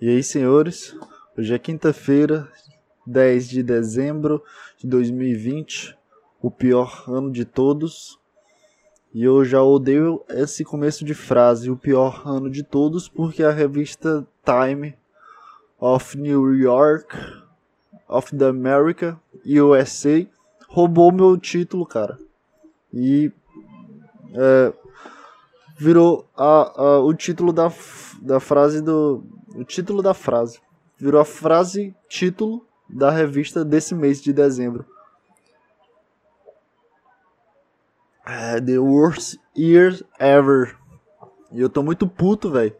E 0.00 0.08
aí, 0.08 0.22
senhores, 0.22 0.96
hoje 1.36 1.52
é 1.52 1.58
quinta-feira, 1.58 2.48
10 3.06 3.50
de 3.50 3.62
dezembro 3.62 4.42
de 4.78 4.86
2020, 4.86 5.94
o 6.40 6.50
pior 6.50 7.04
ano 7.06 7.30
de 7.30 7.44
todos. 7.44 8.18
E 9.12 9.22
eu 9.22 9.44
já 9.44 9.62
odeio 9.62 10.24
esse 10.30 10.64
começo 10.64 11.04
de 11.04 11.12
frase, 11.12 11.70
o 11.70 11.76
pior 11.76 12.22
ano 12.26 12.48
de 12.48 12.62
todos, 12.62 13.10
porque 13.10 13.42
a 13.42 13.50
revista 13.50 14.26
Time 14.42 14.96
of 15.78 16.16
New 16.16 16.54
York, 16.54 17.14
of 18.08 18.34
the 18.34 18.46
America, 18.46 19.20
USA, 19.44 20.26
roubou 20.66 21.12
meu 21.12 21.36
título, 21.36 21.84
cara. 21.84 22.18
E 22.90 23.30
é, 24.32 24.72
virou 25.80 26.28
a, 26.36 26.82
a, 26.82 27.00
o 27.00 27.14
título 27.14 27.54
da, 27.54 27.72
da 28.20 28.38
frase 28.38 28.82
do, 28.82 29.24
o 29.54 29.64
título 29.64 30.02
da 30.02 30.12
frase. 30.12 30.60
Virou 30.98 31.18
a 31.18 31.24
frase 31.24 31.96
título 32.06 32.66
da 32.86 33.10
revista 33.10 33.64
desse 33.64 33.94
mês 33.94 34.20
de 34.20 34.30
dezembro. 34.30 34.84
É, 38.26 38.60
the 38.60 38.78
worst 38.78 39.38
year 39.56 39.98
ever. 40.18 40.76
E 41.50 41.60
eu 41.60 41.70
tô 41.70 41.82
muito 41.82 42.06
puto, 42.06 42.50
velho. 42.50 42.76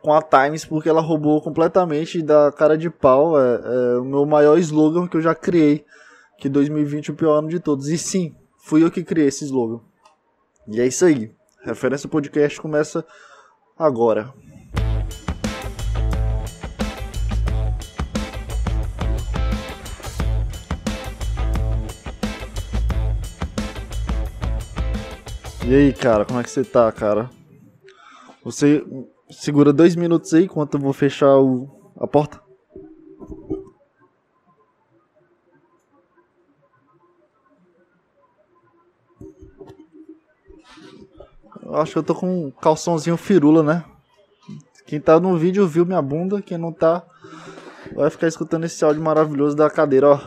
Com 0.00 0.12
a 0.12 0.22
Times, 0.22 0.64
porque 0.64 0.88
ela 0.88 1.02
roubou 1.02 1.40
completamente 1.42 2.22
da 2.22 2.50
cara 2.50 2.78
de 2.78 2.88
pau. 2.88 3.38
É, 3.38 3.54
é, 3.54 3.98
o 3.98 4.04
meu 4.04 4.24
maior 4.24 4.58
slogan 4.58 5.06
que 5.06 5.18
eu 5.18 5.22
já 5.22 5.34
criei. 5.34 5.84
Que 6.38 6.48
2020 6.48 7.10
é 7.10 7.12
o 7.12 7.16
pior 7.16 7.38
ano 7.38 7.48
de 7.48 7.60
todos. 7.60 7.88
E 7.88 7.98
sim, 7.98 8.34
fui 8.58 8.82
eu 8.82 8.90
que 8.90 9.04
criei 9.04 9.28
esse 9.28 9.44
slogan. 9.44 9.80
E 10.66 10.80
é 10.80 10.86
isso 10.86 11.04
aí. 11.04 11.30
Referência 11.62 12.08
podcast 12.08 12.60
começa 12.60 13.04
agora. 13.78 14.32
E 25.66 25.74
aí, 25.74 25.92
cara, 25.92 26.24
como 26.24 26.40
é 26.40 26.42
que 26.42 26.50
você 26.50 26.62
tá, 26.62 26.90
cara? 26.92 27.30
Você 28.42 28.84
segura 29.30 29.72
dois 29.72 29.96
minutos 29.96 30.32
aí 30.34 30.44
enquanto 30.44 30.74
eu 30.74 30.80
vou 30.80 30.92
fechar 30.92 31.38
o, 31.38 31.92
a 31.96 32.06
porta? 32.06 32.40
Eu 41.74 41.80
acho 41.80 41.90
que 41.90 41.98
eu 41.98 42.04
tô 42.04 42.14
com 42.14 42.46
um 42.46 42.50
calçãozinho 42.52 43.16
firula, 43.16 43.60
né? 43.60 43.84
Quem 44.86 45.00
tá 45.00 45.18
no 45.18 45.36
vídeo 45.36 45.66
viu 45.66 45.84
minha 45.84 46.00
bunda, 46.00 46.40
quem 46.40 46.56
não 46.56 46.72
tá 46.72 47.02
vai 47.96 48.08
ficar 48.10 48.28
escutando 48.28 48.62
esse 48.62 48.84
áudio 48.84 49.02
maravilhoso 49.02 49.56
da 49.56 49.68
cadeira, 49.68 50.08
ó. 50.10 50.20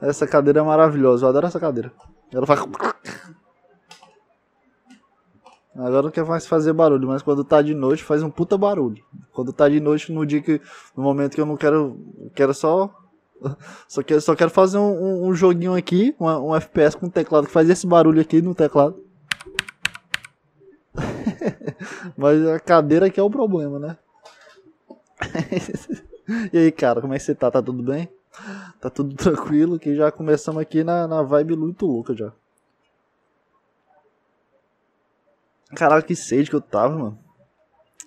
essa 0.04 0.26
cadeira 0.26 0.60
é 0.60 0.62
maravilhosa, 0.62 1.24
eu 1.24 1.30
adoro 1.30 1.46
essa 1.46 1.58
cadeira. 1.58 1.90
Ela 2.30 2.46
faz. 2.46 2.60
Agora 5.74 6.02
não 6.02 6.10
quer 6.10 6.26
mais 6.26 6.46
fazer 6.46 6.74
barulho, 6.74 7.08
mas 7.08 7.22
quando 7.22 7.42
tá 7.42 7.62
de 7.62 7.72
noite 7.72 8.04
faz 8.04 8.22
um 8.22 8.28
puta 8.28 8.58
barulho. 8.58 9.02
Quando 9.32 9.50
tá 9.50 9.66
de 9.66 9.80
noite, 9.80 10.12
no 10.12 10.26
dia 10.26 10.42
que. 10.42 10.60
No 10.94 11.02
momento 11.02 11.34
que 11.34 11.40
eu 11.40 11.46
não 11.46 11.56
quero. 11.56 11.98
Quero 12.34 12.52
só. 12.52 12.94
Só 13.86 14.02
quero, 14.02 14.20
só 14.22 14.34
quero 14.34 14.50
fazer 14.50 14.78
um, 14.78 15.26
um, 15.26 15.34
joguinho 15.34 15.74
aqui, 15.74 16.16
um, 16.18 16.26
um, 16.26 16.56
FPS 16.56 16.96
com 16.96 17.06
teclado 17.06 17.46
que 17.46 17.52
faz 17.52 17.68
esse 17.68 17.86
barulho 17.86 18.18
aqui 18.18 18.40
no 18.40 18.54
teclado. 18.54 19.05
Mas 22.16 22.46
a 22.46 22.58
cadeira 22.58 23.06
aqui 23.06 23.20
é 23.20 23.22
o 23.22 23.30
problema, 23.30 23.78
né? 23.78 23.98
e 26.52 26.58
aí, 26.58 26.72
cara, 26.72 27.00
como 27.00 27.14
é 27.14 27.18
que 27.18 27.24
você 27.24 27.34
tá? 27.34 27.50
Tá 27.50 27.62
tudo 27.62 27.82
bem? 27.82 28.08
Tá 28.80 28.90
tudo 28.90 29.14
tranquilo, 29.14 29.78
que 29.78 29.94
já 29.94 30.10
começamos 30.10 30.60
aqui 30.60 30.84
na, 30.84 31.06
na 31.06 31.22
vibe 31.22 31.56
muito 31.56 31.86
louca 31.86 32.14
já. 32.14 32.32
Caralho, 35.74 36.04
que 36.04 36.14
sede 36.14 36.48
que 36.48 36.56
eu 36.56 36.60
tava, 36.60 36.96
mano. 36.96 37.18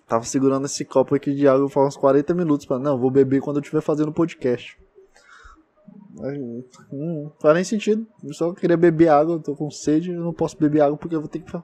Tava 0.08 0.24
segurando 0.24 0.66
esse 0.66 0.84
copo 0.86 1.14
aqui 1.14 1.36
de 1.36 1.48
água 1.48 1.70
faz 1.70 1.88
uns 1.88 1.98
40 1.98 2.34
minutos. 2.34 2.66
Pra... 2.66 2.80
Não, 2.80 2.98
vou 2.98 3.12
beber 3.12 3.42
quando 3.42 3.58
eu 3.58 3.62
estiver 3.62 3.82
fazendo 3.82 4.12
podcast. 4.12 4.80
Hum, 6.18 6.64
não 6.92 7.32
faz 7.40 7.56
nem 7.56 7.64
sentido. 7.64 8.08
Eu 8.24 8.34
só 8.34 8.52
queria 8.54 8.78
beber 8.78 9.10
água, 9.10 9.36
eu 9.36 9.40
tô 9.40 9.56
com 9.56 9.70
sede, 9.70 10.12
eu 10.12 10.24
não 10.24 10.34
posso 10.34 10.58
beber 10.58 10.82
água 10.82 10.98
porque 10.98 11.16
eu 11.16 11.22
vou 11.22 11.30
ter 11.30 11.40
que, 11.40 11.52
ter 11.52 11.62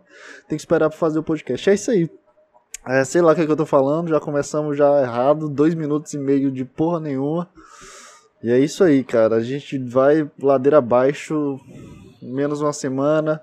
que 0.50 0.56
esperar 0.56 0.90
pra 0.90 0.98
fazer 0.98 1.20
o 1.20 1.24
podcast. 1.24 1.70
É 1.70 1.74
isso 1.74 1.92
aí. 1.92 2.10
É, 2.88 3.04
sei 3.04 3.22
lá 3.22 3.32
o 3.32 3.36
que, 3.36 3.42
é 3.42 3.46
que 3.46 3.52
eu 3.52 3.58
tô 3.58 3.66
falando, 3.66 4.10
já 4.10 4.20
começamos 4.20 4.78
já 4.78 5.02
errado, 5.02 5.50
dois 5.50 5.74
minutos 5.74 6.14
e 6.14 6.20
meio 6.20 6.52
de 6.52 6.64
porra 6.64 7.00
nenhuma. 7.00 7.50
E 8.44 8.52
é 8.52 8.60
isso 8.60 8.84
aí, 8.84 9.04
cara. 9.04 9.38
A 9.38 9.42
gente 9.42 9.80
vai 9.80 10.30
ladeira 10.40 10.78
abaixo, 10.78 11.60
menos 12.22 12.62
uma 12.62 12.72
semana, 12.72 13.42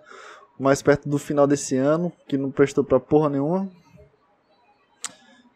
mais 0.61 0.81
perto 0.81 1.09
do 1.09 1.19
final 1.19 1.45
desse 1.45 1.77
ano, 1.77 2.13
que 2.29 2.39
não 2.39 2.53
prestou 2.53 2.85
pra 2.85 3.01
porra 3.01 3.29
nenhuma. 3.31 3.69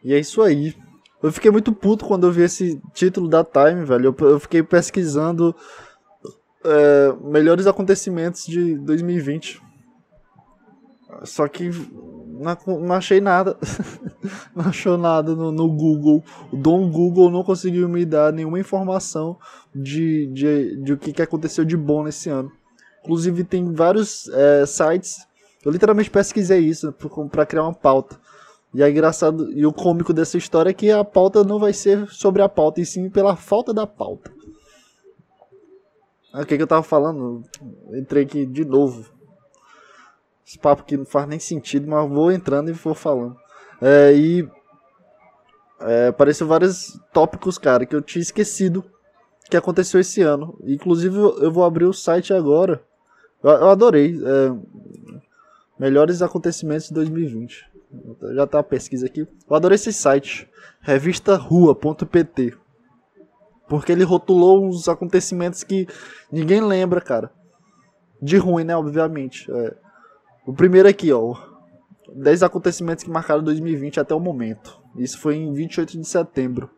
E 0.02 0.12
é 0.12 0.18
isso 0.18 0.42
aí. 0.42 0.76
Eu 1.22 1.30
fiquei 1.30 1.50
muito 1.50 1.72
puto 1.72 2.06
quando 2.06 2.26
eu 2.26 2.32
vi 2.32 2.42
esse 2.42 2.80
título 2.92 3.28
da 3.28 3.44
Time, 3.44 3.84
velho. 3.84 4.14
Eu, 4.18 4.28
eu 4.28 4.40
fiquei 4.40 4.64
pesquisando 4.64 5.54
é, 6.64 7.12
melhores 7.22 7.68
acontecimentos 7.68 8.44
de 8.46 8.74
2020. 8.78 9.62
Só 11.22 11.46
que 11.46 11.70
não, 12.38 12.80
não 12.80 12.94
achei 12.94 13.20
nada. 13.20 13.56
não 14.54 14.66
achou 14.66 14.96
nada 14.96 15.34
no, 15.34 15.50
no, 15.50 15.68
Google. 15.68 16.22
O 16.52 16.56
Dom 16.56 16.90
Google 16.90 17.30
não 17.30 17.42
conseguiu 17.42 17.88
me 17.88 18.04
dar 18.04 18.32
nenhuma 18.32 18.58
informação 18.58 19.38
de, 19.74 20.26
de, 20.32 20.82
de 20.82 20.92
o 20.92 20.98
que, 20.98 21.12
que 21.12 21.22
aconteceu 21.22 21.64
de 21.64 21.76
bom 21.76 22.04
nesse 22.04 22.28
ano. 22.28 22.50
Inclusive 23.02 23.44
tem 23.44 23.72
vários 23.72 24.28
é, 24.28 24.66
sites. 24.66 25.26
Eu 25.64 25.72
literalmente 25.72 26.10
pesquisei 26.10 26.60
isso 26.60 26.92
para 27.30 27.46
criar 27.46 27.62
uma 27.62 27.74
pauta. 27.74 28.18
E 28.74 28.82
é 28.82 28.90
engraçado, 28.90 29.50
e 29.52 29.64
o 29.64 29.72
cômico 29.72 30.12
dessa 30.12 30.36
história 30.36 30.70
é 30.70 30.74
que 30.74 30.90
a 30.90 31.02
pauta 31.02 31.42
não 31.42 31.58
vai 31.58 31.72
ser 31.72 32.06
sobre 32.08 32.42
a 32.42 32.48
pauta, 32.48 32.80
e 32.80 32.84
sim 32.84 33.08
pela 33.08 33.34
falta 33.34 33.72
da 33.72 33.86
pauta. 33.86 34.30
Ah, 36.32 36.42
o 36.42 36.46
que, 36.46 36.56
que 36.56 36.62
eu 36.62 36.66
tava 36.66 36.82
falando? 36.82 37.42
Entrei 37.94 38.24
aqui 38.24 38.44
de 38.44 38.64
novo 38.64 39.15
esse 40.46 40.58
papo 40.58 40.84
que 40.84 40.96
não 40.96 41.04
faz 41.04 41.26
nem 41.26 41.40
sentido, 41.40 41.88
mas 41.88 42.08
vou 42.08 42.30
entrando 42.30 42.70
e 42.70 42.72
vou 42.72 42.94
falando. 42.94 43.36
É, 43.82 44.14
e 44.14 44.48
é, 45.80 46.08
apareceu 46.08 46.46
vários 46.46 46.98
tópicos, 47.12 47.58
cara, 47.58 47.84
que 47.84 47.96
eu 47.96 48.00
tinha 48.00 48.22
esquecido 48.22 48.84
que 49.50 49.56
aconteceu 49.56 50.00
esse 50.00 50.22
ano. 50.22 50.56
Inclusive, 50.64 51.16
eu 51.16 51.50
vou 51.50 51.64
abrir 51.64 51.84
o 51.84 51.92
site 51.92 52.32
agora. 52.32 52.82
Eu, 53.42 53.50
eu 53.50 53.68
adorei. 53.70 54.18
É, 54.24 55.22
melhores 55.78 56.22
acontecimentos 56.22 56.88
de 56.88 56.94
2020. 56.94 57.66
Já 58.34 58.46
tá 58.46 58.60
a 58.60 58.64
pesquisa 58.64 59.06
aqui. 59.06 59.20
Eu 59.20 59.56
adorei 59.56 59.74
esse 59.76 59.92
site. 59.92 60.48
Revistarua.pt. 60.80 62.56
Porque 63.68 63.90
ele 63.90 64.04
rotulou 64.04 64.64
uns 64.64 64.88
acontecimentos 64.88 65.64
que 65.64 65.88
ninguém 66.30 66.60
lembra, 66.60 67.00
cara. 67.00 67.32
De 68.22 68.36
ruim, 68.36 68.64
né? 68.64 68.76
Obviamente. 68.76 69.50
É, 69.50 69.85
o 70.46 70.54
primeiro 70.54 70.88
aqui, 70.88 71.12
ó. 71.12 71.34
10 72.14 72.44
acontecimentos 72.44 73.04
que 73.04 73.10
marcaram 73.10 73.42
2020 73.42 74.00
até 74.00 74.14
o 74.14 74.20
momento. 74.20 74.80
Isso 74.96 75.18
foi 75.18 75.36
em 75.36 75.52
28 75.52 75.98
de 75.98 76.06
setembro. 76.06 76.70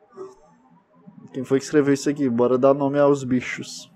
Quem 1.32 1.44
foi 1.44 1.58
que 1.58 1.64
escreveu 1.64 1.92
isso 1.92 2.08
aqui? 2.08 2.28
Bora 2.28 2.56
dar 2.56 2.74
nome 2.74 2.98
aos 2.98 3.22
bichos. 3.22 3.92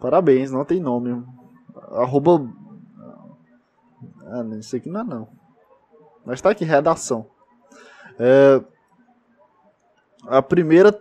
Parabéns, 0.00 0.50
não 0.50 0.64
tem 0.64 0.80
nome. 0.80 1.22
Arroba. 1.92 2.48
Ah, 4.26 4.44
isso 4.58 4.76
aqui 4.76 4.88
não 4.88 5.00
é 5.00 5.04
não. 5.04 5.28
Mas 6.24 6.40
tá 6.40 6.50
aqui, 6.50 6.64
redação. 6.64 7.26
É... 8.18 8.62
A 10.26 10.40
primeira. 10.40 10.98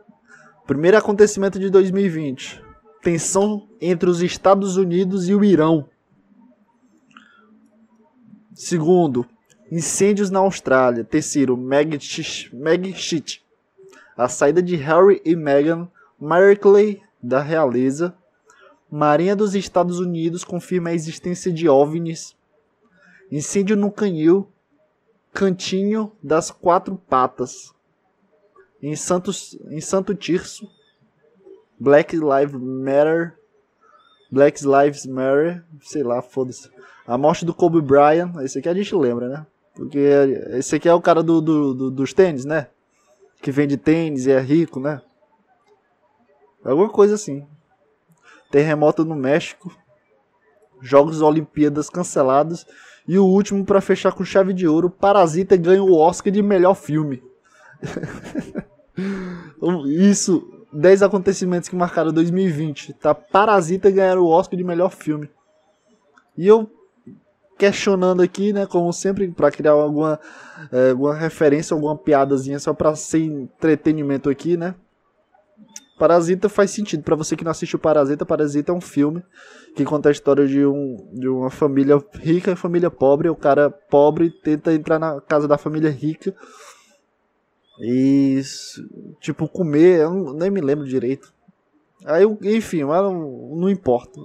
Primeiro 0.65 0.97
acontecimento 0.97 1.59
de 1.59 1.69
2020. 1.69 2.63
Tensão 3.01 3.67
entre 3.79 4.09
os 4.09 4.21
Estados 4.21 4.77
Unidos 4.77 5.27
e 5.29 5.35
o 5.35 5.43
Irão. 5.43 5.87
Segundo, 8.53 9.25
incêndios 9.71 10.29
na 10.29 10.39
Austrália. 10.39 11.03
Terceiro, 11.03 11.57
Meg 11.57 11.99
Shit. 11.99 13.43
A 14.15 14.29
saída 14.29 14.61
de 14.61 14.75
Harry 14.75 15.21
e 15.25 15.35
Meghan 15.35 15.89
Markle 16.19 17.01
da 17.21 17.41
realeza. 17.41 18.15
Marinha 18.89 19.35
dos 19.35 19.55
Estados 19.55 19.99
Unidos 19.99 20.43
confirma 20.43 20.89
a 20.89 20.93
existência 20.93 21.51
de 21.51 21.67
OVNIs. 21.67 22.35
Incêndio 23.31 23.75
no 23.75 23.91
canil. 23.91 24.47
Cantinho 25.33 26.11
das 26.21 26.51
Quatro 26.51 26.95
Patas. 26.95 27.73
Em, 28.79 28.95
Santos, 28.95 29.57
em 29.71 29.81
Santo 29.81 30.13
Tirso. 30.13 30.69
Black 31.79 32.15
Lives 32.15 32.61
Matter. 32.61 33.35
Black 34.33 34.65
Lives 34.65 35.05
Matter. 35.05 35.63
Sei 35.83 36.01
lá, 36.01 36.21
foda-se. 36.21 36.69
A 37.05 37.17
morte 37.17 37.45
do 37.45 37.53
Kobe 37.53 37.81
Bryant, 37.81 38.33
esse 38.41 38.57
aqui 38.57 38.67
a 38.67 38.73
gente 38.73 38.95
lembra, 38.95 39.29
né? 39.29 39.45
Porque 39.75 39.99
esse 40.51 40.75
aqui 40.75 40.89
é 40.89 40.93
o 40.93 41.01
cara 41.01 41.21
do, 41.21 41.39
do, 41.39 41.73
do, 41.73 41.91
dos 41.91 42.13
tênis, 42.13 42.43
né? 42.43 42.67
Que 43.41 43.51
vende 43.51 43.77
tênis 43.77 44.25
e 44.25 44.31
é 44.31 44.39
rico, 44.39 44.79
né? 44.79 45.01
Alguma 46.63 46.89
coisa 46.89 47.15
assim. 47.15 47.45
Terremoto 48.49 49.05
no 49.05 49.15
México. 49.15 49.71
Jogos 50.81 51.21
Olimpíadas 51.21 51.89
cancelados. 51.89 52.65
E 53.07 53.19
o 53.19 53.25
último, 53.25 53.65
para 53.65 53.81
fechar 53.81 54.13
com 54.13 54.23
chave 54.23 54.53
de 54.53 54.67
ouro, 54.67 54.89
Parasita 54.89 55.57
ganha 55.57 55.83
o 55.83 55.93
Oscar 55.93 56.31
de 56.31 56.41
melhor 56.41 56.73
filme. 56.73 57.21
Isso, 59.85 60.52
10 60.73 61.03
acontecimentos 61.03 61.69
que 61.69 61.75
marcaram 61.75 62.11
2020. 62.11 62.93
Tá? 62.93 63.13
Parasita 63.13 63.91
ganhar 63.91 64.17
o 64.17 64.27
Oscar 64.27 64.57
de 64.57 64.63
melhor 64.63 64.89
filme. 64.89 65.29
E 66.37 66.47
eu 66.47 66.69
questionando 67.57 68.21
aqui, 68.21 68.51
né, 68.51 68.65
como 68.65 68.91
sempre, 68.91 69.27
para 69.29 69.51
criar 69.51 69.71
alguma, 69.71 70.19
é, 70.71 70.89
alguma 70.89 71.13
referência, 71.13 71.73
alguma 71.73 71.95
piadazinha 71.95 72.59
só 72.59 72.73
para 72.73 72.95
ser 72.95 73.19
entretenimento 73.19 74.29
aqui, 74.29 74.57
né? 74.57 74.75
Parasita 75.97 76.49
faz 76.49 76.71
sentido. 76.71 77.03
para 77.03 77.15
você 77.15 77.35
que 77.35 77.43
não 77.43 77.51
assistiu 77.51 77.79
Parasita, 77.79 78.25
Parasita 78.25 78.71
é 78.71 78.75
um 78.75 78.81
filme 78.81 79.23
que 79.75 79.85
conta 79.85 80.09
a 80.09 80.11
história 80.11 80.47
de, 80.47 80.65
um, 80.65 80.97
de 81.13 81.27
uma 81.27 81.49
família 81.49 82.03
rica 82.15 82.51
e 82.51 82.55
família 82.55 82.89
pobre. 82.89 83.29
O 83.29 83.35
cara 83.35 83.69
pobre 83.69 84.29
tenta 84.29 84.73
entrar 84.73 84.99
na 84.99 85.21
casa 85.21 85.47
da 85.47 85.57
família 85.57 85.89
rica 85.89 86.35
e, 87.79 88.41
tipo, 89.19 89.47
comer, 89.47 90.01
eu 90.01 90.33
nem 90.33 90.49
me 90.49 90.61
lembro 90.61 90.87
direito. 90.87 91.33
Aí, 92.05 92.23
enfim, 92.43 92.83
mas 92.83 93.01
não, 93.01 93.55
não 93.55 93.69
importa. 93.69 94.19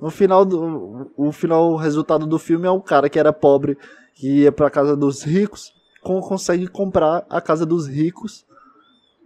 No 0.00 0.10
final, 0.10 0.44
do, 0.44 1.10
o 1.16 1.32
final, 1.32 1.72
o 1.72 1.76
resultado 1.76 2.26
do 2.26 2.38
filme 2.38 2.66
é 2.66 2.70
um 2.70 2.80
cara 2.80 3.08
que 3.08 3.18
era 3.18 3.32
pobre, 3.32 3.78
que 4.14 4.42
ia 4.42 4.52
pra 4.52 4.70
casa 4.70 4.96
dos 4.96 5.22
ricos, 5.22 5.72
consegue 6.02 6.66
comprar 6.66 7.24
a 7.30 7.40
casa 7.40 7.64
dos 7.64 7.86
ricos, 7.88 8.44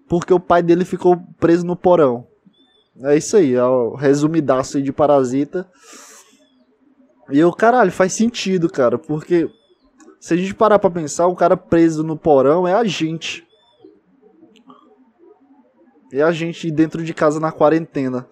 porque 0.08 0.32
o 0.32 0.40
pai 0.40 0.62
dele 0.62 0.84
ficou 0.84 1.20
preso 1.38 1.66
no 1.66 1.76
porão. 1.76 2.26
É 3.02 3.16
isso 3.16 3.36
aí, 3.36 3.54
é 3.54 3.64
o 3.64 3.94
resumidaço 3.94 4.80
de 4.80 4.92
Parasita. 4.92 5.68
E 7.30 7.42
o 7.44 7.52
caralho, 7.52 7.92
faz 7.92 8.12
sentido, 8.12 8.70
cara, 8.70 8.98
porque 8.98 9.50
se 10.20 10.34
a 10.34 10.36
gente 10.36 10.54
parar 10.54 10.78
pra 10.78 10.90
pensar, 10.90 11.26
o 11.26 11.36
cara 11.36 11.56
preso 11.56 12.02
no 12.02 12.16
porão 12.16 12.66
é 12.66 12.74
a 12.74 12.84
gente. 12.84 13.47
É 16.12 16.22
a 16.22 16.32
gente 16.32 16.70
dentro 16.70 17.02
de 17.04 17.12
casa 17.12 17.38
na 17.38 17.52
quarentena. 17.52 18.26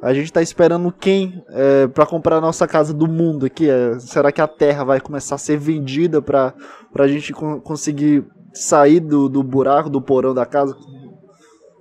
A 0.00 0.14
gente 0.14 0.32
tá 0.32 0.40
esperando 0.40 0.92
quem 0.92 1.42
é, 1.48 1.86
para 1.88 2.06
comprar 2.06 2.36
a 2.36 2.40
nossa 2.40 2.68
casa 2.68 2.94
do 2.94 3.08
mundo 3.08 3.46
aqui? 3.46 3.68
É, 3.68 3.98
será 3.98 4.30
que 4.30 4.40
a 4.40 4.46
terra 4.46 4.84
vai 4.84 5.00
começar 5.00 5.34
a 5.34 5.38
ser 5.38 5.58
vendida 5.58 6.22
pra, 6.22 6.54
pra 6.92 7.08
gente 7.08 7.32
co 7.32 7.60
conseguir 7.60 8.24
sair 8.52 9.00
do, 9.00 9.28
do 9.28 9.42
buraco, 9.42 9.90
do 9.90 10.00
porão 10.00 10.32
da 10.32 10.46
casa? 10.46 10.76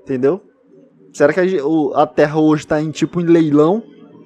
Entendeu? 0.02 0.42
Será 1.14 1.34
que 1.34 1.40
a, 1.40 1.48
gente, 1.48 1.62
a 1.94 2.08
terra 2.08 2.40
hoje 2.40 2.66
tá 2.66 2.82
em 2.82 2.92
tipo 2.92 3.22
em 3.22 3.26
leilão? 3.26 3.84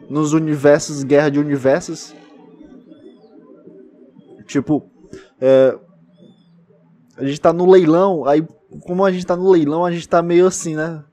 Nos 0.10 0.34
universos, 0.34 1.04
guerra 1.04 1.30
de 1.30 1.40
universos? 1.40 2.14
Tipo, 4.46 4.90
é, 5.40 5.78
a 7.18 7.26
gente 7.26 7.40
tá 7.40 7.52
no 7.54 7.70
leilão, 7.70 8.26
aí 8.26 8.46
como 8.86 9.06
a 9.06 9.12
gente 9.12 9.26
tá 9.26 9.36
no 9.36 9.50
leilão, 9.50 9.86
a 9.86 9.92
gente 9.92 10.08
tá 10.08 10.22
meio 10.22 10.48
assim, 10.48 10.76
né? 10.76 11.04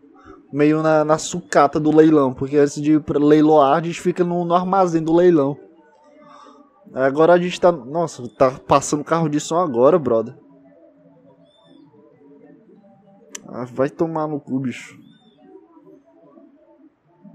meio 0.52 0.82
na, 0.82 1.04
na 1.04 1.18
sucata 1.18 1.78
do 1.78 1.94
leilão, 1.94 2.32
porque 2.32 2.56
antes 2.56 2.80
de 2.80 3.00
leiloar 3.18 3.78
a 3.78 3.82
gente 3.82 4.00
fica 4.00 4.24
no, 4.24 4.44
no 4.44 4.54
armazém 4.54 5.02
do 5.02 5.14
leilão. 5.14 5.56
Agora 6.92 7.34
a 7.34 7.38
gente 7.38 7.60
tá. 7.60 7.70
Nossa, 7.70 8.26
tá 8.30 8.50
passando 8.66 9.04
carro 9.04 9.28
de 9.28 9.38
som 9.38 9.58
agora, 9.58 9.98
brother. 9.98 10.34
Ah, 13.46 13.66
vai 13.66 13.90
tomar 13.90 14.26
no 14.26 14.40
cu, 14.40 14.58
bicho. 14.58 14.98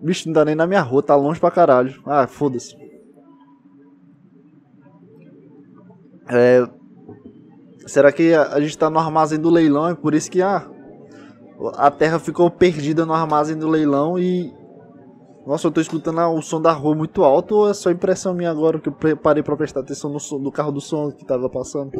Bicho, 0.02 0.28
não 0.28 0.34
dá 0.34 0.44
nem 0.44 0.56
na 0.56 0.68
minha 0.68 0.82
rua, 0.82 1.04
tá 1.04 1.16
longe 1.16 1.40
pra 1.40 1.52
caralho. 1.52 2.02
Ah, 2.06 2.28
foda-se. 2.28 2.76
É. 6.28 6.68
Será 7.88 8.12
que 8.12 8.34
a, 8.34 8.54
a 8.54 8.62
gente 8.62 8.78
tá 8.78 8.90
no 8.90 9.00
armazém 9.00 9.40
do 9.40 9.50
leilão? 9.50 9.90
É 9.90 9.96
por 9.96 10.14
isso 10.14 10.32
que, 10.32 10.42
ah, 10.42 10.70
a 11.76 11.92
terra 11.92 12.20
ficou 12.20 12.50
perdida 12.50 13.06
no 13.06 13.14
armazém 13.14 13.58
do 13.58 13.70
leilão 13.70 14.18
e. 14.18 14.54
Nossa, 15.46 15.68
eu 15.68 15.72
tô 15.72 15.82
escutando 15.82 16.20
o 16.20 16.42
som 16.42 16.62
da 16.62 16.72
rua 16.72 16.96
muito 16.96 17.22
alto 17.22 17.56
ou 17.56 17.70
é 17.70 17.74
só 17.74 17.92
impressão 17.92 18.34
minha 18.34 18.50
agora 18.50 18.80
que 18.80 18.88
eu 18.88 19.18
parei 19.18 19.44
pra 19.44 19.58
prestar 19.58 19.82
atenção 19.82 20.10
no, 20.10 20.18
som, 20.18 20.40
carro 20.52 20.72
do 20.72 20.80
som 20.80 21.12
que 21.12 21.26
tava 21.26 21.50
passando? 21.50 21.92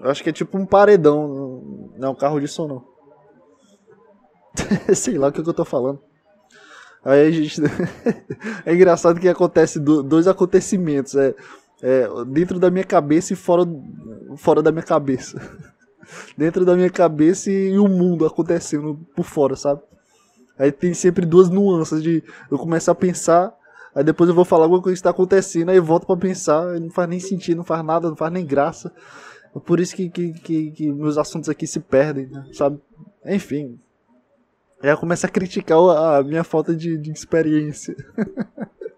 Eu 0.00 0.10
acho 0.10 0.22
que 0.22 0.30
é 0.30 0.32
tipo 0.32 0.56
um 0.56 0.64
paredão, 0.64 1.90
não 1.96 2.08
é 2.08 2.10
um 2.10 2.14
carro 2.14 2.40
de 2.40 2.46
som 2.46 2.68
não. 2.68 2.84
Sei 4.94 5.18
lá 5.18 5.28
o 5.28 5.32
que, 5.32 5.40
é 5.40 5.44
que 5.44 5.50
eu 5.50 5.54
tô 5.54 5.64
falando. 5.64 6.00
Aí 7.04 7.26
a 7.26 7.30
gente. 7.30 7.60
é 8.64 8.74
engraçado 8.74 9.18
que 9.18 9.28
acontece 9.28 9.80
dois 9.80 10.28
acontecimentos. 10.28 11.16
É, 11.16 11.34
é, 11.82 12.06
dentro 12.28 12.58
da 12.60 12.70
minha 12.70 12.84
cabeça 12.84 13.32
e 13.32 13.36
fora, 13.36 13.62
fora 14.36 14.62
da 14.62 14.70
minha 14.70 14.84
cabeça 14.84 15.40
dentro 16.36 16.64
da 16.64 16.76
minha 16.76 16.90
cabeça 16.90 17.50
e, 17.50 17.78
o 17.78 17.88
mundo 17.88 18.24
acontecendo 18.24 18.98
por 19.16 19.24
fora, 19.24 19.56
sabe? 19.56 19.80
Aí 20.58 20.70
tem 20.70 20.94
sempre 20.94 21.26
duas 21.26 21.48
nuances 21.48 22.02
de 22.02 22.22
eu 22.50 22.58
começar 22.58 22.92
a 22.92 22.94
pensar, 22.94 23.52
aí 23.94 24.04
depois 24.04 24.28
eu 24.28 24.34
vou 24.34 24.44
falar 24.44 24.64
alguma 24.64 24.82
coisa 24.82 24.94
que 24.94 25.00
está 25.00 25.10
acontecendo, 25.10 25.70
aí 25.70 25.80
volto 25.80 26.06
para 26.06 26.16
pensar, 26.16 26.78
não 26.78 26.90
faz 26.90 27.08
nem 27.08 27.18
sentido, 27.18 27.58
não 27.58 27.64
faz 27.64 27.84
nada, 27.84 28.08
não 28.08 28.16
faz 28.16 28.32
nem 28.32 28.44
graça. 28.44 28.92
É 29.54 29.58
por 29.58 29.80
isso 29.80 29.94
que, 29.96 30.08
que, 30.08 30.32
que, 30.34 30.70
que 30.70 30.92
meus 30.92 31.18
assuntos 31.18 31.48
aqui 31.48 31.66
se 31.66 31.80
perdem, 31.80 32.26
né? 32.26 32.46
sabe? 32.52 32.78
Enfim. 33.26 33.78
Aí 34.82 34.90
eu 34.90 34.98
começo 34.98 35.24
a 35.26 35.28
criticar 35.28 35.78
a 35.78 36.22
minha 36.22 36.44
falta 36.44 36.74
de, 36.74 36.96
de 36.96 37.10
experiência. 37.10 37.96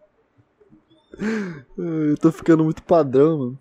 eu 1.79 2.17
tô 2.19 2.33
ficando 2.33 2.65
muito 2.65 2.83
padrão, 2.83 3.39
mano. 3.39 3.59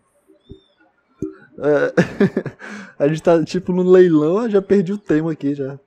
É, 1.60 1.94
a 2.98 3.08
gente 3.08 3.22
tá 3.22 3.44
tipo 3.44 3.72
no 3.72 3.84
leilão, 3.84 4.50
já 4.50 4.62
perdi 4.62 4.94
o 4.94 4.98
tema 4.98 5.32
aqui 5.32 5.54
já. 5.54 5.80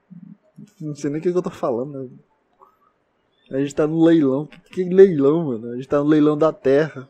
Não 0.80 0.94
sei 0.94 1.10
nem 1.10 1.20
o 1.20 1.22
que, 1.22 1.32
que 1.32 1.38
eu 1.38 1.42
tô 1.42 1.50
falando. 1.50 2.02
Né? 2.02 2.08
A 3.50 3.58
gente 3.58 3.74
tá 3.74 3.86
no 3.86 4.04
leilão. 4.04 4.46
Que, 4.46 4.58
que 4.70 4.84
leilão, 4.84 5.44
mano? 5.44 5.72
A 5.72 5.76
gente 5.76 5.88
tá 5.88 5.98
no 5.98 6.04
leilão 6.04 6.36
da 6.36 6.52
terra. 6.52 7.08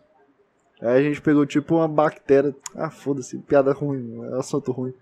Aí 0.80 0.98
a 0.98 1.02
gente 1.02 1.20
pegou 1.20 1.46
tipo 1.46 1.76
uma 1.76 1.88
bactéria. 1.88 2.54
Ah, 2.74 2.90
foda-se, 2.90 3.38
piada 3.38 3.72
ruim, 3.72 4.22
é 4.32 4.38
assunto 4.38 4.72
ruim. 4.72 4.92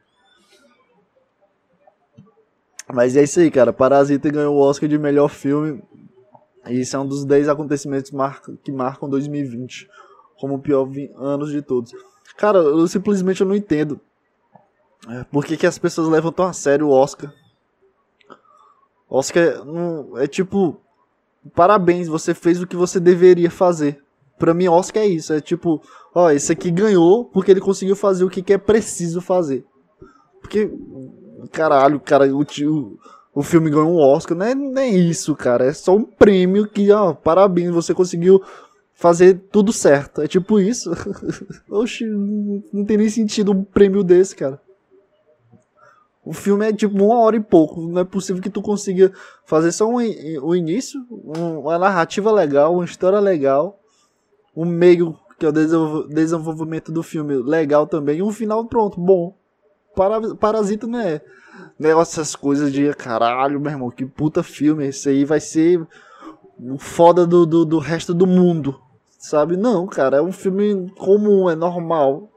Mas 2.92 3.16
é 3.16 3.22
isso 3.22 3.40
aí, 3.40 3.50
cara. 3.50 3.72
Parasita 3.72 4.30
ganhou 4.30 4.54
o 4.54 4.60
Oscar 4.60 4.88
de 4.88 4.98
melhor 4.98 5.28
filme. 5.28 5.82
E 6.66 6.80
isso 6.80 6.96
é 6.96 6.98
um 6.98 7.06
dos 7.06 7.24
10 7.24 7.48
acontecimentos 7.48 8.10
que 8.62 8.72
marcam 8.72 9.08
2020 9.08 9.88
como 10.38 10.54
o 10.54 10.58
pior 10.58 10.88
ano 11.16 11.46
de 11.46 11.62
todos. 11.62 11.92
Cara, 12.36 12.58
eu 12.58 12.86
simplesmente 12.88 13.40
eu 13.40 13.46
não 13.46 13.54
entendo. 13.54 14.00
É, 15.08 15.24
por 15.24 15.44
que, 15.44 15.56
que 15.56 15.66
as 15.66 15.78
pessoas 15.78 16.08
levam 16.08 16.32
tão 16.32 16.46
a 16.46 16.52
sério 16.52 16.88
o 16.88 16.90
Oscar? 16.90 17.32
Oscar 19.08 19.42
é, 19.42 20.24
é 20.24 20.26
tipo. 20.26 20.80
Parabéns, 21.54 22.08
você 22.08 22.32
fez 22.32 22.62
o 22.62 22.66
que 22.66 22.74
você 22.74 22.98
deveria 22.98 23.50
fazer. 23.50 24.02
Pra 24.38 24.54
mim, 24.54 24.66
Oscar 24.66 25.02
é 25.02 25.06
isso. 25.06 25.32
É 25.32 25.40
tipo, 25.40 25.82
ó, 26.14 26.30
esse 26.30 26.50
aqui 26.50 26.70
ganhou 26.70 27.26
porque 27.26 27.50
ele 27.50 27.60
conseguiu 27.60 27.94
fazer 27.94 28.24
o 28.24 28.30
que, 28.30 28.42
que 28.42 28.54
é 28.54 28.58
preciso 28.58 29.20
fazer. 29.20 29.64
Porque, 30.40 30.70
caralho, 31.52 32.00
cara, 32.00 32.26
o, 32.34 32.40
o, 32.42 32.98
o 33.34 33.42
filme 33.42 33.68
ganhou 33.68 33.90
um 33.90 33.98
Oscar. 33.98 34.36
Não 34.36 34.46
é, 34.46 34.54
não 34.54 34.80
é 34.80 34.88
isso, 34.88 35.34
cara. 35.34 35.66
É 35.66 35.72
só 35.72 35.96
um 35.96 36.04
prêmio 36.04 36.68
que, 36.68 36.90
ó, 36.92 37.12
parabéns, 37.12 37.70
você 37.70 37.92
conseguiu 37.92 38.42
fazer 38.94 39.40
tudo 39.50 39.72
certo. 39.72 40.22
É 40.22 40.28
tipo 40.28 40.60
isso. 40.60 40.92
Oxi, 41.68 42.06
não 42.06 42.84
tem 42.84 42.96
nem 42.96 43.08
sentido 43.08 43.52
um 43.52 43.64
prêmio 43.64 44.04
desse, 44.04 44.36
cara. 44.36 44.60
O 46.24 46.32
filme 46.32 46.66
é 46.66 46.72
tipo 46.72 47.04
uma 47.04 47.18
hora 47.18 47.36
e 47.36 47.40
pouco. 47.40 47.82
Não 47.82 48.00
é 48.00 48.04
possível 48.04 48.40
que 48.40 48.48
tu 48.48 48.62
consiga 48.62 49.12
fazer 49.44 49.72
só 49.72 49.86
um, 49.86 49.98
um 49.98 50.54
início, 50.54 51.04
uma 51.10 51.78
narrativa 51.78 52.32
legal, 52.32 52.72
uma 52.72 52.84
história 52.84 53.18
legal, 53.20 53.78
um 54.56 54.64
meio, 54.64 55.18
que 55.38 55.44
é 55.44 55.48
o 55.50 56.08
desenvolvimento 56.08 56.90
do 56.90 57.02
filme, 57.02 57.34
legal 57.34 57.86
também, 57.86 58.18
e 58.18 58.22
um 58.22 58.32
final 58.32 58.64
pronto, 58.64 58.98
bom. 58.98 59.36
Parasita 60.38 60.86
não 60.86 60.98
é 60.98 61.20
negócio 61.78 62.20
essas 62.20 62.36
coisas 62.36 62.72
de 62.72 62.92
caralho, 62.94 63.60
meu 63.60 63.70
irmão, 63.70 63.90
que 63.90 64.04
puta 64.04 64.42
filme. 64.42 64.86
Esse 64.86 65.08
aí 65.08 65.24
vai 65.24 65.40
ser 65.40 65.86
o 66.58 66.78
foda 66.78 67.26
do, 67.26 67.44
do, 67.44 67.64
do 67.64 67.78
resto 67.78 68.14
do 68.14 68.26
mundo. 68.26 68.80
Sabe? 69.18 69.56
Não, 69.56 69.86
cara, 69.86 70.18
é 70.18 70.22
um 70.22 70.32
filme 70.32 70.90
comum, 70.98 71.48
é 71.48 71.54
normal. 71.54 72.28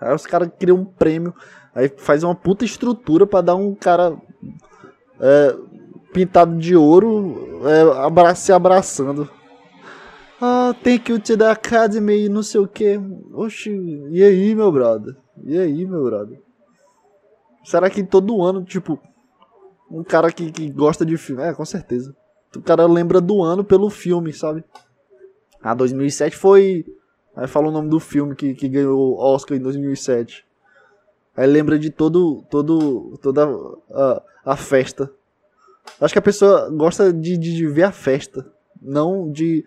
Aí 0.00 0.14
os 0.14 0.26
caras 0.26 0.50
criam 0.58 0.78
um 0.78 0.84
prêmio, 0.84 1.34
aí 1.74 1.92
faz 1.96 2.24
uma 2.24 2.34
puta 2.34 2.64
estrutura 2.64 3.26
para 3.26 3.42
dar 3.42 3.54
um 3.54 3.74
cara 3.74 4.16
é, 5.20 5.56
pintado 6.12 6.56
de 6.56 6.74
ouro 6.74 7.60
é, 7.68 8.04
abra 8.04 8.34
se 8.34 8.52
abraçando. 8.52 9.30
Ah, 10.40 10.74
thank 10.82 11.12
you 11.12 11.20
to 11.20 11.36
the 11.36 11.48
Academy, 11.48 12.28
não 12.28 12.42
sei 12.42 12.60
o 12.60 12.66
que. 12.66 12.98
Oxi, 13.32 13.70
e 14.10 14.24
aí, 14.24 14.54
meu 14.56 14.72
brother? 14.72 15.14
E 15.42 15.58
aí, 15.58 15.84
meu 15.84 16.04
brother? 16.04 16.40
Será 17.64 17.88
que 17.90 18.02
todo 18.02 18.42
ano, 18.42 18.64
tipo, 18.64 18.98
um 19.92 20.02
cara 20.02 20.32
que, 20.32 20.50
que 20.50 20.70
gosta 20.70 21.04
de 21.04 21.16
filme. 21.18 21.42
É, 21.42 21.52
com 21.52 21.64
certeza. 21.64 22.16
O 22.56 22.62
cara 22.62 22.86
lembra 22.86 23.20
do 23.20 23.42
ano 23.42 23.62
pelo 23.62 23.90
filme, 23.90 24.32
sabe? 24.32 24.64
Ah, 25.62 25.74
2007 25.74 26.36
foi. 26.36 26.84
Aí 27.36 27.46
fala 27.46 27.68
o 27.68 27.70
nome 27.70 27.88
do 27.88 28.00
filme 28.00 28.34
que, 28.34 28.54
que 28.54 28.68
ganhou 28.68 29.18
Oscar 29.18 29.56
em 29.56 29.60
2007. 29.60 30.44
Aí 31.36 31.46
lembra 31.46 31.78
de 31.78 31.90
todo, 31.90 32.42
todo, 32.50 33.18
toda 33.22 33.46
a, 33.90 34.22
a 34.44 34.56
festa. 34.56 35.10
Acho 36.00 36.14
que 36.14 36.18
a 36.18 36.22
pessoa 36.22 36.68
gosta 36.70 37.12
de, 37.12 37.36
de, 37.38 37.54
de 37.54 37.66
ver 37.66 37.84
a 37.84 37.92
festa, 37.92 38.46
não 38.80 39.30
de, 39.30 39.64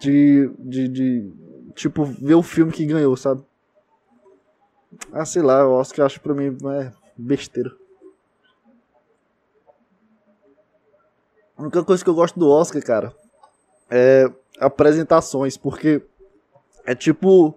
de, 0.00 0.50
de, 0.58 0.88
de, 0.88 1.32
tipo, 1.74 2.04
ver 2.04 2.34
o 2.34 2.42
filme 2.42 2.72
que 2.72 2.86
ganhou, 2.86 3.16
sabe? 3.16 3.42
Ah, 5.12 5.24
sei 5.24 5.42
lá, 5.42 5.66
o 5.66 5.72
Oscar 5.72 6.06
acho 6.06 6.20
pra 6.20 6.34
mim 6.34 6.56
é 6.72 6.92
besteira. 7.16 7.70
A 11.56 11.62
única 11.62 11.84
coisa 11.84 12.02
que 12.02 12.10
eu 12.10 12.14
gosto 12.14 12.38
do 12.38 12.48
Oscar, 12.48 12.82
cara, 12.82 13.14
é 13.90 14.30
apresentações, 14.58 15.56
porque 15.56 16.02
é 16.84 16.94
tipo 16.94 17.54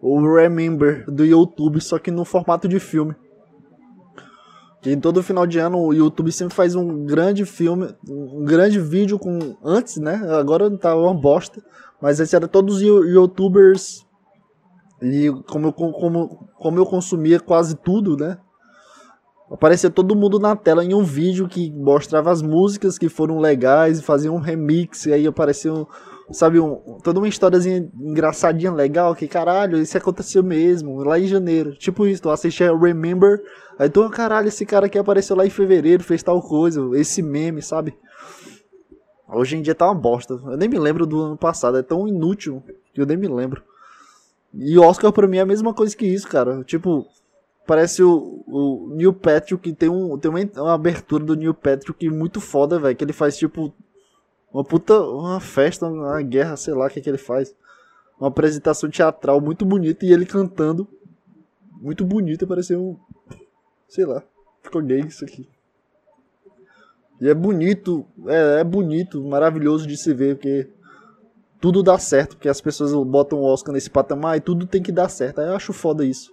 o 0.00 0.34
Remember 0.34 1.10
do 1.10 1.24
YouTube, 1.24 1.80
só 1.80 1.98
que 1.98 2.10
no 2.10 2.24
formato 2.24 2.68
de 2.68 2.78
filme. 2.78 3.14
Que 4.80 4.96
todo 4.96 5.22
final 5.22 5.46
de 5.46 5.58
ano 5.58 5.78
o 5.78 5.92
YouTube 5.92 6.30
sempre 6.30 6.54
faz 6.54 6.74
um 6.76 7.04
grande 7.04 7.44
filme, 7.44 7.94
um 8.08 8.44
grande 8.44 8.78
vídeo 8.78 9.18
com. 9.18 9.56
Antes, 9.62 9.96
né? 9.96 10.14
Agora 10.38 10.70
tá 10.78 10.94
uma 10.94 11.12
bosta. 11.12 11.60
Mas 12.00 12.20
esse 12.20 12.36
era 12.36 12.46
todos 12.46 12.76
os 12.76 12.82
youtubers. 12.82 14.06
E 15.00 15.30
como 15.48 15.68
eu, 15.68 15.72
como, 15.72 16.48
como 16.56 16.78
eu 16.78 16.86
consumia 16.86 17.38
quase 17.38 17.76
tudo, 17.76 18.16
né? 18.16 18.38
Aparecia 19.50 19.88
todo 19.88 20.14
mundo 20.14 20.38
na 20.38 20.54
tela 20.54 20.84
em 20.84 20.92
um 20.92 21.02
vídeo 21.02 21.48
que 21.48 21.72
mostrava 21.72 22.30
as 22.30 22.42
músicas 22.42 22.98
que 22.98 23.08
foram 23.08 23.38
legais, 23.38 24.00
fazia 24.02 24.30
um 24.30 24.38
remix, 24.38 25.06
e 25.06 25.12
aí 25.12 25.26
aparecia, 25.26 25.72
um, 25.72 25.86
sabe, 26.30 26.60
um, 26.60 26.98
toda 27.02 27.18
uma 27.18 27.28
historiazinha 27.28 27.90
engraçadinha, 27.98 28.70
legal, 28.70 29.14
que 29.14 29.26
caralho, 29.26 29.78
isso 29.78 29.96
aconteceu 29.96 30.42
mesmo, 30.42 31.02
lá 31.02 31.18
em 31.18 31.26
janeiro. 31.26 31.74
Tipo 31.76 32.06
isso, 32.06 32.22
tu 32.22 32.30
assistia 32.30 32.76
Remember, 32.76 33.42
aí 33.78 33.88
tu, 33.88 34.06
caralho, 34.10 34.48
esse 34.48 34.66
cara 34.66 34.84
aqui 34.84 34.98
apareceu 34.98 35.34
lá 35.34 35.46
em 35.46 35.50
fevereiro, 35.50 36.04
fez 36.04 36.22
tal 36.22 36.42
coisa, 36.42 36.86
esse 36.94 37.22
meme, 37.22 37.62
sabe? 37.62 37.96
Hoje 39.30 39.56
em 39.56 39.62
dia 39.62 39.74
tá 39.74 39.86
uma 39.86 39.94
bosta. 39.94 40.34
Eu 40.34 40.56
nem 40.56 40.68
me 40.68 40.78
lembro 40.78 41.06
do 41.06 41.20
ano 41.20 41.36
passado, 41.36 41.78
é 41.78 41.82
tão 41.82 42.06
inútil 42.06 42.62
que 42.94 43.00
eu 43.00 43.06
nem 43.06 43.16
me 43.16 43.28
lembro. 43.28 43.62
E 44.54 44.78
Oscar 44.78 45.12
pra 45.12 45.26
mim 45.26 45.38
é 45.38 45.40
a 45.40 45.46
mesma 45.46 45.74
coisa 45.74 45.96
que 45.96 46.06
isso, 46.06 46.26
cara. 46.26 46.64
Tipo, 46.64 47.06
Parece 47.68 48.02
o, 48.02 48.42
o 48.46 48.94
Neil 48.94 49.12
Patrick, 49.12 49.74
tem, 49.74 49.90
um, 49.90 50.16
tem 50.16 50.30
uma, 50.30 50.40
uma 50.56 50.72
abertura 50.72 51.22
do 51.22 51.36
Neil 51.36 51.52
Patrick 51.52 52.08
muito 52.08 52.40
foda, 52.40 52.78
velho. 52.78 52.96
Que 52.96 53.04
ele 53.04 53.12
faz 53.12 53.36
tipo 53.36 53.74
uma 54.50 54.64
puta. 54.64 54.98
Uma 54.98 55.38
festa, 55.38 55.86
uma 55.86 56.22
guerra, 56.22 56.56
sei 56.56 56.72
lá 56.72 56.86
o 56.86 56.88
que, 56.88 56.98
que 56.98 57.10
ele 57.10 57.18
faz. 57.18 57.54
Uma 58.18 58.28
apresentação 58.28 58.88
teatral 58.88 59.38
muito 59.38 59.66
bonita 59.66 60.06
e 60.06 60.12
ele 60.14 60.24
cantando. 60.24 60.88
Muito 61.72 62.06
bonita, 62.06 62.46
parecia 62.46 62.80
um. 62.80 62.96
Sei 63.86 64.06
lá. 64.06 64.22
Ficou 64.62 64.80
gay 64.80 65.00
isso 65.00 65.22
aqui. 65.22 65.46
E 67.20 67.28
é 67.28 67.34
bonito, 67.34 68.06
é, 68.28 68.60
é 68.60 68.64
bonito, 68.64 69.22
maravilhoso 69.22 69.86
de 69.86 69.98
se 69.98 70.14
ver, 70.14 70.36
porque 70.36 70.70
tudo 71.60 71.82
dá 71.82 71.98
certo, 71.98 72.36
porque 72.36 72.48
as 72.48 72.60
pessoas 72.60 72.92
botam 73.06 73.38
o 73.38 73.44
Oscar 73.44 73.72
nesse 73.72 73.90
patamar 73.90 74.36
e 74.36 74.40
tudo 74.40 74.66
tem 74.66 74.82
que 74.82 74.92
dar 74.92 75.08
certo. 75.08 75.40
Eu 75.40 75.56
acho 75.56 75.72
foda 75.72 76.04
isso. 76.04 76.32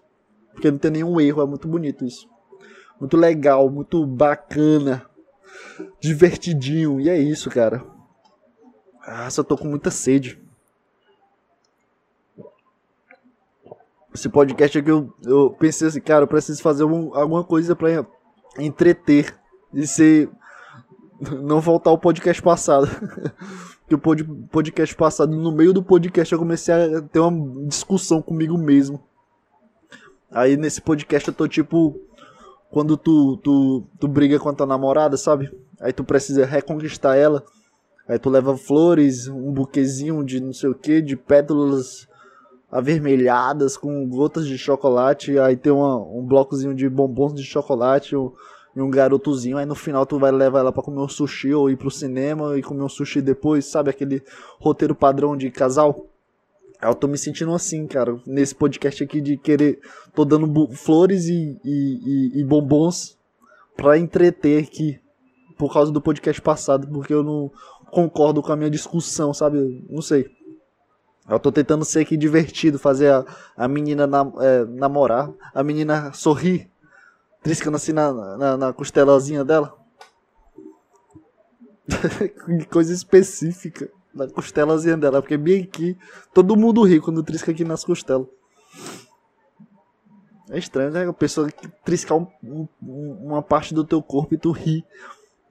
Porque 0.53 0.69
não 0.69 0.77
tem 0.77 0.91
nenhum 0.91 1.19
erro, 1.19 1.41
é 1.41 1.45
muito 1.45 1.67
bonito 1.67 2.05
isso. 2.05 2.27
Muito 2.99 3.17
legal, 3.17 3.69
muito 3.69 4.05
bacana. 4.05 5.05
Divertidinho. 5.99 6.99
E 7.01 7.09
é 7.09 7.17
isso, 7.17 7.49
cara. 7.49 7.83
Ah, 9.01 9.29
só 9.29 9.43
tô 9.43 9.57
com 9.57 9.67
muita 9.67 9.91
sede. 9.91 10.41
Esse 14.13 14.29
podcast 14.29 14.77
aqui 14.77 14.89
eu, 14.89 15.13
eu 15.25 15.49
pensei 15.59 15.89
assim, 15.89 15.99
cara, 15.99 16.23
eu 16.23 16.27
preciso 16.27 16.61
fazer 16.61 16.85
um, 16.85 17.13
alguma 17.15 17.43
coisa 17.43 17.75
pra 17.75 18.05
entreter. 18.57 19.35
E 19.73 19.85
ser. 19.85 20.29
Não 21.41 21.59
voltar 21.59 21.89
ao 21.89 21.97
podcast 21.97 22.41
passado. 22.41 22.87
Porque 23.87 24.23
o 24.23 24.47
podcast 24.47 24.95
passado, 24.95 25.35
no 25.35 25.51
meio 25.51 25.71
do 25.71 25.83
podcast, 25.83 26.33
eu 26.33 26.39
comecei 26.39 26.73
a 26.73 27.01
ter 27.01 27.19
uma 27.19 27.67
discussão 27.67 28.21
comigo 28.21 28.57
mesmo. 28.57 28.99
Aí 30.31 30.57
nesse 30.57 30.81
podcast 30.81 31.27
eu 31.27 31.33
tô 31.33 31.47
tipo. 31.47 31.99
Quando 32.71 32.97
tu, 32.97 33.37
tu, 33.37 33.83
tu 33.99 34.07
briga 34.07 34.37
com 34.37 34.49
a 34.49 34.53
tua 34.53 34.65
namorada, 34.65 35.15
sabe? 35.15 35.49
Aí 35.79 35.93
tu 35.93 36.03
precisa 36.03 36.45
reconquistar 36.45 37.15
ela. 37.15 37.43
Aí 38.07 38.19
tu 38.19 38.29
leva 38.29 38.57
flores, 38.57 39.27
um 39.27 39.51
buquezinho 39.53 40.23
de 40.25 40.41
não 40.41 40.51
sei 40.51 40.69
o 40.69 40.75
que, 40.75 41.01
de 41.01 41.15
pétalas 41.15 42.07
avermelhadas 42.69 43.77
com 43.77 44.05
gotas 44.09 44.45
de 44.45 44.57
chocolate. 44.57 45.39
Aí 45.39 45.55
tem 45.55 45.71
uma, 45.71 45.95
um 45.95 46.25
blocozinho 46.25 46.73
de 46.73 46.89
bombons 46.89 47.33
de 47.33 47.43
chocolate 47.43 48.15
um, 48.15 48.33
e 48.75 48.81
um 48.81 48.89
garotozinho. 48.89 49.57
Aí 49.57 49.65
no 49.65 49.75
final 49.75 50.05
tu 50.05 50.19
vai 50.19 50.31
levar 50.31 50.59
ela 50.59 50.71
para 50.71 50.83
comer 50.83 50.99
um 50.99 51.07
sushi 51.07 51.53
ou 51.53 51.69
ir 51.69 51.77
pro 51.77 51.89
cinema 51.89 52.57
e 52.57 52.61
comer 52.61 52.83
um 52.83 52.89
sushi 52.89 53.21
depois, 53.21 53.65
sabe? 53.65 53.89
Aquele 53.89 54.21
roteiro 54.59 54.93
padrão 54.93 55.37
de 55.37 55.49
casal. 55.49 56.05
Eu 56.81 56.93
tô 56.93 57.07
me 57.07 57.17
sentindo 57.17 57.53
assim, 57.53 57.87
cara, 57.87 58.19
nesse 58.27 58.53
podcast 58.53 59.03
aqui 59.03 59.21
de 59.21 59.37
querer. 59.37 59.79
Tô 60.13 60.25
dando 60.25 60.67
flores 60.73 61.27
e, 61.27 61.57
e, 61.63 62.31
e, 62.35 62.41
e 62.41 62.43
bombons 62.43 63.17
pra 63.75 63.97
entreter 63.97 64.63
aqui. 64.63 64.99
Por 65.57 65.71
causa 65.71 65.89
do 65.89 66.01
podcast 66.01 66.41
passado, 66.41 66.85
porque 66.87 67.13
eu 67.13 67.23
não 67.23 67.49
concordo 67.89 68.41
com 68.41 68.51
a 68.51 68.57
minha 68.57 68.69
discussão, 68.69 69.33
sabe? 69.33 69.85
Não 69.89 70.01
sei. 70.01 70.29
Eu 71.27 71.39
tô 71.39 71.51
tentando 71.51 71.83
ser 71.85 72.01
aqui 72.01 72.17
divertido, 72.17 72.77
fazer 72.77 73.11
a, 73.11 73.25
a 73.57 73.67
menina 73.67 74.05
na, 74.05 74.31
é, 74.41 74.65
namorar, 74.65 75.31
a 75.53 75.63
menina 75.63 76.13
sorrir, 76.13 76.69
triscando 77.45 77.77
assim 77.77 77.93
na, 77.93 78.11
na, 78.11 78.57
na 78.57 78.73
costelazinha 78.73 79.45
dela. 79.45 79.77
Coisa 82.71 82.91
específica 82.91 83.87
na 84.11 84.27
costelazinha 84.27 84.97
dela, 84.97 85.21
porque 85.21 85.37
bem 85.37 85.61
aqui 85.61 85.95
todo 86.33 86.57
mundo 86.57 86.81
ri 86.81 86.99
quando 86.99 87.21
trisca 87.21 87.51
aqui 87.51 87.63
nas 87.63 87.85
costelas. 87.85 88.25
É 90.49 90.57
estranho, 90.57 90.89
né? 90.89 91.07
A 91.07 91.13
pessoa 91.13 91.47
triscar 91.83 92.17
um, 92.17 92.27
um, 92.43 92.67
uma 93.21 93.43
parte 93.43 93.75
do 93.75 93.83
teu 93.83 94.01
corpo 94.01 94.33
e 94.33 94.39
tu 94.39 94.49
ri. 94.49 94.83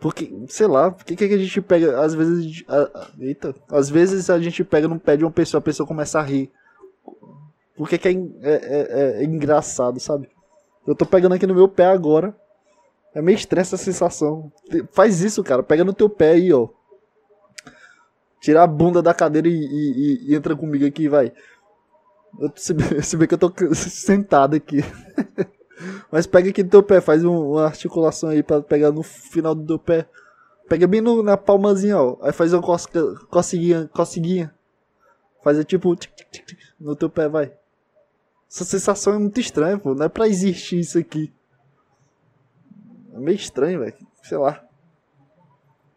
Porque, 0.01 0.33
sei 0.49 0.67
lá, 0.67 0.91
por 0.91 1.05
que, 1.05 1.15
que 1.15 1.25
a 1.25 1.39
gente 1.39 1.61
pega. 1.61 2.01
Às 2.01 2.13
vezes. 2.13 2.65
A 2.69 3.11
eita. 3.21 3.55
Às 3.71 3.89
vezes 3.89 4.31
a 4.31 4.39
gente 4.41 4.65
pega 4.65 4.89
no 4.89 4.99
pé 4.99 5.17
de 5.17 5.25
uma 5.25 5.31
pessoa, 5.31 5.59
a 5.61 5.63
pessoa 5.63 5.87
começa 5.87 6.19
a 6.19 6.23
rir. 6.23 6.51
Por 7.77 7.89
que, 7.89 7.99
que 7.99 8.09
é, 8.09 8.13
é, 8.13 8.21
é, 8.43 9.23
é 9.23 9.25
engraçado, 9.25 9.99
sabe? 10.01 10.29
Eu 10.87 10.95
tô 10.95 11.07
pegando 11.07 11.35
aqui 11.35 11.47
no 11.47 11.55
meu 11.55 11.69
pé 11.69 11.87
agora. 11.87 12.35
É 13.15 13.23
meio 13.23 13.37
estranha 13.37 13.63
essa 13.63 13.77
sensação. 13.77 14.53
Faz 14.93 15.21
isso, 15.21 15.43
cara. 15.43 15.63
Pega 15.63 15.85
no 15.85 15.93
teu 15.93 16.09
pé 16.11 16.33
aí, 16.33 16.53
ó. 16.53 16.69
Tira 18.41 18.63
a 18.63 18.67
bunda 18.67 19.01
da 19.01 19.15
cadeira 19.15 19.49
e, 19.49 19.53
e, 19.53 20.31
e 20.31 20.35
entra 20.35 20.55
comigo 20.55 20.85
aqui, 20.85 21.09
vai. 21.09 21.33
Eu, 22.39 22.53
se, 22.57 22.75
se 23.03 23.17
bem 23.17 23.29
que 23.29 23.35
eu 23.35 23.39
tô 23.39 23.53
sentado 23.75 24.57
aqui. 24.57 24.81
Mas 26.11 26.27
pega 26.27 26.51
aqui 26.51 26.63
no 26.63 26.69
teu 26.69 26.83
pé, 26.83 27.01
faz 27.01 27.25
um, 27.25 27.53
uma 27.53 27.65
articulação 27.65 28.31
aí 28.31 28.43
pra 28.43 28.61
pegar 28.61 28.91
no 28.91 29.03
final 29.03 29.55
do 29.55 29.65
teu 29.65 29.79
pé. 29.79 30.07
Pega 30.69 30.87
bem 30.87 31.01
no, 31.01 31.23
na 31.23 31.37
palmazinha, 31.37 31.99
ó. 31.99 32.17
Aí 32.21 32.33
faz 32.33 32.53
uma 32.53 32.63
cosca, 32.63 33.01
coceguinha, 33.31 33.89
coceguinha. 33.93 34.53
Faz 35.43 35.63
tipo 35.65 35.95
tic, 35.95 36.11
tic, 36.15 36.45
tic, 36.45 36.59
no 36.81 36.97
teu 36.97 37.09
pé, 37.11 37.29
vai. 37.29 37.53
Essa 38.55 38.65
sensação 38.65 39.15
é 39.15 39.19
muito 39.19 39.41
estranha, 39.41 39.77
pô. 39.77 39.97
Não 39.97 40.07
é 40.07 40.09
pra 40.09 40.29
existir 40.29 40.79
isso 40.79 40.97
aqui. 40.97 41.35
É 43.13 43.19
meio 43.19 43.35
estranho, 43.35 43.81
velho. 43.81 43.97
Sei 44.23 44.39
lá. 44.39 44.63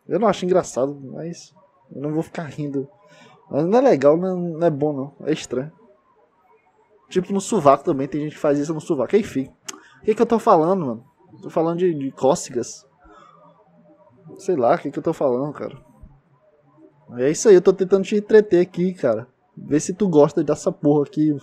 Eu 0.08 0.20
não 0.20 0.28
acho 0.28 0.44
engraçado, 0.44 1.00
mas. 1.00 1.54
Eu 1.94 2.02
não 2.02 2.12
vou 2.12 2.24
ficar 2.24 2.46
rindo. 2.46 2.90
Mas 3.48 3.64
não 3.64 3.78
é 3.78 3.82
legal, 3.82 4.18
não 4.18 4.66
é 4.66 4.72
bom 4.72 4.92
não. 4.92 5.28
É 5.28 5.32
estranho. 5.32 5.72
Tipo 7.10 7.32
no 7.32 7.40
sovaco 7.40 7.84
também, 7.84 8.08
tem 8.08 8.22
gente 8.22 8.34
que 8.34 8.40
faz 8.40 8.58
isso 8.58 8.74
no 8.74 8.82
sovaco. 8.82 9.16
Enfim. 9.16 9.54
O 10.02 10.06
que, 10.06 10.16
que 10.16 10.22
eu 10.22 10.26
tô 10.26 10.40
falando, 10.40 10.84
mano? 10.84 11.06
Tô 11.44 11.52
falando 11.52 11.78
de, 11.78 11.94
de 11.94 12.12
cócegas. 12.12 12.88
Sei 14.40 14.56
lá, 14.56 14.74
o 14.74 14.80
que, 14.80 14.90
que 14.90 14.98
eu 14.98 15.04
tô 15.04 15.14
falando, 15.14 15.54
cara. 15.54 15.78
É 17.18 17.30
isso 17.30 17.50
aí, 17.50 17.56
eu 17.56 17.62
tô 17.62 17.72
tentando 17.72 18.04
te 18.04 18.16
entreter 18.16 18.62
aqui, 18.62 18.96
cara. 18.96 19.28
Vê 19.56 19.80
se 19.80 19.94
tu 19.94 20.10
gosta 20.10 20.44
dessa 20.44 20.72
porra 20.72 21.04
aqui. 21.04 21.38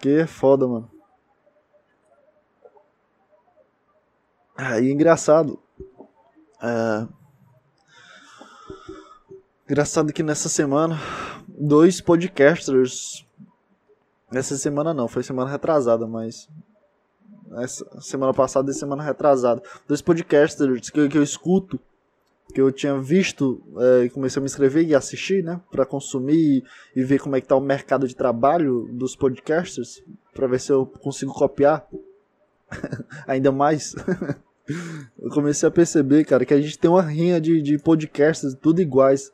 Que 0.00 0.20
é 0.20 0.26
foda, 0.26 0.66
mano. 0.66 0.90
Aí, 4.56 4.88
ah, 4.88 4.92
engraçado. 4.92 5.58
É... 6.62 7.06
Engraçado 9.68 10.12
que 10.12 10.22
nessa 10.22 10.48
semana 10.48 10.98
dois 11.48 12.00
podcasters. 12.00 13.26
Essa 14.32 14.56
semana 14.56 14.94
não, 14.94 15.06
foi 15.06 15.22
semana 15.22 15.50
retrasada, 15.50 16.06
mas. 16.06 16.48
Essa 17.58 18.00
semana 18.00 18.32
passada 18.32 18.70
e 18.70 18.74
semana 18.74 19.02
retrasada. 19.02 19.62
Dois 19.86 20.00
podcasters 20.00 20.88
que, 20.88 21.08
que 21.08 21.18
eu 21.18 21.22
escuto, 21.22 21.78
que 22.50 22.60
eu 22.60 22.70
tinha 22.72 23.00
visto 23.00 23.62
é, 23.78 24.04
e 24.04 24.10
comecei 24.10 24.40
a 24.40 24.42
me 24.42 24.46
inscrever 24.46 24.86
e 24.86 24.94
assistir, 24.94 25.42
né? 25.42 25.60
Pra 25.70 25.86
consumir 25.86 26.64
e, 26.94 27.02
ver 27.02 27.20
como 27.20 27.36
é 27.36 27.40
que 27.40 27.46
tá 27.46 27.56
o 27.56 27.60
mercado 27.60 28.06
de 28.06 28.14
trabalho 28.14 28.88
dos 28.92 29.16
podcasters. 29.16 30.02
Pra 30.34 30.46
ver 30.46 30.60
se 30.60 30.72
eu 30.72 30.86
consigo 30.86 31.32
copiar 31.32 31.86
ainda 33.26 33.50
mais. 33.52 33.94
eu 35.18 35.30
comecei 35.30 35.68
a 35.68 35.72
perceber, 35.72 36.24
cara, 36.24 36.44
que 36.44 36.54
a 36.54 36.60
gente 36.60 36.78
tem 36.78 36.90
uma 36.90 37.02
rinha 37.02 37.40
de, 37.40 37.60
de 37.60 37.78
podcasts 37.78 38.54
tudo 38.54 38.80
iguais. 38.80 39.30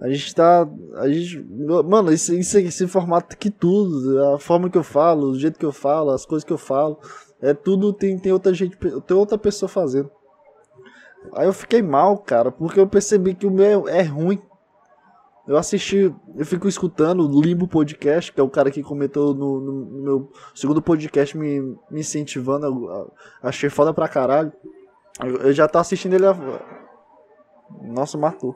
A 0.00 0.08
gente 0.08 0.34
tá. 0.34 0.68
A 0.96 1.08
gente. 1.08 1.44
Mano, 1.84 2.12
isso, 2.12 2.32
isso, 2.34 2.58
esse 2.58 2.86
formato 2.86 3.36
que 3.36 3.50
tudo. 3.50 4.22
A 4.34 4.38
forma 4.38 4.70
que 4.70 4.78
eu 4.78 4.84
falo, 4.84 5.30
o 5.30 5.38
jeito 5.38 5.58
que 5.58 5.66
eu 5.66 5.72
falo, 5.72 6.10
as 6.10 6.24
coisas 6.24 6.44
que 6.44 6.52
eu 6.52 6.58
falo. 6.58 6.98
É 7.40 7.52
tudo. 7.52 7.92
Tem, 7.92 8.16
tem 8.18 8.32
outra 8.32 8.54
gente. 8.54 8.76
Tem 8.76 9.16
outra 9.16 9.36
pessoa 9.36 9.68
fazendo. 9.68 10.10
Aí 11.34 11.46
eu 11.46 11.52
fiquei 11.52 11.82
mal, 11.82 12.18
cara, 12.18 12.50
porque 12.50 12.80
eu 12.80 12.86
percebi 12.86 13.34
que 13.34 13.46
o 13.46 13.50
meu 13.50 13.88
é 13.88 14.02
ruim. 14.02 14.40
Eu 15.46 15.56
assisti, 15.56 16.14
eu 16.36 16.44
fico 16.44 16.68
escutando 16.68 17.26
o 17.26 17.40
Limbo 17.40 17.66
Podcast, 17.66 18.30
que 18.30 18.38
é 18.38 18.42
o 18.42 18.50
cara 18.50 18.70
que 18.70 18.82
comentou 18.82 19.34
no, 19.34 19.60
no, 19.60 19.72
no 19.72 20.02
meu 20.02 20.32
segundo 20.54 20.82
podcast 20.82 21.36
me, 21.38 21.60
me 21.90 22.00
incentivando. 22.00 22.66
Eu, 22.66 23.12
achei 23.42 23.70
foda 23.70 23.94
pra 23.94 24.08
caralho. 24.08 24.52
Eu, 25.24 25.36
eu 25.38 25.52
já 25.54 25.66
tô 25.66 25.78
assistindo 25.78 26.12
ele. 26.12 26.26
A... 26.26 26.34
Nossa, 27.82 28.18
matou. 28.18 28.54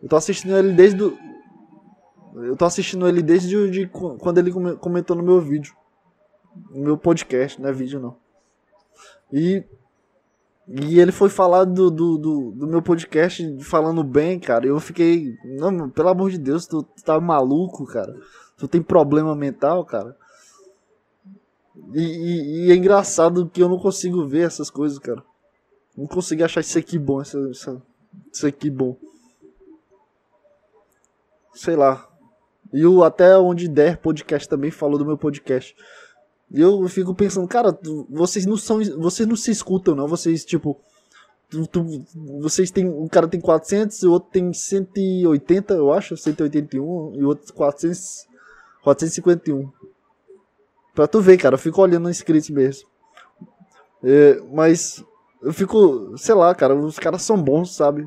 Eu 0.00 0.08
tô 0.08 0.14
assistindo 0.14 0.56
ele 0.56 0.72
desde 0.72 0.96
do... 0.96 1.18
Eu 2.36 2.56
tô 2.56 2.64
assistindo 2.64 3.08
ele 3.08 3.20
desde 3.20 3.70
de, 3.70 3.88
quando 3.88 4.38
ele 4.38 4.52
comentou 4.76 5.16
no 5.16 5.22
meu 5.22 5.40
vídeo. 5.40 5.74
No 6.70 6.80
meu 6.80 6.96
podcast, 6.96 7.60
não 7.60 7.68
é 7.68 7.72
vídeo 7.72 7.98
não. 7.98 8.16
E. 9.32 9.64
E 10.72 11.00
ele 11.00 11.10
foi 11.10 11.28
falar 11.28 11.64
do, 11.64 11.90
do, 11.90 12.16
do, 12.16 12.50
do 12.52 12.66
meu 12.66 12.80
podcast 12.80 13.58
falando 13.64 14.04
bem, 14.04 14.38
cara. 14.38 14.66
Eu 14.66 14.78
fiquei. 14.78 15.34
Não, 15.44 15.90
pelo 15.90 16.08
amor 16.08 16.30
de 16.30 16.38
Deus, 16.38 16.66
tu, 16.66 16.82
tu 16.82 17.02
tá 17.02 17.20
maluco, 17.20 17.84
cara. 17.86 18.16
Tu 18.56 18.68
tem 18.68 18.80
problema 18.80 19.34
mental, 19.34 19.84
cara. 19.84 20.16
E, 21.92 22.00
e, 22.00 22.66
e, 22.66 22.70
é 22.70 22.76
engraçado 22.76 23.50
que 23.52 23.60
eu 23.60 23.68
não 23.68 23.78
consigo 23.78 24.26
ver 24.26 24.46
essas 24.46 24.70
coisas, 24.70 24.98
cara. 24.98 25.22
Não 25.96 26.06
consigo 26.06 26.44
achar 26.44 26.60
isso 26.60 26.78
aqui 26.78 26.98
bom, 26.98 27.20
isso, 27.20 27.50
isso, 27.50 27.82
isso 28.32 28.46
aqui 28.46 28.70
bom 28.70 28.96
sei 31.60 31.76
lá. 31.76 32.08
E 32.72 32.86
o 32.86 33.02
Até 33.02 33.36
Onde 33.36 33.68
Der 33.68 33.98
podcast 33.98 34.48
também 34.48 34.70
falou 34.70 34.98
do 34.98 35.04
meu 35.04 35.18
podcast. 35.18 35.76
Eu 36.52 36.86
fico 36.88 37.14
pensando, 37.14 37.46
cara, 37.46 37.78
vocês 38.08 38.44
não 38.44 38.56
são. 38.56 38.82
Vocês 38.98 39.28
não 39.28 39.36
se 39.36 39.50
escutam, 39.50 39.94
não. 39.94 40.08
Vocês, 40.08 40.44
tipo. 40.44 40.76
Tu, 41.48 41.66
tu, 41.66 42.04
vocês 42.40 42.70
tem. 42.70 42.88
Um 42.88 43.08
cara 43.08 43.28
tem 43.28 43.40
400, 43.40 44.02
o 44.02 44.12
outro 44.12 44.30
tem 44.30 44.52
180, 44.52 45.74
eu 45.74 45.92
acho, 45.92 46.16
181, 46.16 47.14
e 47.16 47.24
o 47.24 47.28
outro 47.28 47.52
400, 47.52 48.26
451. 48.82 49.70
Pra 50.94 51.06
tu 51.06 51.20
ver, 51.20 51.36
cara, 51.36 51.54
eu 51.54 51.58
fico 51.58 51.80
olhando 51.80 52.10
inscritos 52.10 52.50
mesmo. 52.50 52.88
É, 54.02 54.40
mas 54.52 55.04
eu 55.42 55.52
fico, 55.54 56.12
sei 56.18 56.34
lá, 56.34 56.54
cara, 56.54 56.74
os 56.74 56.98
caras 56.98 57.22
são 57.22 57.40
bons, 57.40 57.74
sabe? 57.74 58.06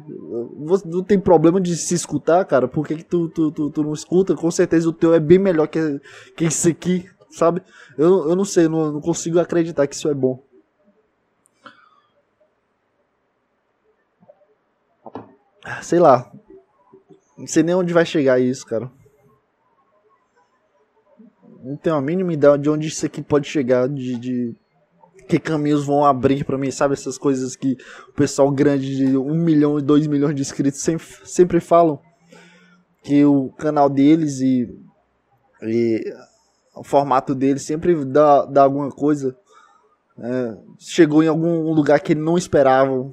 Você 0.60 0.88
não 0.88 1.04
tem 1.04 1.20
problema 1.20 1.60
de 1.60 1.76
se 1.76 1.96
escutar, 1.96 2.46
cara. 2.46 2.68
Por 2.68 2.86
que, 2.86 2.98
que 2.98 3.04
tu, 3.04 3.28
tu, 3.28 3.52
tu, 3.52 3.70
tu, 3.72 3.84
não 3.84 3.94
escuta? 3.94 4.36
Com 4.36 4.52
certeza 4.52 4.88
o 4.88 4.94
teu 4.94 5.14
é 5.14 5.20
bem 5.20 5.40
melhor 5.40 5.68
que, 5.68 6.00
que 6.36 6.46
esse 6.46 6.70
aqui, 6.70 7.10
sabe? 7.34 7.62
Eu, 7.98 8.30
eu 8.30 8.36
não 8.36 8.46
sei, 8.46 8.68
não, 8.68 8.92
não 8.92 9.02
consigo 9.02 9.40
acreditar 9.40 9.88
que 9.88 9.96
isso 9.96 10.08
é 10.08 10.14
bom. 10.14 10.42
Sei 15.82 16.00
lá. 16.00 16.32
Não 17.38 17.48
sei 17.48 17.64
nem 17.64 17.76
onde 17.76 17.94
vai 17.94 18.06
chegar 18.06 18.40
isso, 18.40 18.66
cara. 18.66 18.92
Não 21.64 21.78
tenho 21.78 21.96
a 21.96 22.02
mínima 22.02 22.34
ideia 22.34 22.58
de 22.58 22.70
onde 22.70 22.88
isso 22.88 23.06
aqui 23.06 23.22
pode 23.22 23.48
chegar 23.48 23.88
de, 23.88 24.18
de 24.18 24.56
que 25.28 25.40
caminhos 25.40 25.86
vão 25.86 26.04
abrir 26.04 26.44
para 26.44 26.58
mim, 26.58 26.70
sabe? 26.70 26.94
Essas 26.94 27.18
coisas 27.18 27.56
que 27.56 27.78
o 28.10 28.14
pessoal 28.14 28.52
grande 28.52 28.96
de 28.96 29.18
um 29.18 29.34
milhão 29.34 29.80
e 29.80 29.82
dois 29.82 30.06
milhões 30.06 30.36
de 30.36 30.42
inscritos 30.42 30.82
sempre, 30.82 31.06
sempre 31.24 31.60
falam. 31.60 32.00
Que 33.02 33.26
o 33.26 33.50
canal 33.58 33.90
deles 33.90 34.40
e, 34.40 34.70
e 35.62 36.14
o 36.76 36.84
formato 36.84 37.36
deles 37.36 37.64
sempre 37.64 38.04
dá, 38.06 38.46
dá 38.46 38.64
alguma 38.64 38.92
coisa. 38.92 39.36
É, 40.18 40.58
chegou 40.78 41.24
em 41.24 41.28
algum 41.28 41.72
lugar 41.74 42.00
que 42.00 42.14
eles 42.14 42.24
não 42.24 42.38
esperavam. 42.38 43.12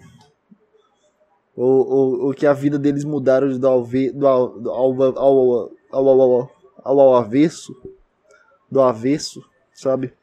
Ou, 1.57 1.89
ou, 1.89 2.21
ou, 2.27 2.35
que 2.35 2.47
a 2.47 2.53
vida 2.53 2.79
deles 2.79 3.05
mudaram 3.05 3.59
do, 3.59 3.67
alve, 3.67 4.11
do, 4.13 4.27
ao, 4.27 4.69
ao, 4.69 5.03
ao, 5.03 5.71
ao, 5.91 6.21
ao, 6.21 6.51
ao 6.85 7.17
avesso. 7.17 7.75
Do 8.71 8.81
avesso, 8.81 9.43
sabe? 9.75 10.15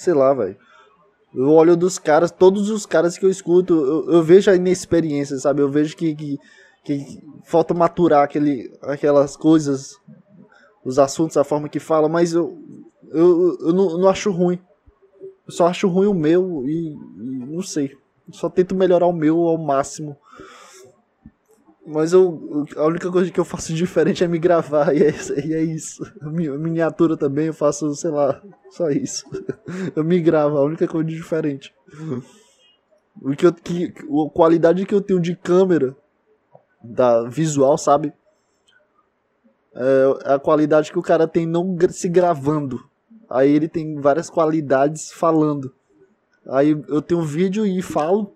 sei 0.00 0.14
lá, 0.14 0.32
velho. 0.32 0.56
Eu 1.34 1.50
olho 1.52 1.76
dos 1.76 1.98
caras, 1.98 2.30
todos 2.30 2.70
os 2.70 2.86
caras 2.86 3.18
que 3.18 3.24
eu 3.24 3.30
escuto, 3.30 3.74
eu, 3.74 4.14
eu 4.14 4.22
vejo 4.22 4.50
a 4.50 4.56
inexperiência, 4.56 5.38
sabe? 5.38 5.60
Eu 5.60 5.70
vejo 5.70 5.94
que, 5.94 6.14
que, 6.14 6.38
que, 6.82 7.22
falta 7.44 7.74
maturar 7.74 8.24
aquele, 8.24 8.72
aquelas 8.80 9.36
coisas, 9.36 9.94
os 10.84 10.98
assuntos, 10.98 11.36
a 11.36 11.44
forma 11.44 11.68
que 11.68 11.78
fala, 11.78 12.08
mas 12.08 12.32
eu, 12.32 12.58
eu, 13.12 13.58
eu, 13.60 13.72
não, 13.72 13.98
não 13.98 14.08
acho 14.08 14.30
ruim. 14.30 14.58
Eu 15.46 15.52
só 15.52 15.66
acho 15.66 15.88
ruim 15.88 16.06
o 16.06 16.14
meu 16.14 16.64
e, 16.66 16.92
e 16.92 17.46
não 17.46 17.62
sei. 17.62 17.96
Eu 18.26 18.34
só 18.34 18.48
tento 18.48 18.74
melhorar 18.74 19.06
o 19.06 19.12
meu 19.12 19.40
ao 19.40 19.58
máximo. 19.58 20.16
Mas 21.86 22.12
eu, 22.12 22.66
a 22.76 22.84
única 22.84 23.10
coisa 23.10 23.30
que 23.30 23.40
eu 23.40 23.44
faço 23.44 23.74
diferente 23.74 24.22
é 24.22 24.28
me 24.28 24.38
gravar, 24.38 24.94
e 24.94 25.02
é, 25.02 25.12
e 25.44 25.54
é 25.54 25.62
isso. 25.62 26.04
Miniatura 26.22 27.16
também 27.16 27.46
eu 27.46 27.54
faço, 27.54 27.94
sei 27.94 28.10
lá, 28.10 28.40
só 28.70 28.90
isso. 28.90 29.24
Eu 29.96 30.04
me 30.04 30.20
gravo, 30.20 30.56
a 30.56 30.62
única 30.62 30.86
coisa 30.86 31.08
diferente. 31.08 31.74
O 33.20 33.34
que 33.34 33.44
eu, 33.44 33.52
que, 33.52 33.86
a 33.86 34.30
qualidade 34.30 34.86
que 34.86 34.94
eu 34.94 35.00
tenho 35.00 35.20
de 35.20 35.34
câmera, 35.34 35.96
da 36.82 37.24
visual, 37.24 37.76
sabe? 37.76 38.12
É 39.74 40.34
a 40.34 40.38
qualidade 40.38 40.90
que 40.90 40.98
o 40.98 41.02
cara 41.02 41.28
tem 41.28 41.46
não 41.46 41.76
se 41.90 42.08
gravando. 42.08 42.84
Aí 43.28 43.50
ele 43.50 43.68
tem 43.68 44.00
várias 44.00 44.28
qualidades 44.28 45.12
falando. 45.12 45.72
Aí 46.46 46.70
eu 46.88 47.00
tenho 47.00 47.20
um 47.20 47.24
vídeo 47.24 47.64
e 47.64 47.80
falo 47.80 48.34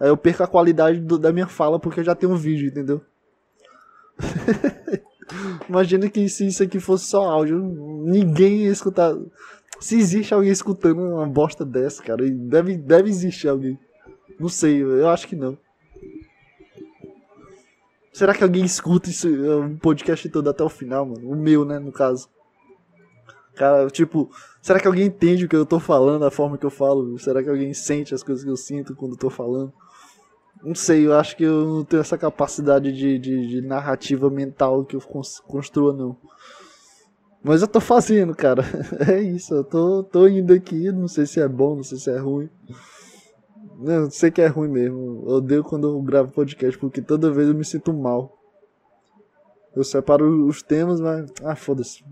Aí 0.00 0.08
eu 0.08 0.16
perco 0.16 0.42
a 0.42 0.46
qualidade 0.46 0.98
do, 0.98 1.18
da 1.18 1.30
minha 1.30 1.46
fala 1.46 1.78
porque 1.78 2.00
eu 2.00 2.04
já 2.04 2.14
tenho 2.14 2.32
um 2.32 2.36
vídeo, 2.36 2.68
entendeu? 2.68 3.02
Imagina 5.68 6.08
que 6.08 6.26
se 6.28 6.46
isso 6.46 6.62
aqui 6.62 6.80
fosse 6.80 7.04
só 7.04 7.24
áudio, 7.24 7.58
ninguém 8.06 8.62
ia 8.62 8.72
escutar. 8.72 9.14
Se 9.78 9.98
existe 9.98 10.32
alguém 10.32 10.50
escutando 10.50 11.02
uma 11.02 11.26
bosta 11.26 11.66
dessa, 11.66 12.02
cara, 12.02 12.28
deve, 12.28 12.78
deve 12.78 13.10
existir 13.10 13.48
alguém. 13.48 13.78
Não 14.38 14.48
sei, 14.48 14.82
eu 14.82 15.08
acho 15.10 15.28
que 15.28 15.36
não. 15.36 15.56
Será 18.12 18.34
que 18.34 18.42
alguém 18.42 18.64
escuta 18.64 19.08
isso, 19.08 19.28
um 19.28 19.76
podcast 19.76 20.28
todo 20.28 20.50
até 20.50 20.64
o 20.64 20.68
final, 20.68 21.06
mano? 21.06 21.30
O 21.30 21.36
meu, 21.36 21.64
né, 21.64 21.78
no 21.78 21.92
caso. 21.92 22.28
Cara, 23.54 23.88
tipo, 23.88 24.30
será 24.60 24.80
que 24.80 24.86
alguém 24.86 25.06
entende 25.06 25.44
o 25.44 25.48
que 25.48 25.56
eu 25.56 25.66
tô 25.66 25.78
falando, 25.78 26.24
a 26.24 26.30
forma 26.30 26.58
que 26.58 26.66
eu 26.66 26.70
falo? 26.70 27.18
Será 27.18 27.42
que 27.42 27.48
alguém 27.48 27.72
sente 27.74 28.14
as 28.14 28.22
coisas 28.22 28.44
que 28.44 28.50
eu 28.50 28.56
sinto 28.56 28.94
quando 28.96 29.12
eu 29.12 29.18
tô 29.18 29.30
falando? 29.30 29.72
Não 30.62 30.74
sei, 30.74 31.06
eu 31.06 31.14
acho 31.14 31.36
que 31.36 31.44
eu 31.44 31.64
não 31.66 31.84
tenho 31.84 32.00
essa 32.00 32.18
capacidade 32.18 32.92
de, 32.92 33.18
de, 33.18 33.48
de 33.48 33.60
narrativa 33.62 34.28
mental 34.28 34.84
que 34.84 34.96
eu 34.96 35.00
construa, 35.46 35.92
não. 35.92 36.16
Mas 37.42 37.62
eu 37.62 37.68
tô 37.68 37.80
fazendo, 37.80 38.34
cara. 38.34 38.62
É 39.08 39.20
isso, 39.20 39.54
eu 39.54 39.64
tô, 39.64 40.02
tô 40.02 40.28
indo 40.28 40.52
aqui, 40.52 40.90
não 40.92 41.08
sei 41.08 41.24
se 41.26 41.40
é 41.40 41.48
bom, 41.48 41.76
não 41.76 41.82
sei 41.82 41.98
se 41.98 42.10
é 42.10 42.18
ruim. 42.18 42.50
Não, 43.80 44.10
sei 44.10 44.30
que 44.30 44.42
é 44.42 44.46
ruim 44.46 44.68
mesmo. 44.68 45.24
Eu 45.26 45.36
odeio 45.36 45.64
quando 45.64 45.88
eu 45.88 46.00
gravo 46.02 46.30
podcast, 46.32 46.78
porque 46.78 47.00
toda 47.00 47.32
vez 47.32 47.48
eu 47.48 47.54
me 47.54 47.64
sinto 47.64 47.92
mal. 47.92 48.38
Eu 49.74 49.82
separo 49.82 50.46
os 50.46 50.62
temas, 50.62 51.00
mas. 51.00 51.32
Ah, 51.42 51.56
foda-se. 51.56 52.04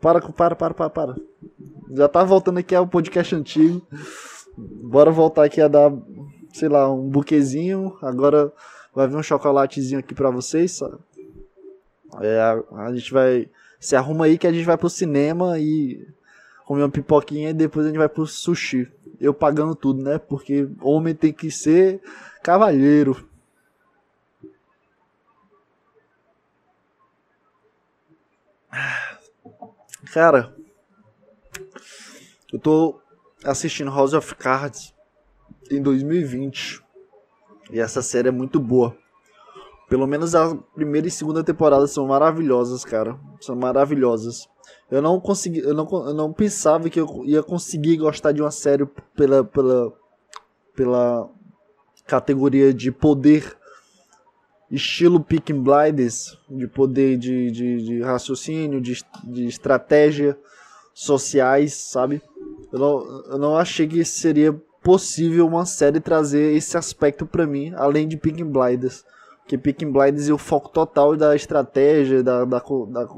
Para, 0.00 0.20
para, 0.20 0.56
para, 0.56 0.74
para, 0.74 0.90
para. 0.90 1.16
Já 1.92 2.08
tá 2.08 2.24
voltando 2.24 2.58
aqui 2.58 2.74
ao 2.74 2.86
podcast 2.86 3.34
antigo. 3.34 3.80
Bora 4.56 5.10
voltar 5.10 5.44
aqui 5.44 5.60
a 5.60 5.68
dar 5.68 5.92
sei 6.56 6.68
lá, 6.68 6.90
um 6.90 7.08
buquezinho. 7.08 7.96
Agora 8.02 8.52
vai 8.94 9.06
vir 9.06 9.16
um 9.16 9.22
chocolatezinho 9.22 10.00
aqui 10.00 10.14
pra 10.14 10.30
vocês. 10.30 10.80
É, 12.20 12.40
a, 12.40 12.62
a 12.84 12.94
gente 12.94 13.12
vai. 13.12 13.48
Se 13.78 13.94
arruma 13.94 14.24
aí 14.24 14.38
que 14.38 14.46
a 14.46 14.52
gente 14.52 14.64
vai 14.64 14.76
pro 14.76 14.88
cinema 14.88 15.58
e 15.58 16.08
comer 16.64 16.82
uma 16.82 16.90
pipoquinha 16.90 17.50
e 17.50 17.54
depois 17.54 17.86
a 17.86 17.90
gente 17.90 17.98
vai 17.98 18.08
pro 18.08 18.26
sushi. 18.26 18.90
Eu 19.20 19.32
pagando 19.32 19.74
tudo, 19.74 20.02
né? 20.02 20.18
Porque 20.18 20.68
homem 20.80 21.14
tem 21.14 21.32
que 21.32 21.50
ser 21.50 22.00
cavalheiro. 22.42 23.28
Cara, 30.12 30.54
eu 32.52 32.58
tô 32.58 33.00
assistindo 33.44 33.90
House 33.90 34.14
of 34.14 34.34
Cards 34.34 34.94
em 35.70 35.82
2020 35.82 36.82
e 37.70 37.80
essa 37.80 38.02
série 38.02 38.28
é 38.28 38.32
muito 38.32 38.60
boa. 38.60 38.96
Pelo 39.88 40.06
menos 40.06 40.34
a 40.34 40.54
primeira 40.74 41.06
e 41.06 41.10
segunda 41.10 41.44
temporada 41.44 41.86
são 41.86 42.06
maravilhosas, 42.06 42.84
cara. 42.84 43.18
São 43.40 43.54
maravilhosas. 43.54 44.48
Eu 44.90 45.02
não 45.02 45.20
consegui, 45.20 45.60
eu 45.60 45.74
não, 45.74 45.88
eu 45.90 46.14
não 46.14 46.32
pensava 46.32 46.88
que 46.88 47.00
eu 47.00 47.22
ia 47.24 47.42
conseguir 47.42 47.96
gostar 47.96 48.32
de 48.32 48.40
uma 48.40 48.50
série 48.50 48.86
pela, 49.16 49.42
pela, 49.42 49.92
pela 50.74 51.28
categoria 52.06 52.72
de 52.72 52.92
poder, 52.92 53.56
estilo 54.70 55.20
Picking 55.20 55.62
Blinders, 55.62 56.38
de 56.48 56.68
poder 56.68 57.16
de, 57.16 57.50
de, 57.50 57.84
de 57.84 58.02
raciocínio, 58.02 58.80
de, 58.80 59.02
de 59.24 59.46
estratégia 59.46 60.38
sociais, 60.94 61.74
sabe? 61.74 62.22
Eu 62.72 62.78
não, 62.78 63.24
eu 63.30 63.38
não 63.38 63.56
achei 63.56 63.86
que 63.86 64.04
seria 64.04 64.52
possível 64.82 65.46
uma 65.46 65.66
série 65.66 65.98
trazer 65.98 66.54
esse 66.54 66.76
aspecto 66.76 67.26
para 67.26 67.44
mim, 67.44 67.72
além 67.76 68.06
de 68.06 68.16
Picking 68.16 68.50
Blinders. 68.50 69.04
Porque 69.40 69.58
Picking 69.58 69.90
Blinders 69.90 70.28
é 70.28 70.32
o 70.32 70.38
foco 70.38 70.68
total 70.68 71.16
da 71.16 71.34
estratégia, 71.34 72.22
da, 72.22 72.44
da, 72.44 72.58
da 72.58 73.08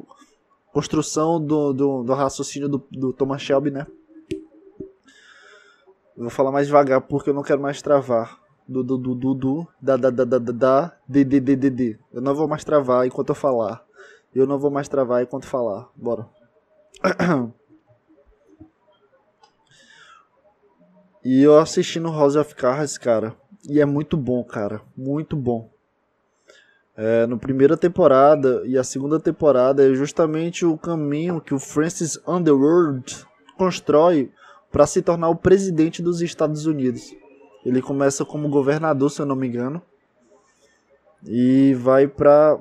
construção 0.72 1.40
do, 1.40 1.72
do, 1.72 2.02
do, 2.02 2.14
raciocínio 2.14 2.68
do, 2.68 2.87
do 2.90 3.12
Thomas 3.12 3.42
Shelby, 3.42 3.70
né? 3.70 3.87
Vou 6.16 6.31
falar 6.31 6.50
mais 6.50 6.66
devagar 6.66 7.00
porque 7.02 7.31
eu 7.31 7.35
não 7.35 7.42
quero 7.42 7.61
mais 7.61 7.81
travar. 7.81 8.38
Do, 8.66 8.85
do, 8.85 8.98
do, 8.98 9.14
do, 9.14 9.35
do 9.35 9.66
da, 9.81 9.96
da, 9.96 10.11
da, 10.11 10.24
da, 10.24 10.38
da, 10.38 10.52
da, 10.52 10.96
d, 11.09 11.24
d, 11.24 11.40
d, 11.40 11.57
d, 11.57 11.70
d. 11.70 11.98
Eu 12.12 12.20
não 12.20 12.35
vou 12.35 12.46
mais 12.46 12.64
travar 12.64 13.07
enquanto 13.07 13.31
eu 13.31 13.35
falar. 13.35 13.83
Eu 14.35 14.46
não 14.46 14.59
vou 14.59 14.70
mais 14.70 14.88
travar 14.88 15.22
enquanto 15.22 15.46
falar. 15.46 15.88
Bora. 15.96 16.28
E 21.24 21.42
eu 21.42 21.59
assisti 21.59 21.98
no 22.00 22.12
House 22.12 22.37
of 22.37 22.54
Cards, 22.54 22.96
cara. 22.96 23.35
E 23.68 23.81
é 23.81 23.85
muito 23.85 24.16
bom, 24.16 24.42
cara. 24.44 24.81
Muito 24.96 25.37
bom. 25.37 25.70
É, 27.00 27.28
no 27.28 27.38
primeira 27.38 27.76
temporada 27.76 28.61
e 28.64 28.76
a 28.76 28.82
segunda 28.82 29.20
temporada 29.20 29.88
é 29.88 29.94
justamente 29.94 30.66
o 30.66 30.76
caminho 30.76 31.40
que 31.40 31.54
o 31.54 31.58
Francis 31.61 32.18
Underwood 32.26 33.24
constrói 33.56 34.32
para 34.72 34.84
se 34.84 35.00
tornar 35.00 35.28
o 35.28 35.37
presidente 35.37 36.02
dos 36.02 36.20
Estados 36.20 36.66
Unidos. 36.66 37.14
Ele 37.64 37.80
começa 37.80 38.24
como 38.24 38.48
governador, 38.48 39.12
se 39.12 39.22
eu 39.22 39.26
não 39.26 39.37
me 39.37 39.46
engano, 39.46 39.80
e 41.24 41.72
vai 41.74 42.08
para 42.08 42.58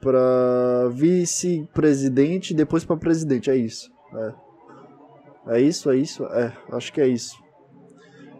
para 0.00 0.88
vice-presidente 0.90 2.52
e 2.52 2.56
depois 2.56 2.84
para 2.84 2.96
presidente, 2.96 3.50
é 3.50 3.56
isso. 3.56 3.90
É. 4.14 5.56
é 5.56 5.60
isso, 5.60 5.90
é 5.90 5.96
isso, 5.96 6.24
é, 6.26 6.56
acho 6.70 6.92
que 6.92 7.00
é 7.00 7.08
isso. 7.08 7.36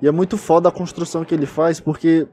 E 0.01 0.07
é 0.07 0.13
muito 0.13 0.39
foda 0.39 0.69
a 0.69 0.73
construção 0.73 1.25
que 1.25 1.35
ele 1.35 1.45
faz, 1.45 1.81
porque 1.81 2.29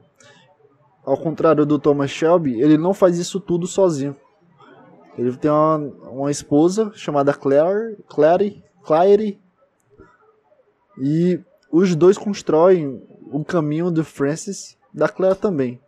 ao 1.08 1.16
contrário 1.16 1.64
do 1.64 1.78
Thomas 1.78 2.10
Shelby, 2.10 2.60
ele 2.60 2.76
não 2.76 2.92
faz 2.92 3.18
isso 3.18 3.40
tudo 3.40 3.66
sozinho. 3.66 4.14
Ele 5.16 5.34
tem 5.36 5.50
uma, 5.50 5.76
uma 6.10 6.30
esposa 6.30 6.92
chamada 6.94 7.32
Claire, 7.32 7.96
Claire, 8.06 8.62
Claire, 8.82 9.40
e 11.00 11.40
os 11.72 11.96
dois 11.96 12.18
constroem 12.18 13.02
o 13.32 13.42
caminho 13.42 13.90
do 13.90 14.04
Francis, 14.04 14.76
da 14.92 15.08
Claire 15.08 15.38
também. 15.38 15.80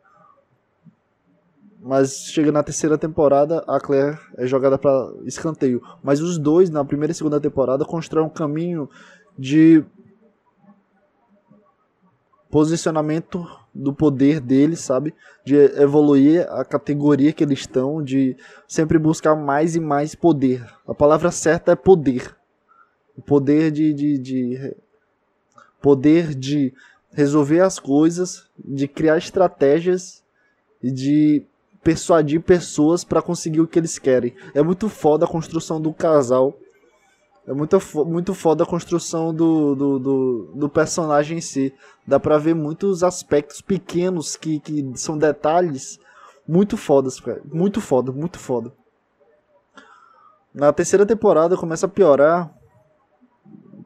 Mas 1.83 2.25
chega 2.25 2.51
na 2.51 2.63
terceira 2.63 2.97
temporada, 2.97 3.63
a 3.69 3.79
Claire 3.79 4.19
é 4.37 4.47
jogada 4.47 4.79
para 4.79 5.13
escanteio. 5.25 5.83
Mas 6.03 6.21
os 6.21 6.39
dois, 6.39 6.71
na 6.71 6.85
primeira 6.85 7.13
e 7.13 7.15
segunda 7.15 7.41
temporada, 7.41 7.85
constroem 7.85 8.27
um 8.27 8.31
caminho 8.31 8.89
de 9.39 9.85
posicionamento 12.51 13.47
do 13.75 13.93
poder 13.93 14.41
deles, 14.41 14.81
sabe? 14.81 15.15
De 15.45 15.55
evoluir 15.55 16.47
a 16.51 16.65
categoria 16.65 17.33
que 17.33 17.45
eles 17.45 17.61
estão, 17.61 18.03
de 18.03 18.37
sempre 18.67 18.99
buscar 18.99 19.35
mais 19.35 19.77
e 19.77 19.81
mais 19.81 20.15
poder. 20.15 20.65
A 20.87 20.95
palavra 20.95 21.31
certa 21.31 21.73
é 21.73 21.77
poder. 21.77 22.35
O 23.17 23.23
poder 23.23 23.71
de, 23.71 23.93
de, 23.93 24.19
de 24.19 24.75
poder 25.81 26.35
de 26.35 26.73
resolver 27.13 27.61
as 27.61 27.79
coisas, 27.79 28.47
de 28.59 28.87
criar 28.87 29.19
estratégias 29.19 30.23
e 30.83 30.91
de 30.91 31.43
persuadir 31.83 32.41
pessoas 32.41 33.05
para 33.05 33.23
conseguir 33.23 33.61
o 33.61 33.67
que 33.67 33.79
eles 33.79 33.99
querem. 33.99 34.35
É 34.55 34.63
muito 34.63 34.89
foda 34.89 35.25
a 35.25 35.29
construção 35.29 35.81
do 35.81 35.93
casal 35.93 36.57
é 37.47 37.53
muito, 37.53 37.79
muito 38.07 38.35
foda 38.35 38.65
a 38.65 38.67
construção 38.67 39.35
do, 39.35 39.75
do, 39.75 39.99
do, 39.99 40.53
do, 40.55 40.69
personagem 40.69 41.39
em 41.39 41.41
si. 41.41 41.75
Dá 42.07 42.21
pra 42.21 42.39
ver 42.39 42.55
muitos 42.55 43.03
aspectos 43.03 43.61
pequenos 43.61 44.37
que, 44.37 44.61
que 44.61 44.93
são 44.97 45.17
detalhes 45.17 45.99
muito 46.47 46.77
fodas, 46.77 47.19
cara. 47.19 47.41
Muito 47.45 47.81
foda, 47.81 48.13
muito 48.13 48.39
foda. 48.39 48.73
Na 50.53 50.73
terceira 50.73 51.07
temporada 51.07 51.57
começa 51.57 51.87
a 51.87 51.89
piorar. 51.89 52.55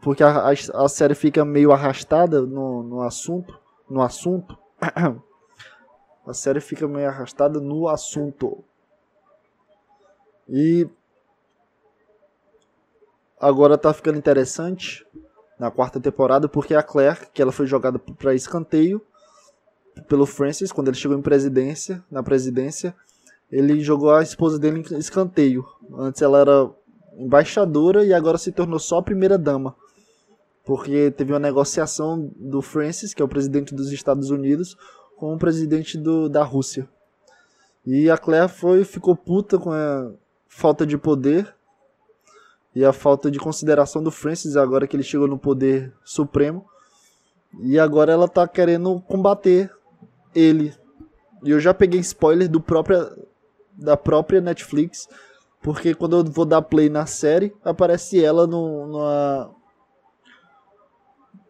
Porque 0.03 0.23
a, 0.23 0.49
a, 0.49 0.85
a 0.85 0.89
série 0.89 1.15
fica 1.15 1.45
meio 1.45 1.73
arrastada 1.73 2.43
no, 2.43 2.83
no 2.83 3.03
assunto. 3.03 3.59
No 3.89 4.03
assunto. 4.03 4.59
a 6.27 6.35
série 6.35 6.61
fica 6.61 6.89
meio 6.89 7.09
arrastada 7.09 7.61
no 7.61 7.89
assunto. 7.89 8.65
E 10.49 10.89
agora 13.41 13.79
tá 13.79 13.93
ficando 13.93 14.19
interessante 14.19 15.07
na 15.59 15.71
quarta 15.71 16.01
temporada 16.01 16.49
porque 16.49 16.75
a 16.75 16.83
Claire, 16.83 17.29
que 17.33 17.41
ela 17.41 17.53
foi 17.53 17.67
jogada 17.67 17.99
para 17.99 18.35
escanteio 18.35 19.01
pelo 20.09 20.27
Francis 20.27 20.73
quando 20.73 20.89
ele 20.89 20.97
chegou 20.97 21.17
em 21.17 21.23
presidência, 21.23 22.05
na 22.11 22.23
presidência, 22.23 22.95
ele 23.51 23.81
jogou 23.81 24.13
a 24.13 24.23
esposa 24.23 24.59
dele 24.59 24.85
em 24.91 24.99
escanteio. 24.99 25.65
Antes 25.97 26.23
ela 26.23 26.41
era 26.41 26.71
embaixadora 27.17 28.05
e 28.05 28.13
agora 28.13 28.39
se 28.39 28.51
tornou 28.51 28.79
só 28.79 28.99
a 28.99 29.03
primeira 29.03 29.39
dama. 29.39 29.77
Porque 30.65 31.11
teve 31.11 31.33
uma 31.33 31.39
negociação 31.39 32.33
do 32.37 32.63
Francis, 32.63 33.13
que 33.13 33.21
é 33.21 33.25
o 33.25 33.29
presidente 33.29 33.75
dos 33.75 33.93
Estados 33.93 34.31
Unidos, 34.31 34.77
com 35.17 35.35
o 35.35 35.39
presidente 35.39 35.99
do, 35.99 36.29
da 36.29 36.43
Rússia. 36.43 36.89
E 37.87 38.11
a 38.11 38.17
Claire 38.17 38.49
foi, 38.49 38.83
ficou 38.83 39.15
puta 39.15 39.59
com 39.59 39.71
a 39.71 40.11
falta 40.49 40.87
de 40.87 40.97
poder 40.97 41.55
e 42.75 42.85
a 42.85 42.93
falta 42.93 43.31
de 43.31 43.39
consideração 43.39 44.03
do 44.03 44.11
Francis 44.11 44.57
agora 44.57 44.87
que 44.87 44.97
ele 44.97 45.03
chegou 45.03 45.29
no 45.29 45.39
poder 45.39 45.93
supremo. 46.05 46.67
E 47.63 47.79
agora 47.79 48.13
ela 48.13 48.27
tá 48.27 48.49
querendo 48.49 49.01
combater 49.03 49.71
ele. 50.35 50.75
E 51.45 51.51
eu 51.51 51.61
já 51.61 51.73
peguei 51.73 52.01
spoiler 52.01 52.49
do 52.49 52.61
própria, 52.61 53.09
da 53.73 53.97
própria 53.97 54.41
Netflix, 54.41 55.09
porque 55.63 55.95
quando 55.95 56.17
eu 56.17 56.25
vou 56.25 56.45
dar 56.45 56.63
play 56.63 56.89
na 56.89 57.07
série, 57.07 57.55
aparece 57.65 58.23
ela 58.23 58.47
no, 58.47 58.87
numa 58.87 59.51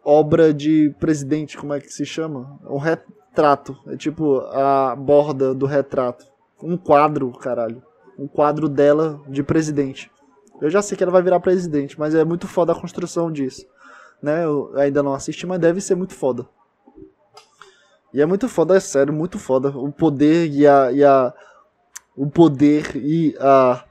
obra 0.03 0.53
de 0.53 0.93
presidente, 0.99 1.57
como 1.57 1.73
é 1.73 1.79
que 1.79 1.91
se 1.91 2.05
chama? 2.05 2.59
Um 2.69 2.77
retrato. 2.77 3.75
É 3.87 3.97
tipo 3.97 4.37
a 4.51 4.95
borda 4.95 5.55
do 5.55 5.65
retrato. 5.65 6.25
Um 6.61 6.77
quadro, 6.77 7.31
caralho. 7.31 7.81
Um 8.17 8.27
quadro 8.27 8.69
dela 8.69 9.19
de 9.27 9.41
presidente. 9.41 10.11
Eu 10.61 10.69
já 10.69 10.81
sei 10.81 10.97
que 10.97 11.03
ela 11.03 11.11
vai 11.11 11.21
virar 11.21 11.39
presidente, 11.39 11.99
mas 11.99 12.15
é 12.15 12.23
muito 12.23 12.47
foda 12.47 12.71
a 12.71 12.79
construção 12.79 13.31
disso. 13.31 13.65
Né? 14.21 14.43
Eu 14.45 14.71
ainda 14.75 15.03
não 15.03 15.13
assisti, 15.13 15.45
mas 15.45 15.59
deve 15.59 15.81
ser 15.81 15.95
muito 15.95 16.13
foda. 16.13 16.47
E 18.13 18.21
é 18.21 18.25
muito 18.25 18.47
foda, 18.47 18.75
é 18.77 18.79
sério, 18.79 19.13
muito 19.13 19.37
foda. 19.37 19.69
O 19.69 19.91
poder 19.91 20.49
e 20.49 20.65
a. 20.65 20.91
E 20.91 21.03
a 21.03 21.33
o 22.15 22.29
poder 22.29 22.95
e 22.95 23.35
a 23.39 23.83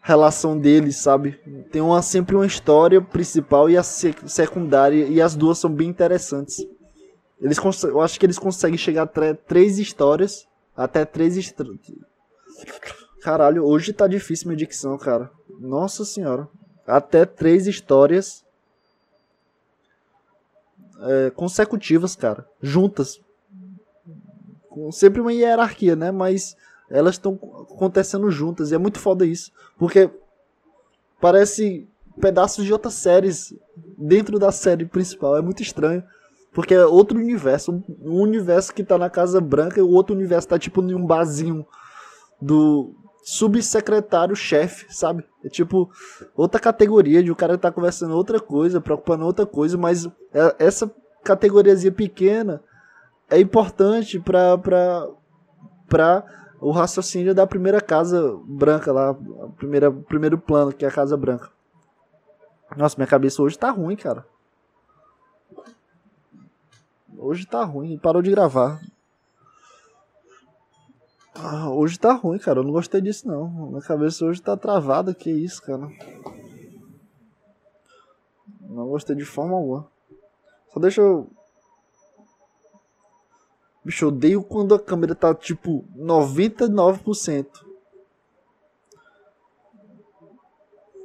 relação 0.00 0.56
deles, 0.58 0.96
sabe? 0.96 1.32
Tem 1.72 1.82
uma, 1.82 2.00
sempre 2.02 2.36
uma 2.36 2.46
história 2.46 3.00
principal 3.02 3.68
e 3.68 3.76
a 3.76 3.82
secundária, 3.82 5.06
e 5.06 5.20
as 5.20 5.34
duas 5.34 5.58
são 5.58 5.70
bem 5.70 5.88
interessantes. 5.88 6.64
Eles 7.40 7.58
eu 7.84 8.00
acho 8.00 8.18
que 8.18 8.26
eles 8.26 8.38
conseguem 8.38 8.78
chegar 8.78 9.02
a 9.02 9.34
três 9.34 9.78
histórias, 9.78 10.46
até 10.76 11.04
três 11.04 11.36
histórias. 11.36 11.78
Caralho, 13.20 13.64
hoje 13.64 13.92
tá 13.92 14.06
difícil 14.06 14.46
minha 14.46 14.56
dicção, 14.56 14.96
cara. 14.96 15.30
Nossa 15.58 16.04
senhora. 16.04 16.48
Até 16.86 17.26
três 17.26 17.66
histórias 17.66 18.44
é, 21.00 21.30
consecutivas, 21.30 22.14
cara. 22.14 22.46
Juntas. 22.62 23.20
Com 24.70 24.92
sempre 24.92 25.20
uma 25.20 25.32
hierarquia, 25.32 25.96
né? 25.96 26.10
Mas 26.10 26.56
elas 26.88 27.16
estão 27.16 27.38
acontecendo 27.70 28.30
juntas. 28.30 28.70
E 28.70 28.74
é 28.74 28.78
muito 28.78 28.98
foda 28.98 29.26
isso. 29.26 29.52
Porque 29.76 30.10
parece 31.20 31.88
pedaços 32.20 32.64
de 32.64 32.72
outras 32.72 32.94
séries 32.94 33.54
dentro 33.96 34.38
da 34.38 34.52
série 34.52 34.86
principal. 34.86 35.36
É 35.36 35.42
muito 35.42 35.62
estranho. 35.62 36.02
Porque 36.52 36.74
é 36.74 36.86
outro 36.86 37.18
universo. 37.18 37.82
Um 38.00 38.20
universo 38.20 38.72
que 38.72 38.84
tá 38.84 38.96
na 38.96 39.10
Casa 39.10 39.40
Branca 39.40 39.78
e 39.78 39.82
o 39.82 39.90
outro 39.90 40.14
universo 40.14 40.48
tá 40.48 40.58
tipo 40.58 40.82
em 40.82 40.94
um 40.94 41.04
barzinho 41.04 41.66
do 42.40 42.94
subsecretário-chefe, 43.28 44.86
sabe? 44.88 45.22
É 45.44 45.50
tipo 45.50 45.90
outra 46.34 46.58
categoria 46.58 47.22
de 47.22 47.30
um 47.30 47.34
cara 47.34 47.58
tá 47.58 47.70
conversando 47.70 48.16
outra 48.16 48.40
coisa, 48.40 48.80
preocupando 48.80 49.26
outra 49.26 49.44
coisa, 49.44 49.76
mas 49.76 50.06
é, 50.32 50.56
essa 50.58 50.90
categoriazinha 51.22 51.92
pequena 51.92 52.62
é 53.28 53.38
importante 53.38 54.18
pra, 54.18 54.56
pra, 54.56 55.06
pra 55.86 56.24
o 56.58 56.70
raciocínio 56.70 57.34
da 57.34 57.46
primeira 57.46 57.82
casa 57.82 58.34
branca 58.46 58.90
lá, 58.90 59.10
a 59.10 59.48
primeira, 59.58 59.92
primeiro 59.92 60.38
plano, 60.38 60.72
que 60.72 60.86
é 60.86 60.88
a 60.88 60.92
casa 60.92 61.14
branca. 61.14 61.50
Nossa, 62.78 62.96
minha 62.96 63.06
cabeça 63.06 63.42
hoje 63.42 63.58
tá 63.58 63.70
ruim, 63.70 63.94
cara. 63.94 64.24
Hoje 67.18 67.44
tá 67.44 67.62
ruim, 67.62 67.98
parou 67.98 68.22
de 68.22 68.30
gravar. 68.30 68.80
Ah, 71.40 71.70
hoje 71.70 71.98
tá 71.98 72.12
ruim, 72.14 72.38
cara. 72.38 72.58
Eu 72.58 72.64
não 72.64 72.72
gostei 72.72 73.00
disso, 73.00 73.28
não. 73.28 73.48
Minha 73.68 73.80
cabeça 73.80 74.24
hoje 74.24 74.42
tá 74.42 74.56
travada. 74.56 75.14
Que 75.14 75.30
isso, 75.30 75.62
cara. 75.62 75.88
Não 78.60 78.88
gostei 78.88 79.14
de 79.14 79.24
forma 79.24 79.54
alguma. 79.54 79.88
Só 80.72 80.80
deixa 80.80 81.00
eu. 81.00 81.30
Bicho, 83.84 84.04
eu 84.04 84.08
odeio 84.08 84.42
quando 84.42 84.74
a 84.74 84.80
câmera 84.80 85.14
tá 85.14 85.32
tipo 85.34 85.84
99%. 85.96 87.46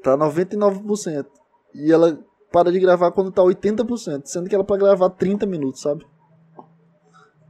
Tá 0.01 0.17
99%. 0.17 1.27
E 1.75 1.91
ela 1.91 2.19
para 2.51 2.71
de 2.71 2.79
gravar 2.79 3.11
quando 3.11 3.31
tá 3.31 3.41
80%, 3.41 4.25
sendo 4.25 4.47
que 4.47 4.53
ela 4.53 4.63
para 4.63 4.77
gravar 4.77 5.09
30 5.09 5.45
minutos, 5.45 5.81
sabe? 5.81 6.05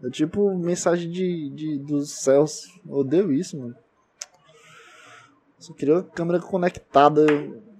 É 0.03 0.09
tipo 0.09 0.53
mensagem 0.55 1.09
de, 1.09 1.49
de 1.51 1.79
dos 1.79 2.11
céus. 2.11 2.63
Odeio 2.85 3.31
isso, 3.31 3.57
mano. 3.57 3.75
Só 5.57 5.73
queria 5.73 5.99
a 5.99 6.03
câmera 6.03 6.41
conectada 6.41 7.25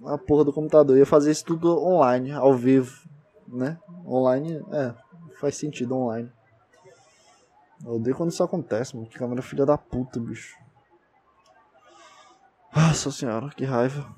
à 0.06 0.16
porra 0.16 0.44
do 0.44 0.52
computador. 0.52 0.96
Eu 0.96 1.00
ia 1.00 1.06
fazer 1.06 1.30
isso 1.30 1.44
tudo 1.44 1.78
online, 1.78 2.32
ao 2.32 2.54
vivo, 2.54 3.06
né? 3.46 3.78
Online, 4.06 4.64
é, 4.72 4.94
faz 5.38 5.56
sentido 5.56 5.94
online. 5.94 6.32
Eu 7.84 7.96
odeio 7.96 8.16
quando 8.16 8.30
isso 8.30 8.42
acontece, 8.42 8.96
mano. 8.96 9.06
Que 9.06 9.18
câmera 9.18 9.42
filha 9.42 9.66
da 9.66 9.76
puta, 9.76 10.18
bicho. 10.18 10.56
Nossa 12.74 13.10
senhora, 13.10 13.50
que 13.50 13.66
raiva. 13.66 14.14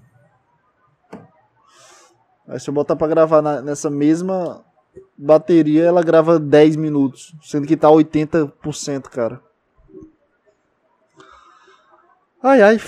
Aí 2.46 2.60
se 2.60 2.70
eu 2.70 2.74
botar 2.74 2.94
pra 2.94 3.08
gravar 3.08 3.42
na, 3.42 3.60
nessa 3.60 3.90
mesma 3.90 4.64
bateria, 5.16 5.84
ela 5.84 6.02
grava 6.02 6.38
10 6.38 6.76
minutos. 6.76 7.34
Sendo 7.42 7.66
que 7.66 7.76
tá 7.76 7.88
80%, 7.88 9.02
cara. 9.08 9.42
Ai, 12.42 12.62
ai. 12.62 12.80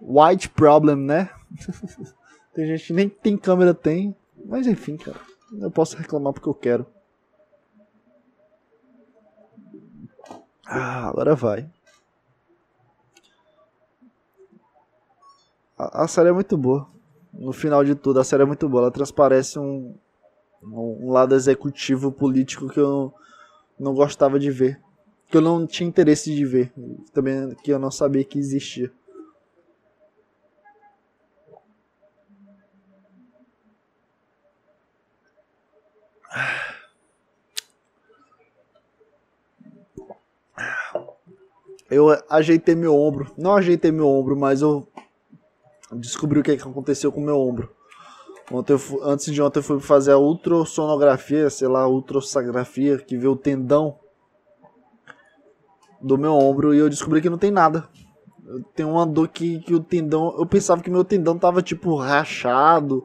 White 0.00 0.48
problem, 0.50 0.96
né? 0.96 1.30
tem 2.54 2.66
gente 2.66 2.86
que 2.86 2.92
nem 2.92 3.08
tem 3.08 3.36
câmera, 3.36 3.74
tem. 3.74 4.16
Mas 4.44 4.66
enfim, 4.66 4.96
cara. 4.96 5.20
Eu 5.52 5.70
posso 5.70 5.96
reclamar 5.96 6.32
porque 6.32 6.48
eu 6.48 6.54
quero. 6.54 6.86
Ah, 10.66 11.08
agora 11.08 11.34
vai. 11.34 11.68
A, 15.76 16.04
a 16.04 16.08
série 16.08 16.28
é 16.28 16.32
muito 16.32 16.56
boa 16.56 16.88
no 17.32 17.52
final 17.52 17.84
de 17.84 17.94
tudo, 17.94 18.20
a 18.20 18.24
série 18.24 18.42
é 18.42 18.46
muito 18.46 18.68
boa. 18.68 18.84
Ela 18.84 18.90
transparece 18.90 19.58
um, 19.58 19.94
um 20.62 21.10
lado 21.10 21.34
executivo 21.34 22.12
político 22.12 22.68
que 22.68 22.78
eu 22.78 23.12
não 23.78 23.94
gostava 23.94 24.38
de 24.38 24.50
ver. 24.50 24.80
Que 25.28 25.36
eu 25.36 25.40
não 25.40 25.66
tinha 25.66 25.88
interesse 25.88 26.34
de 26.34 26.44
ver. 26.44 26.72
Também 27.12 27.54
que 27.62 27.70
eu 27.72 27.78
não 27.78 27.90
sabia 27.90 28.24
que 28.24 28.38
existia. 28.38 28.92
Eu 41.90 42.06
ajeitei 42.28 42.74
meu 42.76 42.94
ombro. 42.94 43.34
Não 43.36 43.56
ajeitei 43.56 43.90
meu 43.90 44.06
ombro, 44.06 44.36
mas 44.36 44.62
eu 44.62 44.86
descobri 45.92 46.38
o 46.38 46.42
que, 46.42 46.52
aconteceu 46.52 47.10
com 47.10 47.20
meu 47.20 47.36
ombro. 47.36 47.74
Ontem 48.50 48.76
fui, 48.76 48.98
antes 49.02 49.32
de 49.32 49.40
ontem 49.40 49.60
eu 49.60 49.62
fui 49.62 49.80
fazer 49.80 50.12
a 50.12 50.18
ultrassonografia, 50.18 51.48
sei 51.48 51.68
lá, 51.68 51.86
ultrassografia, 51.86 52.98
que 52.98 53.16
vê 53.16 53.28
o 53.28 53.36
tendão 53.36 53.96
do 56.02 56.18
meu 56.18 56.32
ombro 56.32 56.74
e 56.74 56.78
eu 56.78 56.88
descobri 56.88 57.20
que 57.20 57.30
não 57.30 57.38
tem 57.38 57.50
nada. 57.50 57.88
Tem 58.74 58.84
uma 58.84 59.06
dor 59.06 59.28
que, 59.28 59.60
que 59.60 59.72
o 59.72 59.80
tendão. 59.80 60.34
Eu 60.36 60.46
pensava 60.46 60.82
que 60.82 60.90
meu 60.90 61.04
tendão 61.04 61.38
tava 61.38 61.62
tipo 61.62 61.94
rachado. 61.94 63.04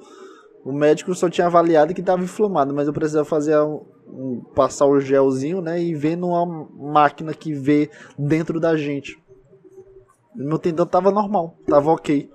O 0.63 0.73
médico 0.73 1.13
só 1.13 1.29
tinha 1.29 1.45
avaliado 1.45 1.93
que 1.93 2.01
tava 2.01 2.23
inflamado, 2.23 2.73
mas 2.73 2.88
eu 2.88 2.93
precisava 2.93 3.23
fazer 3.23 3.60
um, 3.60 3.86
um, 4.08 4.41
passar 4.55 4.88
o 4.88 4.99
gelzinho, 4.99 5.62
né? 5.62 5.79
E 5.79 5.93
ver 5.93 6.15
numa 6.15 6.43
máquina 6.73 7.36
que 7.36 7.53
vê 7.53 7.91
dentro 8.17 8.60
da 8.60 8.75
gente. 8.75 9.21
Meu 10.34 10.58
tendão 10.58 10.88
tava 10.88 11.12
normal, 11.12 11.55
tava 11.67 11.91
ok. 11.91 12.31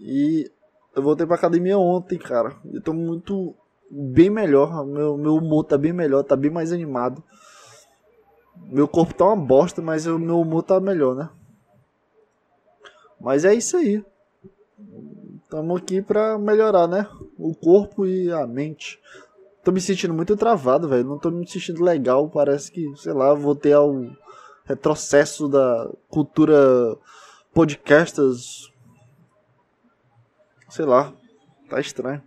E 0.00 0.50
eu 0.94 1.02
voltei 1.02 1.26
pra 1.26 1.36
academia 1.36 1.78
ontem, 1.78 2.18
cara. 2.18 2.56
Eu 2.72 2.80
tô 2.80 2.92
muito 2.92 3.54
bem 3.90 4.30
melhor. 4.30 4.84
Meu, 4.86 5.16
meu 5.16 5.36
humor 5.36 5.64
tá 5.64 5.76
bem 5.76 5.92
melhor, 5.92 6.22
tá 6.22 6.36
bem 6.36 6.50
mais 6.50 6.72
animado. 6.72 7.22
Meu 8.68 8.86
corpo 8.86 9.14
tá 9.14 9.24
uma 9.26 9.36
bosta, 9.36 9.82
mas 9.82 10.06
o 10.06 10.18
meu 10.18 10.40
humor 10.40 10.62
tá 10.62 10.80
melhor, 10.80 11.14
né? 11.14 11.28
Mas 13.20 13.44
é 13.44 13.54
isso 13.54 13.76
aí. 13.76 14.04
Estamos 15.42 15.80
aqui 15.80 16.00
pra 16.00 16.38
melhorar, 16.38 16.86
né? 16.86 17.08
O 17.38 17.54
corpo 17.54 18.06
e 18.06 18.30
a 18.30 18.46
mente. 18.46 19.00
Tô 19.62 19.72
me 19.72 19.80
sentindo 19.80 20.12
muito 20.12 20.36
travado, 20.36 20.88
velho. 20.88 21.04
Não 21.04 21.18
tô 21.18 21.30
me 21.30 21.46
sentindo 21.48 21.82
legal. 21.82 22.28
Parece 22.28 22.70
que, 22.70 22.92
sei 22.96 23.12
lá, 23.12 23.32
vou 23.34 23.54
ter 23.56 23.72
ao 23.72 23.94
retrocesso 24.64 25.48
da 25.48 25.90
cultura 26.08 26.96
podcasters 27.52 28.70
sei 30.74 30.84
lá, 30.84 31.12
tá 31.70 31.78
estranho. 31.78 32.20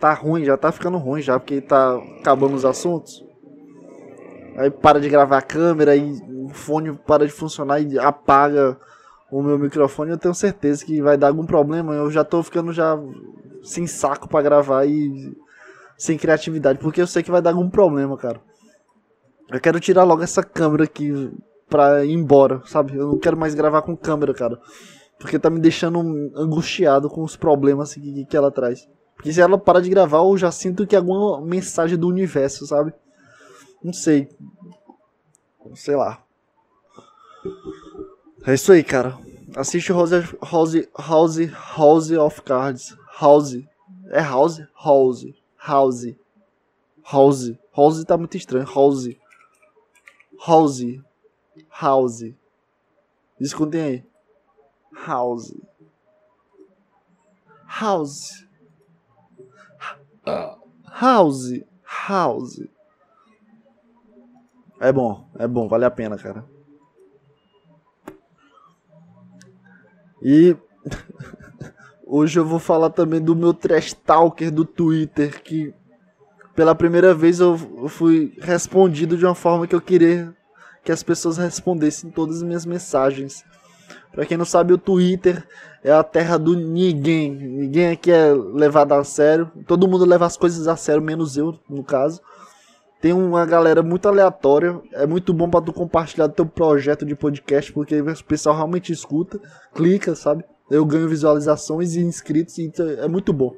Tá 0.00 0.12
ruim, 0.12 0.44
já 0.44 0.56
tá 0.56 0.72
ficando 0.72 0.98
ruim 0.98 1.22
já, 1.22 1.38
porque 1.38 1.60
tá 1.60 1.96
acabando 2.18 2.56
os 2.56 2.64
assuntos. 2.64 3.24
Aí 4.56 4.70
para 4.70 5.00
de 5.00 5.08
gravar 5.08 5.38
a 5.38 5.42
câmera 5.42 5.94
e 5.94 6.20
o 6.32 6.48
fone 6.48 6.92
para 7.06 7.24
de 7.24 7.32
funcionar 7.32 7.80
e 7.80 7.96
apaga 7.96 8.76
o 9.30 9.40
meu 9.40 9.56
microfone. 9.56 10.10
Eu 10.10 10.18
tenho 10.18 10.34
certeza 10.34 10.84
que 10.84 11.00
vai 11.00 11.16
dar 11.16 11.28
algum 11.28 11.46
problema. 11.46 11.94
Eu 11.94 12.10
já 12.10 12.24
tô 12.24 12.42
ficando 12.42 12.72
já 12.72 12.98
sem 13.62 13.86
saco 13.86 14.28
para 14.28 14.42
gravar 14.42 14.84
e 14.84 15.36
sem 15.96 16.18
criatividade, 16.18 16.80
porque 16.80 17.00
eu 17.00 17.06
sei 17.06 17.22
que 17.22 17.30
vai 17.30 17.40
dar 17.40 17.50
algum 17.50 17.70
problema, 17.70 18.16
cara. 18.16 18.40
Eu 19.48 19.60
quero 19.60 19.78
tirar 19.78 20.02
logo 20.02 20.24
essa 20.24 20.42
câmera 20.42 20.84
aqui 20.84 21.30
pra 21.68 22.04
ir 22.04 22.14
embora, 22.14 22.60
sabe? 22.66 22.96
Eu 22.96 23.06
não 23.06 23.18
quero 23.18 23.36
mais 23.36 23.54
gravar 23.54 23.82
com 23.82 23.96
câmera, 23.96 24.34
cara. 24.34 24.58
Porque 25.24 25.38
tá 25.38 25.48
me 25.48 25.58
deixando 25.58 26.00
angustiado 26.36 27.08
com 27.08 27.22
os 27.22 27.34
problemas 27.34 27.94
que, 27.94 28.26
que 28.26 28.36
ela 28.36 28.50
traz. 28.50 28.86
Porque 29.16 29.32
se 29.32 29.40
ela 29.40 29.56
parar 29.56 29.80
de 29.80 29.88
gravar, 29.88 30.18
eu 30.18 30.36
já 30.36 30.50
sinto 30.50 30.86
que 30.86 30.94
é 30.94 30.98
alguma 30.98 31.40
mensagem 31.40 31.96
do 31.96 32.06
universo, 32.06 32.66
sabe? 32.66 32.92
Não 33.82 33.94
sei. 33.94 34.28
Sei 35.76 35.96
lá. 35.96 36.22
É 38.46 38.52
isso 38.52 38.70
aí, 38.70 38.84
cara. 38.84 39.18
Assiste 39.56 39.94
House, 39.94 40.10
House, 40.42 40.74
House, 40.94 41.38
House 41.74 42.10
of 42.10 42.42
Cards. 42.42 42.94
House. 43.18 43.56
É 44.10 44.20
House? 44.20 44.60
House. 44.74 45.24
House. 45.56 46.14
House. 47.02 47.52
House 47.74 48.04
tá 48.04 48.18
muito 48.18 48.36
estranho. 48.36 48.66
House. 48.66 49.08
House. 50.46 50.82
House. 51.70 52.24
Escutem 53.40 53.80
aí. 53.80 54.13
House. 54.94 55.54
House. 57.66 58.46
House. 60.86 61.64
House. 61.84 62.60
É 64.80 64.92
bom, 64.92 65.28
é 65.38 65.46
bom, 65.46 65.68
vale 65.68 65.84
a 65.84 65.90
pena, 65.90 66.16
cara. 66.16 66.44
E 70.22 70.56
hoje 72.06 72.38
eu 72.38 72.44
vou 72.44 72.58
falar 72.58 72.90
também 72.90 73.20
do 73.20 73.36
meu 73.36 73.52
trash 73.52 73.92
talker 73.92 74.50
do 74.50 74.64
Twitter 74.64 75.42
que 75.42 75.74
pela 76.54 76.74
primeira 76.74 77.12
vez 77.12 77.40
eu 77.40 77.58
fui 77.88 78.32
respondido 78.40 79.16
de 79.16 79.24
uma 79.24 79.34
forma 79.34 79.66
que 79.66 79.74
eu 79.74 79.80
queria 79.80 80.34
que 80.84 80.92
as 80.92 81.02
pessoas 81.02 81.38
respondessem 81.38 82.10
todas 82.10 82.36
as 82.36 82.42
minhas 82.42 82.66
mensagens. 82.66 83.44
Pra 84.12 84.24
quem 84.24 84.36
não 84.36 84.44
sabe, 84.44 84.72
o 84.72 84.78
Twitter 84.78 85.46
é 85.82 85.92
a 85.92 86.02
terra 86.02 86.38
do 86.38 86.54
ninguém. 86.54 87.34
Ninguém 87.34 87.90
aqui 87.90 88.10
é 88.10 88.32
levado 88.32 88.92
a 88.92 89.02
sério. 89.02 89.50
Todo 89.66 89.88
mundo 89.88 90.04
leva 90.04 90.24
as 90.24 90.36
coisas 90.36 90.68
a 90.68 90.76
sério, 90.76 91.02
menos 91.02 91.36
eu, 91.36 91.58
no 91.68 91.82
caso. 91.82 92.20
Tem 93.00 93.12
uma 93.12 93.44
galera 93.44 93.82
muito 93.82 94.08
aleatória. 94.08 94.80
É 94.92 95.06
muito 95.06 95.34
bom 95.34 95.50
para 95.50 95.64
tu 95.64 95.72
compartilhar 95.72 96.28
teu 96.28 96.46
projeto 96.46 97.04
de 97.04 97.14
podcast, 97.14 97.72
porque 97.72 98.00
o 98.00 98.24
pessoal 98.24 98.56
realmente 98.56 98.92
escuta, 98.92 99.40
clica, 99.74 100.14
sabe? 100.14 100.44
Eu 100.70 100.86
ganho 100.86 101.08
visualizações 101.08 101.94
e 101.94 102.00
inscritos, 102.00 102.56
e 102.56 102.72
é 102.98 103.08
muito 103.08 103.32
bom. 103.32 103.54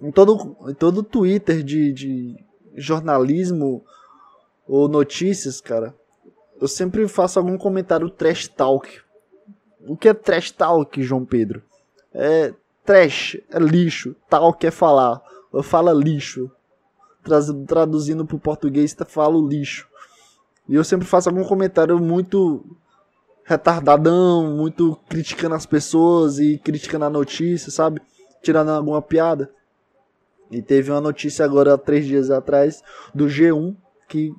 Em 0.00 0.10
todo, 0.10 0.56
em 0.68 0.74
todo 0.74 1.02
Twitter 1.02 1.62
de, 1.62 1.92
de 1.92 2.36
jornalismo 2.76 3.84
ou 4.66 4.88
notícias, 4.88 5.60
cara, 5.60 5.94
eu 6.60 6.68
sempre 6.68 7.06
faço 7.08 7.38
algum 7.38 7.56
comentário 7.58 8.08
trash 8.08 8.48
talk. 8.48 9.00
O 9.86 9.96
que 9.96 10.08
é 10.08 10.14
trash 10.14 10.50
talk, 10.50 11.02
João 11.02 11.24
Pedro? 11.24 11.62
É 12.12 12.52
trash, 12.84 13.38
é 13.50 13.58
lixo, 13.58 14.14
talk 14.28 14.66
é 14.66 14.70
falar. 14.70 15.22
Eu 15.52 15.62
falo 15.62 15.92
lixo. 15.92 16.50
Traduzindo 17.66 18.24
para 18.24 18.36
o 18.36 18.40
português, 18.40 18.96
falo 19.08 19.46
lixo. 19.46 19.88
E 20.68 20.74
eu 20.74 20.84
sempre 20.84 21.06
faço 21.06 21.28
algum 21.28 21.44
comentário 21.44 21.98
muito 21.98 22.64
retardadão, 23.44 24.56
muito 24.56 24.96
criticando 25.08 25.54
as 25.54 25.66
pessoas 25.66 26.38
e 26.38 26.58
criticando 26.58 27.04
a 27.04 27.10
notícia, 27.10 27.70
sabe? 27.70 28.00
Tirando 28.42 28.70
alguma 28.70 29.02
piada. 29.02 29.50
E 30.50 30.62
teve 30.62 30.90
uma 30.90 31.00
notícia 31.00 31.44
agora, 31.44 31.76
três 31.76 32.04
dias 32.06 32.30
atrás, 32.30 32.82
do 33.14 33.26
G1, 33.26 33.76
que 34.08 34.32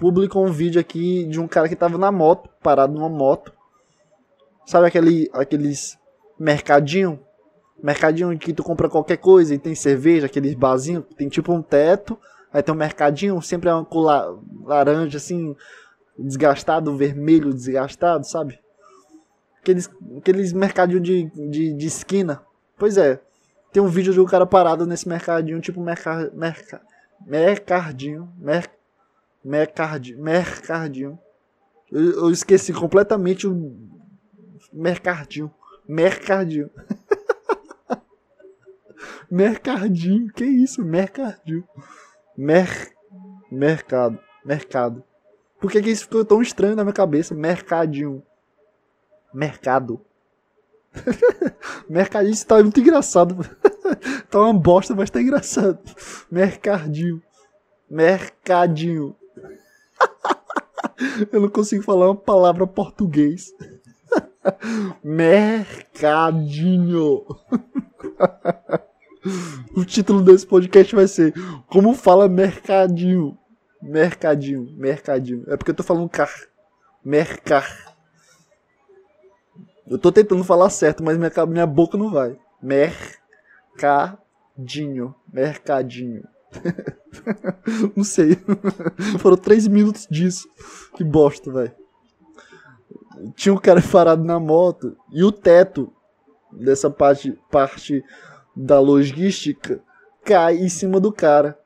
publicou 0.00 0.46
um 0.46 0.50
vídeo 0.50 0.80
aqui 0.80 1.26
de 1.26 1.38
um 1.38 1.46
cara 1.46 1.68
que 1.68 1.76
tava 1.76 1.98
na 1.98 2.10
moto, 2.10 2.48
parado 2.62 2.94
numa 2.94 3.08
moto. 3.08 3.52
Sabe 4.64 4.86
aquele, 4.86 5.30
aqueles 5.30 5.98
mercadinho? 6.38 7.20
Mercadinho 7.82 8.36
que 8.38 8.54
tu 8.54 8.62
compra 8.62 8.88
qualquer 8.88 9.18
coisa 9.18 9.54
e 9.54 9.58
tem 9.58 9.74
cerveja, 9.74 10.24
aqueles 10.24 10.54
barzinhos, 10.54 11.04
tem 11.16 11.28
tipo 11.28 11.52
um 11.52 11.60
teto, 11.60 12.18
aí 12.50 12.62
tem 12.62 12.74
um 12.74 12.78
mercadinho, 12.78 13.40
sempre 13.42 13.68
é 13.68 13.74
uma 13.74 13.84
cor 13.84 14.40
laranja 14.64 15.18
assim, 15.18 15.54
desgastado, 16.18 16.96
vermelho 16.96 17.52
desgastado, 17.52 18.26
sabe? 18.26 18.58
Aqueles, 19.60 19.90
aqueles 20.16 20.52
mercadinhos 20.54 21.02
de, 21.02 21.24
de, 21.50 21.74
de 21.74 21.86
esquina. 21.86 22.42
Pois 22.78 22.96
é, 22.96 23.20
tem 23.70 23.82
um 23.82 23.88
vídeo 23.88 24.14
de 24.14 24.20
um 24.20 24.24
cara 24.24 24.46
parado 24.46 24.86
nesse 24.86 25.06
mercadinho, 25.06 25.60
tipo 25.60 25.80
merca, 25.80 26.30
merca, 26.34 26.80
mercadinho, 27.26 28.30
mer, 28.38 28.70
mercadinho, 29.44 30.22
mercadinho. 30.22 31.18
Eu, 31.90 32.12
eu 32.12 32.30
esqueci 32.30 32.72
completamente 32.72 33.46
o 33.46 33.76
mercadinho, 34.72 35.52
mercadinho. 35.88 36.70
mercadinho, 39.30 40.32
que 40.32 40.44
isso, 40.44 40.84
mercadinho. 40.84 41.64
Mer, 42.36 42.92
mercado, 43.50 44.18
mercado. 44.44 45.02
Por 45.60 45.70
que, 45.70 45.82
que 45.82 45.90
isso 45.90 46.04
ficou 46.04 46.24
tão 46.24 46.40
estranho 46.40 46.74
na 46.74 46.84
minha 46.84 46.94
cabeça? 46.94 47.34
Mercadinho. 47.34 48.22
Mercado. 49.32 50.00
Mercadinho 51.88 52.46
tá 52.46 52.62
muito 52.62 52.80
engraçado. 52.80 53.36
tá 54.30 54.40
uma 54.40 54.54
bosta, 54.54 54.94
mas 54.94 55.10
tá 55.10 55.20
engraçado. 55.20 55.78
Mercadinho. 56.30 57.22
Mercadinho. 57.90 59.14
Eu 61.32 61.40
não 61.40 61.48
consigo 61.48 61.82
falar 61.82 62.06
uma 62.06 62.16
palavra 62.16 62.66
português. 62.66 63.52
Mercadinho. 65.02 65.76
O 69.76 69.84
título 69.84 70.22
desse 70.22 70.46
podcast 70.46 70.94
vai 70.94 71.06
ser 71.06 71.34
Como 71.66 71.94
fala 71.94 72.26
mercadinho. 72.26 73.36
Mercadinho, 73.82 74.72
mercadinho. 74.76 75.44
É 75.46 75.58
porque 75.58 75.72
eu 75.72 75.74
tô 75.74 75.82
falando 75.82 76.08
car. 76.08 76.32
Mercar. 77.04 77.94
Eu 79.86 79.98
tô 79.98 80.10
tentando 80.12 80.42
falar 80.44 80.70
certo, 80.70 81.02
mas 81.02 81.18
minha, 81.18 81.30
minha 81.46 81.66
boca 81.66 81.98
não 81.98 82.10
vai. 82.10 82.38
Mercadinho. 82.62 83.14
Mercadinho. 85.32 86.22
não 87.96 88.04
sei. 88.04 88.36
Foram 89.18 89.36
três 89.36 89.66
minutos 89.66 90.06
disso. 90.10 90.48
Que 90.94 91.04
bosta, 91.04 91.50
velho. 91.50 91.72
Tinha 93.34 93.52
um 93.52 93.58
cara 93.58 93.82
parado 93.82 94.24
na 94.24 94.40
moto 94.40 94.96
e 95.12 95.22
o 95.22 95.30
teto 95.30 95.92
dessa 96.52 96.90
parte, 96.90 97.38
parte 97.50 98.02
da 98.56 98.80
logística 98.80 99.82
cai 100.24 100.58
em 100.58 100.68
cima 100.68 100.98
do 100.98 101.12
cara. 101.12 101.58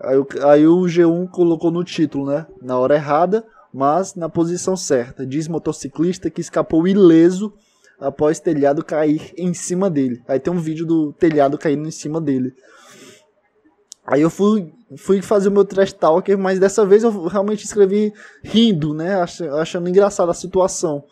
Aí, 0.00 0.16
aí 0.44 0.66
o 0.66 0.82
G1 0.82 1.28
colocou 1.30 1.70
no 1.70 1.84
título, 1.84 2.26
né? 2.26 2.46
Na 2.60 2.78
hora 2.78 2.94
errada, 2.94 3.46
mas 3.72 4.14
na 4.14 4.28
posição 4.28 4.76
certa. 4.76 5.26
Diz 5.26 5.46
motociclista 5.48 6.30
que 6.30 6.40
escapou 6.40 6.86
ileso 6.88 7.52
após 8.00 8.40
telhado 8.40 8.84
cair 8.84 9.32
em 9.36 9.52
cima 9.52 9.90
dele. 9.90 10.22
Aí 10.26 10.38
tem 10.38 10.52
um 10.52 10.58
vídeo 10.58 10.86
do 10.86 11.12
telhado 11.12 11.58
caindo 11.58 11.86
em 11.86 11.90
cima 11.90 12.20
dele. 12.20 12.54
Aí 14.10 14.22
eu 14.22 14.30
fui, 14.30 14.72
fui 14.96 15.20
fazer 15.20 15.50
o 15.50 15.52
meu 15.52 15.66
trash 15.66 15.92
talker, 15.92 16.38
mas 16.38 16.58
dessa 16.58 16.86
vez 16.86 17.04
eu 17.04 17.26
realmente 17.26 17.66
escrevi 17.66 18.10
rindo, 18.42 18.94
né? 18.94 19.22
Achando 19.60 19.86
engraçada 19.86 20.30
a 20.30 20.34
situação. 20.34 21.04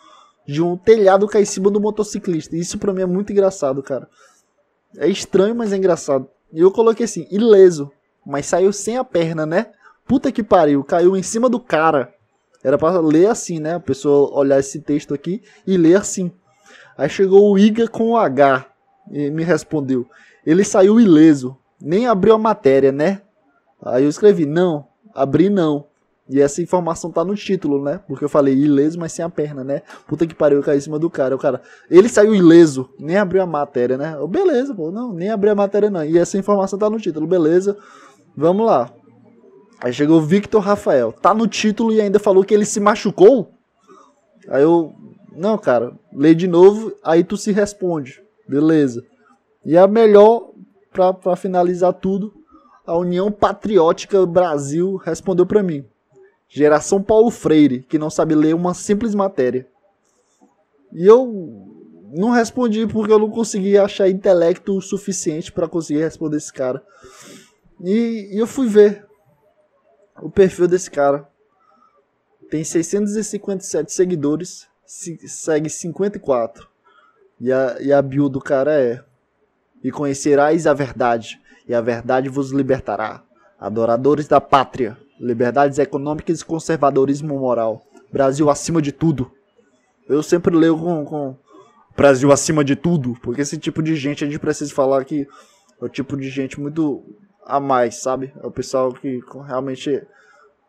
De 0.47 0.63
um 0.63 0.79
telhado 0.79 1.29
cair 1.29 1.43
em 1.43 1.45
cima 1.45 1.71
do 1.71 1.79
motociclista. 1.79 2.57
Isso 2.57 2.79
pra 2.79 2.95
mim 2.95 3.03
é 3.03 3.07
muito 3.07 3.33
engraçado, 3.33 3.83
cara. 3.83 4.09
É 4.97 5.07
estranho, 5.07 5.55
mas 5.55 5.75
é 5.75 5.77
engraçado. 5.77 6.27
E 6.51 6.61
eu 6.61 6.71
coloquei 6.71 7.05
assim, 7.05 7.27
ileso. 7.31 7.93
Mas 8.25 8.47
saiu 8.47 8.73
sem 8.73 8.97
a 8.97 9.05
perna, 9.05 9.45
né? 9.45 9.67
Puta 10.07 10.33
que 10.33 10.43
pariu, 10.43 10.83
caiu 10.83 11.15
em 11.17 11.23
cima 11.23 11.51
do 11.51 11.61
cara. 11.61 12.15
Era 12.65 12.79
para 12.79 12.99
ler 13.01 13.27
assim, 13.27 13.61
né? 13.61 13.75
A 13.75 13.81
pessoa 13.81 14.35
olhar 14.39 14.59
esse 14.59 14.81
texto 14.81 15.13
aqui 15.13 15.43
e 15.67 15.77
ler 15.77 15.97
assim. 15.97 16.33
Aí 16.97 17.11
chegou 17.11 17.53
o 17.53 17.59
Iga 17.59 17.89
com 17.89 18.13
o 18.13 18.17
H 18.17 18.65
e 19.11 19.31
me 19.31 19.45
respondeu: 19.45 20.07
Ele 20.47 20.65
saiu 20.65 20.99
ileso, 20.99 21.59
nem 21.81 22.07
abriu 22.07 22.35
a 22.35 22.39
matéria, 22.39 22.93
né? 22.93 23.23
Aí 23.83 24.05
eu 24.05 24.09
escrevi: 24.09 24.47
Não, 24.47 24.87
abri 25.15 25.49
não. 25.49 25.87
E 26.29 26.41
essa 26.41 26.61
informação 26.61 27.11
tá 27.11 27.25
no 27.25 27.37
título, 27.37 27.83
né? 27.83 28.01
Porque 28.09 28.25
eu 28.25 28.29
falei 28.29 28.53
ileso, 28.53 28.99
mas 28.99 29.13
sem 29.13 29.25
a 29.25 29.31
perna, 29.31 29.63
né? 29.63 29.83
Puta 30.09 30.27
que 30.27 30.35
pariu, 30.35 30.59
eu 30.59 30.63
caí 30.63 30.79
em 30.79 30.81
cima 30.81 30.99
do 30.99 31.09
cara. 31.09 31.37
O 31.37 31.39
cara, 31.39 31.63
ele 31.89 32.09
saiu 32.09 32.35
ileso, 32.35 32.91
nem 32.99 33.17
abriu 33.17 33.43
a 33.43 33.47
matéria, 33.47 33.97
né? 33.97 34.17
Eu, 34.19 34.27
beleza, 34.27 34.75
pô, 34.75 34.91
não, 34.91 35.13
nem 35.13 35.31
abriu 35.31 35.53
a 35.53 35.55
matéria 35.55 35.89
não. 35.89 36.05
E 36.05 36.19
essa 36.19 36.37
informação 36.37 36.79
tá 36.79 36.91
no 36.91 36.99
título, 36.99 37.29
beleza. 37.29 37.77
Vamos 38.37 38.67
lá. 38.67 38.91
Aí 39.81 39.93
chegou 39.93 40.19
o 40.19 40.23
Victor 40.23 40.61
Rafael. 40.61 41.13
Tá 41.13 41.33
no 41.33 41.47
título 41.47 41.93
e 41.93 42.01
ainda 42.01 42.19
falou 42.19 42.43
que 42.43 42.53
ele 42.53 42.65
se 42.65 42.81
machucou? 42.81 43.53
Aí 44.49 44.63
eu. 44.63 44.93
Não, 45.37 45.57
cara, 45.57 45.93
lê 46.13 46.35
de 46.35 46.49
novo, 46.49 46.93
aí 47.05 47.23
tu 47.23 47.37
se 47.37 47.53
responde. 47.53 48.23
Beleza. 48.49 49.05
E 49.65 49.77
a 49.77 49.87
melhor, 49.87 50.51
pra 50.97 51.37
finalizar 51.37 51.93
tudo, 51.93 52.33
a 52.87 52.97
União 52.97 53.31
Patriótica 53.31 54.25
Brasil 54.25 54.97
respondeu 54.97 55.45
para 55.45 55.63
mim. 55.63 55.85
Geração 56.49 57.03
Paulo 57.03 57.31
Freire, 57.31 57.83
que 57.83 57.99
não 57.99 58.09
sabe 58.09 58.35
ler 58.35 58.55
uma 58.55 58.73
simples 58.73 59.15
matéria. 59.15 59.67
E 60.93 61.05
eu 61.05 61.75
não 62.13 62.31
respondi 62.31 62.87
porque 62.87 63.13
eu 63.13 63.19
não 63.19 63.31
consegui 63.31 63.77
achar 63.77 64.09
intelecto 64.09 64.81
suficiente 64.81 65.53
para 65.53 65.69
conseguir 65.69 66.01
responder 66.01 66.37
esse 66.37 66.53
cara. 66.53 66.83
E, 67.83 68.31
e 68.33 68.39
eu 68.39 68.47
fui 68.47 68.69
ver 68.69 69.05
o 70.23 70.31
perfil 70.31 70.69
desse 70.69 70.91
cara. 70.91 71.29
Tem 72.49 72.63
657 72.63 73.93
seguidores, 73.93 74.69
segue 74.87 75.69
54. 75.69 76.69
E 77.41 77.53
a, 77.53 77.77
e 77.81 77.93
a 77.93 78.01
bio 78.01 78.29
do 78.29 78.41
cara 78.41 78.73
é: 78.81 79.05
E 79.87 79.91
conhecerás 79.93 80.67
a 80.67 80.75
verdade, 80.75 81.41
e 81.69 81.73
a 81.73 81.81
verdade 81.81 82.29
vos 82.29 82.51
libertará. 82.51 83.23
Adoradores 83.57 84.27
da 84.27 84.41
pátria, 84.41 84.99
liberdades 85.21 85.79
econômicas 85.79 86.41
e 86.41 86.45
conservadorismo 86.45 87.39
moral. 87.39 87.87
Brasil 88.13 88.51
acima 88.51 88.83
de 88.83 88.91
tudo. 88.91 89.31
Eu 90.09 90.25
sempre 90.25 90.57
leio 90.57 90.77
com, 90.77 91.05
com 91.05 91.37
Brasil 91.97 92.33
acima 92.33 92.65
de 92.65 92.75
tudo, 92.75 93.15
porque 93.23 93.43
esse 93.43 93.57
tipo 93.59 93.81
de 93.81 93.95
gente 93.95 94.25
a 94.25 94.27
gente 94.27 94.41
precisa 94.41 94.75
falar 94.75 95.05
que 95.05 95.25
é 95.81 95.85
o 95.85 95.89
tipo 95.89 96.17
de 96.17 96.29
gente 96.31 96.61
muito 96.61 97.05
a 97.45 97.61
mais, 97.61 98.03
sabe? 98.03 98.33
É 98.43 98.45
o 98.45 98.51
pessoal 98.51 98.93
que 98.93 99.21
realmente 99.47 99.89
é 99.95 100.05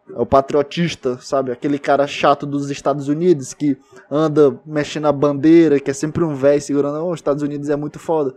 o 0.09 0.27
patriotista, 0.27 1.17
sabe? 1.19 1.51
Aquele 1.51 1.79
cara 1.79 2.05
chato 2.05 2.45
dos 2.45 2.69
Estados 2.69 3.07
Unidos 3.07 3.51
que 3.55 3.77
anda 4.11 4.59
mexendo 4.63 5.07
a 5.07 5.11
bandeira, 5.11 5.79
que 5.79 5.89
é 5.89 5.93
sempre 5.93 6.23
um 6.23 6.35
velho 6.35 6.61
segurando, 6.61 7.03
oh, 7.03 7.11
os 7.11 7.17
Estados 7.17 7.41
Unidos 7.41 7.67
é 7.67 7.75
muito 7.75 7.97
foda. 7.97 8.35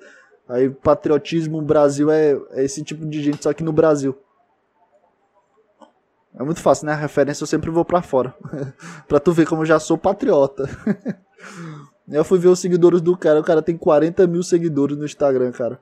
Aí 0.51 0.69
patriotismo 0.69 1.63
Brasil 1.63 2.11
é, 2.11 2.39
é 2.51 2.65
esse 2.65 2.83
tipo 2.83 3.07
de 3.07 3.23
gente, 3.23 3.43
só 3.43 3.53
que 3.53 3.63
no 3.63 3.73
Brasil. 3.73 4.17
É 6.35 6.43
muito 6.43 6.61
fácil, 6.61 6.87
né? 6.87 6.93
A 6.93 6.97
referência 6.97 7.43
eu 7.43 7.47
sempre 7.47 7.71
vou 7.71 7.85
para 7.85 8.03
fora. 8.03 8.35
pra 9.09 9.19
tu 9.19 9.33
ver 9.33 9.47
como 9.47 9.63
eu 9.63 9.67
já 9.67 9.79
sou 9.79 9.99
patriota. 9.99 10.69
eu 12.09 12.25
fui 12.25 12.39
ver 12.39 12.49
os 12.49 12.61
seguidores 12.61 13.01
do 13.01 13.17
cara. 13.17 13.41
O 13.41 13.45
cara 13.45 13.63
tem 13.63 13.77
40 13.77 14.27
mil 14.27 14.43
seguidores 14.43 14.97
no 14.97 15.05
Instagram, 15.05 15.51
cara. 15.53 15.81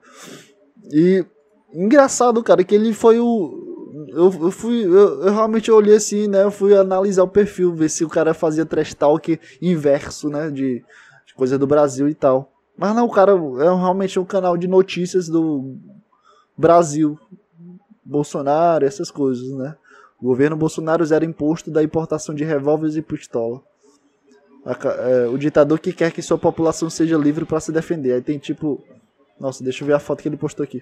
E 0.91 1.25
Engraçado, 1.73 2.41
cara, 2.43 2.63
que 2.63 2.73
ele 2.73 2.93
foi 2.93 3.19
o. 3.19 4.07
eu, 4.09 4.33
eu 4.45 4.51
fui. 4.51 4.83
Eu, 4.83 5.23
eu, 5.23 5.33
realmente 5.33 5.71
olhei 5.71 5.95
assim, 5.95 6.27
né? 6.27 6.43
Eu 6.43 6.51
fui 6.51 6.75
analisar 6.75 7.23
o 7.23 7.27
perfil, 7.27 7.73
ver 7.73 7.89
se 7.89 8.03
o 8.03 8.09
cara 8.09 8.33
fazia 8.33 8.65
trash 8.65 8.93
talk 8.95 9.39
inverso, 9.61 10.29
né? 10.29 10.49
De, 10.49 10.83
de 11.27 11.33
coisa 11.35 11.57
do 11.59 11.67
Brasil 11.67 12.09
e 12.09 12.15
tal. 12.15 12.51
Mas 12.79 12.95
não, 12.95 13.07
o 13.07 13.11
cara 13.11 13.33
é 13.33 13.65
realmente 13.65 14.17
um 14.17 14.23
canal 14.23 14.55
de 14.55 14.65
notícias 14.65 15.27
do 15.27 15.75
Brasil. 16.57 17.19
Bolsonaro, 18.05 18.85
essas 18.85 19.11
coisas, 19.11 19.49
né? 19.49 19.75
O 20.17 20.23
governo 20.23 20.55
Bolsonaro 20.55 21.05
zera 21.05 21.25
imposto 21.25 21.69
da 21.69 21.83
importação 21.83 22.33
de 22.33 22.45
revólveres 22.45 22.95
e 22.95 23.01
pistola. 23.01 23.61
É, 24.65 25.27
o 25.27 25.37
ditador 25.37 25.77
que 25.77 25.91
quer 25.91 26.13
que 26.13 26.21
sua 26.21 26.37
população 26.37 26.89
seja 26.89 27.17
livre 27.17 27.43
para 27.43 27.59
se 27.59 27.69
defender. 27.73 28.13
Aí 28.13 28.21
tem 28.21 28.39
tipo. 28.39 28.81
Nossa, 29.37 29.61
deixa 29.61 29.83
eu 29.83 29.87
ver 29.87 29.93
a 29.93 29.99
foto 29.99 30.21
que 30.23 30.29
ele 30.29 30.37
postou 30.37 30.63
aqui. 30.63 30.81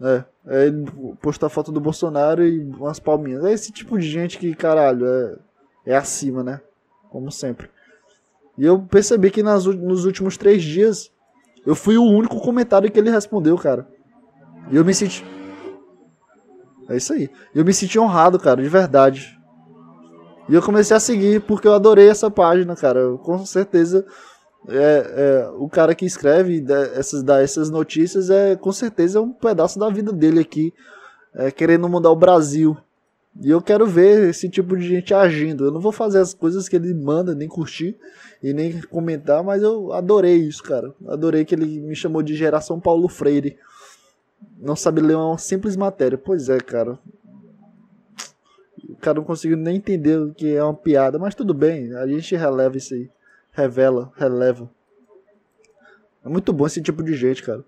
É, 0.00 0.24
é 0.46 0.66
ele 0.68 0.86
postou 1.20 1.46
a 1.46 1.50
foto 1.50 1.70
do 1.70 1.80
Bolsonaro 1.80 2.42
e 2.42 2.64
umas 2.64 2.98
palminhas. 2.98 3.44
É 3.44 3.52
esse 3.52 3.70
tipo 3.70 3.98
de 3.98 4.08
gente 4.08 4.38
que, 4.38 4.54
caralho, 4.54 5.06
é, 5.06 5.36
é 5.84 5.94
acima, 5.94 6.42
né? 6.42 6.62
Como 7.12 7.30
sempre. 7.30 7.68
E 8.56 8.64
eu 8.64 8.80
percebi 8.80 9.30
que 9.30 9.42
nas, 9.42 9.66
nos 9.66 10.06
últimos 10.06 10.38
três 10.38 10.62
dias 10.62 11.12
eu 11.66 11.74
fui 11.76 11.98
o 11.98 12.04
único 12.04 12.40
comentário 12.40 12.90
que 12.90 12.98
ele 12.98 13.10
respondeu, 13.10 13.56
cara. 13.58 13.86
E 14.70 14.76
eu 14.76 14.84
me 14.84 14.94
senti. 14.94 15.22
É 16.88 16.96
isso 16.96 17.12
aí. 17.12 17.28
Eu 17.54 17.66
me 17.66 17.74
senti 17.74 17.98
honrado, 17.98 18.38
cara, 18.38 18.62
de 18.62 18.68
verdade. 18.68 19.38
E 20.48 20.54
eu 20.54 20.62
comecei 20.62 20.96
a 20.96 21.00
seguir 21.00 21.42
porque 21.42 21.68
eu 21.68 21.74
adorei 21.74 22.08
essa 22.08 22.30
página, 22.30 22.74
cara. 22.74 23.18
Com 23.18 23.44
certeza, 23.44 24.06
é, 24.66 24.72
é, 24.74 25.50
o 25.58 25.68
cara 25.68 25.94
que 25.94 26.06
escreve 26.06 26.64
essas, 26.94 27.22
dá 27.22 27.42
essas 27.42 27.68
notícias 27.68 28.30
é 28.30 28.56
com 28.56 28.72
certeza 28.72 29.20
um 29.20 29.34
pedaço 29.34 29.78
da 29.78 29.90
vida 29.90 30.12
dele 30.12 30.40
aqui, 30.40 30.72
é, 31.34 31.50
querendo 31.50 31.90
mudar 31.90 32.10
o 32.10 32.16
Brasil. 32.16 32.74
E 33.40 33.50
eu 33.50 33.62
quero 33.62 33.86
ver 33.86 34.28
esse 34.28 34.48
tipo 34.48 34.76
de 34.76 34.86
gente 34.86 35.14
agindo. 35.14 35.64
Eu 35.64 35.70
não 35.70 35.80
vou 35.80 35.92
fazer 35.92 36.18
as 36.18 36.34
coisas 36.34 36.68
que 36.68 36.76
ele 36.76 36.92
manda, 36.92 37.34
nem 37.34 37.48
curtir 37.48 37.96
e 38.42 38.52
nem 38.52 38.80
comentar, 38.82 39.42
mas 39.42 39.62
eu 39.62 39.92
adorei 39.92 40.36
isso, 40.36 40.62
cara. 40.62 40.94
Adorei 41.06 41.44
que 41.44 41.54
ele 41.54 41.80
me 41.80 41.96
chamou 41.96 42.22
de 42.22 42.34
geração 42.34 42.78
Paulo 42.78 43.08
Freire 43.08 43.56
não 44.58 44.76
sabe 44.76 45.00
ler 45.00 45.16
uma 45.16 45.38
simples 45.38 45.76
matéria. 45.76 46.16
Pois 46.16 46.48
é, 46.48 46.58
cara. 46.58 46.98
O 48.88 48.96
cara 48.96 49.18
não 49.18 49.24
conseguiu 49.24 49.56
nem 49.56 49.76
entender 49.76 50.18
o 50.18 50.32
que 50.32 50.54
é 50.54 50.62
uma 50.62 50.74
piada, 50.74 51.18
mas 51.18 51.34
tudo 51.34 51.52
bem, 51.52 51.94
a 51.96 52.06
gente 52.06 52.36
releva 52.36 52.76
isso 52.76 52.94
aí. 52.94 53.10
Revela, 53.50 54.12
releva. 54.16 54.70
É 56.24 56.28
muito 56.28 56.52
bom 56.52 56.66
esse 56.66 56.80
tipo 56.80 57.02
de 57.02 57.14
gente, 57.14 57.42
cara. 57.42 57.64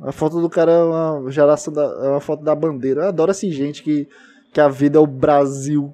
A 0.00 0.12
foto 0.12 0.40
do 0.40 0.50
cara 0.50 0.72
é 0.72 0.82
uma 0.82 1.30
geração 1.30 1.72
da, 1.72 1.82
é 1.82 2.08
uma 2.08 2.20
foto 2.20 2.42
da 2.42 2.54
bandeira. 2.54 3.02
Eu 3.02 3.08
adoro 3.08 3.30
essa 3.30 3.48
gente 3.50 3.82
que, 3.82 4.08
que 4.52 4.60
a 4.60 4.68
vida 4.68 4.98
é 4.98 5.00
o 5.00 5.06
Brasil. 5.06 5.92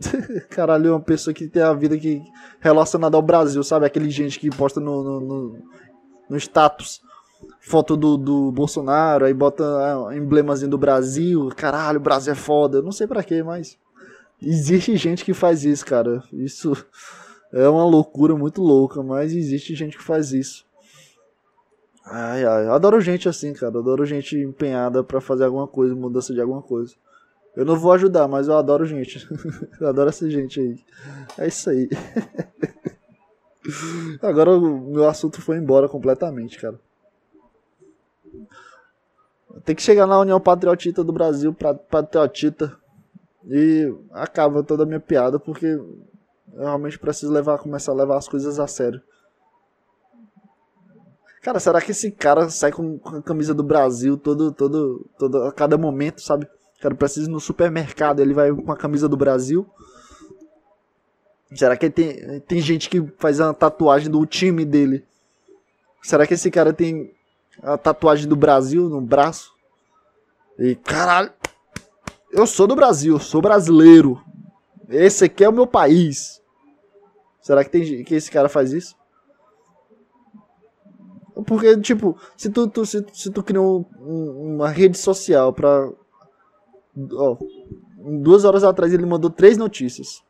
Caralho, 0.50 0.88
é 0.88 0.90
uma 0.92 1.00
pessoa 1.00 1.32
que 1.32 1.46
tem 1.46 1.62
a 1.62 1.72
vida 1.72 1.96
que 1.96 2.22
relacionada 2.60 3.16
ao 3.16 3.22
Brasil, 3.22 3.62
sabe? 3.62 3.86
Aquele 3.86 4.10
gente 4.10 4.40
que 4.40 4.50
posta 4.50 4.80
no, 4.80 5.02
no, 5.02 5.20
no, 5.20 5.58
no 6.30 6.36
status 6.36 7.02
foto 7.60 7.96
do, 7.96 8.16
do 8.16 8.52
Bolsonaro, 8.52 9.24
aí 9.24 9.34
bota 9.34 9.64
ah, 9.64 10.16
emblemazinho 10.16 10.70
do 10.70 10.78
Brasil. 10.78 11.50
Caralho, 11.56 11.98
o 11.98 12.02
Brasil 12.02 12.32
é 12.32 12.36
foda. 12.36 12.82
Não 12.82 12.92
sei 12.92 13.06
para 13.06 13.22
quê, 13.22 13.42
mas 13.42 13.78
existe 14.40 14.96
gente 14.96 15.24
que 15.24 15.34
faz 15.34 15.64
isso, 15.64 15.84
cara. 15.84 16.22
Isso 16.32 16.76
é 17.52 17.68
uma 17.68 17.84
loucura 17.84 18.36
muito 18.36 18.62
louca, 18.62 19.02
mas 19.02 19.32
existe 19.32 19.74
gente 19.74 19.96
que 19.96 20.02
faz 20.02 20.32
isso. 20.32 20.64
Ai, 22.04 22.44
ai, 22.44 22.66
adoro 22.68 23.00
gente 23.00 23.28
assim, 23.28 23.52
cara. 23.52 23.74
Eu 23.74 23.80
adoro 23.80 24.04
gente 24.04 24.36
empenhada 24.36 25.02
para 25.02 25.20
fazer 25.20 25.44
alguma 25.44 25.66
coisa, 25.66 25.94
mudança 25.94 26.34
de 26.34 26.40
alguma 26.40 26.60
coisa. 26.60 26.94
Eu 27.56 27.64
não 27.64 27.78
vou 27.78 27.92
ajudar, 27.92 28.28
mas 28.28 28.48
eu 28.48 28.56
adoro 28.56 28.84
gente. 28.84 29.26
eu 29.80 29.88
adoro 29.88 30.08
essa 30.08 30.28
gente 30.28 30.60
aí. 30.60 30.78
É 31.38 31.48
isso 31.48 31.70
aí. 31.70 31.88
Agora 34.20 34.50
o 34.50 34.92
meu 34.92 35.08
assunto 35.08 35.40
foi 35.40 35.56
embora 35.56 35.88
completamente, 35.88 36.58
cara. 36.58 36.78
Tem 39.64 39.74
que 39.74 39.82
chegar 39.82 40.06
na 40.06 40.18
União 40.18 40.40
Patriotita 40.40 41.02
do 41.02 41.12
Brasil, 41.12 41.56
Patriotita, 41.88 42.76
e 43.46 43.94
acaba 44.12 44.62
toda 44.62 44.82
a 44.82 44.86
minha 44.86 45.00
piada, 45.00 45.38
porque 45.38 45.66
eu 45.66 46.58
realmente 46.58 46.98
preciso 46.98 47.32
levar, 47.32 47.58
começar 47.58 47.92
a 47.92 47.94
levar 47.94 48.18
as 48.18 48.28
coisas 48.28 48.58
a 48.58 48.66
sério. 48.66 49.00
Cara, 51.44 51.60
será 51.60 51.80
que 51.80 51.90
esse 51.90 52.10
cara 52.10 52.48
sai 52.48 52.72
com, 52.72 52.98
a 53.04 53.22
camisa 53.22 53.54
do 53.54 53.62
Brasil 53.62 54.16
todo, 54.16 54.50
todo, 54.50 55.06
todo, 55.18 55.42
a 55.42 55.52
cada 55.52 55.78
momento, 55.78 56.22
sabe? 56.22 56.48
Cara 56.80 56.94
precisa 56.94 57.28
ir 57.28 57.32
no 57.32 57.38
supermercado, 57.38 58.20
ele 58.20 58.34
vai 58.34 58.50
com 58.50 58.72
a 58.72 58.76
camisa 58.76 59.08
do 59.08 59.16
Brasil. 59.16 59.64
Será 61.54 61.76
que 61.76 61.88
tem, 61.90 62.40
tem 62.40 62.60
gente 62.60 62.88
que 62.88 63.06
faz 63.18 63.38
uma 63.38 63.54
tatuagem 63.54 64.10
do 64.10 64.24
time 64.26 64.64
dele? 64.64 65.04
Será 66.02 66.26
que 66.26 66.34
esse 66.34 66.50
cara 66.50 66.72
tem 66.72 67.14
a 67.62 67.76
tatuagem 67.76 68.28
do 68.28 68.36
Brasil 68.36 68.88
no 68.88 69.00
braço. 69.00 69.52
E 70.58 70.74
caralho, 70.74 71.32
eu 72.32 72.46
sou 72.46 72.66
do 72.66 72.74
Brasil, 72.74 73.18
sou 73.18 73.40
brasileiro. 73.40 74.20
Esse 74.88 75.24
aqui 75.26 75.44
é 75.44 75.48
o 75.48 75.52
meu 75.52 75.66
país. 75.66 76.40
Será 77.40 77.62
que 77.64 77.70
tem 77.70 78.04
que 78.04 78.14
esse 78.14 78.30
cara 78.30 78.48
faz 78.48 78.72
isso? 78.72 78.96
Porque, 81.46 81.76
tipo, 81.80 82.16
se 82.36 82.48
tu, 82.48 82.68
tu 82.68 82.86
se, 82.86 83.04
se, 83.12 83.30
tu 83.30 83.42
criou 83.42 83.86
um, 84.00 84.54
uma 84.54 84.68
rede 84.68 84.96
social 84.96 85.52
pra. 85.52 85.90
Ó, 87.12 87.36
duas 88.22 88.44
horas 88.44 88.62
atrás 88.62 88.92
ele 88.92 89.04
mandou 89.04 89.30
três 89.30 89.56
notícias. 89.56 90.22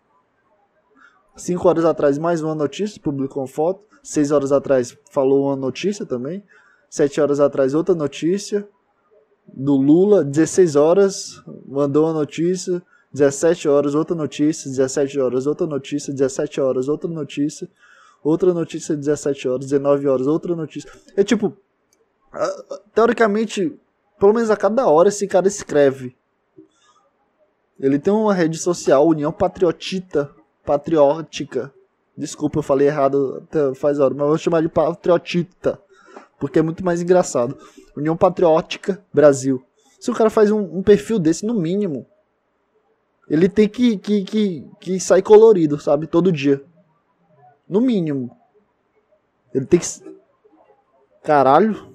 Cinco 1.37 1.69
horas 1.69 1.85
atrás 1.85 2.17
mais 2.17 2.41
uma 2.43 2.55
notícia, 2.55 3.01
publicou 3.03 3.43
uma 3.43 3.49
foto. 3.49 3.85
Seis 4.03 4.31
horas 4.31 4.53
atrás 4.53 4.97
falou 5.11 5.47
uma 5.47 5.57
notícia 5.57 6.07
também. 6.07 6.43
Sete 6.89 7.21
horas 7.21 7.41
atrás, 7.41 7.75
outra 7.75 7.95
notícia 7.95 8.67
do 9.47 9.75
Lula. 9.75 10.25
16 10.25 10.77
horas, 10.77 11.43
mandou 11.67 12.07
uma 12.07 12.13
notícia. 12.13 12.83
17 13.13 13.69
horas, 13.69 13.95
outra 13.95 14.15
notícia. 14.15 14.71
17 14.71 15.21
horas, 15.21 15.47
outra 15.47 15.67
notícia. 15.67 16.13
17 16.13 16.61
horas, 16.61 16.89
outra 16.89 17.11
notícia. 17.11 17.67
Outra 17.67 17.69
notícia, 17.69 17.69
17 18.97 19.49
horas. 19.49 19.67
19 19.67 20.09
horas, 20.09 20.27
outra 20.27 20.57
notícia. 20.57 20.91
É 21.17 21.23
tipo, 21.23 21.57
teoricamente, 22.95 23.79
pelo 24.19 24.33
menos 24.33 24.51
a 24.51 24.57
cada 24.57 24.87
hora 24.89 25.09
esse 25.09 25.27
cara 25.27 25.47
escreve. 25.47 26.17
Ele 27.79 27.99
tem 27.99 28.13
uma 28.13 28.33
rede 28.33 28.57
social, 28.59 29.07
União 29.07 29.33
Patriotita, 29.33 30.31
Patriótica. 30.65 31.73
Desculpa, 32.17 32.59
eu 32.59 32.63
falei 32.63 32.87
errado 32.87 33.43
até 33.43 33.75
faz 33.75 33.99
hora, 33.99 34.15
mas 34.15 34.23
eu 34.23 34.29
vou 34.29 34.39
chamar 34.39 34.63
de 34.63 34.69
Patriotita 34.69 35.81
porque 36.45 36.59
é 36.59 36.63
muito 36.63 36.85
mais 36.85 37.01
engraçado. 37.01 37.57
União 37.97 38.17
Patriótica 38.17 39.03
Brasil. 39.11 39.65
Se 39.99 40.11
o 40.11 40.15
cara 40.15 40.29
faz 40.29 40.51
um, 40.51 40.61
um 40.61 40.83
perfil 40.83 41.19
desse, 41.19 41.47
no 41.47 41.55
mínimo, 41.55 42.07
ele 43.29 43.49
tem 43.49 43.67
que, 43.67 43.97
que, 43.97 44.23
que, 44.25 44.65
que 44.79 45.01
sair 45.01 45.23
colorido, 45.23 45.81
sabe? 45.81 46.07
Todo 46.07 46.31
dia. 46.31 46.63
No 47.69 47.81
mínimo. 47.81 48.37
Ele 49.53 49.67
tem 49.67 49.81
que. 49.81 49.87
Caralho. 51.23 51.95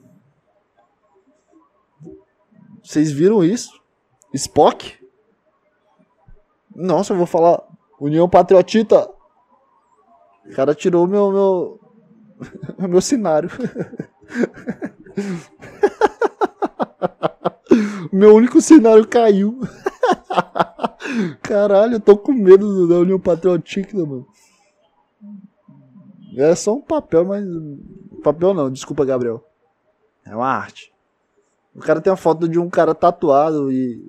Vocês 2.84 3.12
viram 3.12 3.44
isso? 3.44 3.80
Spock? 4.34 4.98
Nossa, 6.76 7.14
eu 7.14 7.18
vou 7.18 7.26
falar. 7.26 7.62
União 8.00 8.30
Patriotita. 8.30 9.10
O 10.46 10.56
cara 10.56 10.74
tirou 10.74 11.06
meu. 11.08 11.32
meu, 11.32 11.80
meu 12.90 13.02
cenário. 13.02 13.50
Meu 18.12 18.36
único 18.36 18.60
cenário 18.62 19.08
caiu. 19.08 19.60
Caralho, 21.42 21.94
eu 21.94 22.00
tô 22.00 22.18
com 22.18 22.34
medo 22.34 22.88
da 22.88 22.96
União 22.96 23.20
Patriótica, 23.20 23.98
mano. 23.98 24.28
É 26.36 26.56
só 26.56 26.74
um 26.74 26.82
papel, 26.82 27.26
mas. 27.26 27.46
Papel 28.24 28.54
não, 28.54 28.70
desculpa, 28.72 29.06
Gabriel. 29.06 29.44
É 30.26 30.36
uma 30.36 30.48
arte. 30.48 30.92
O 31.76 31.80
cara 31.80 32.02
tem 32.02 32.12
uma 32.12 32.18
foto 32.18 32.48
de 32.48 32.60
um 32.60 32.70
cara 32.70 32.94
tatuado 32.94 33.72
e 33.72 34.06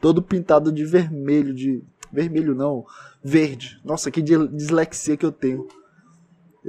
todo 0.00 0.22
pintado 0.22 0.70
de 0.70 0.84
vermelho, 0.84 1.54
de. 1.54 1.82
Vermelho 2.10 2.54
não, 2.54 2.86
verde. 3.22 3.80
Nossa, 3.84 4.10
que 4.10 4.22
dislexia 4.22 5.16
que 5.16 5.26
eu 5.26 5.32
tenho 5.32 5.66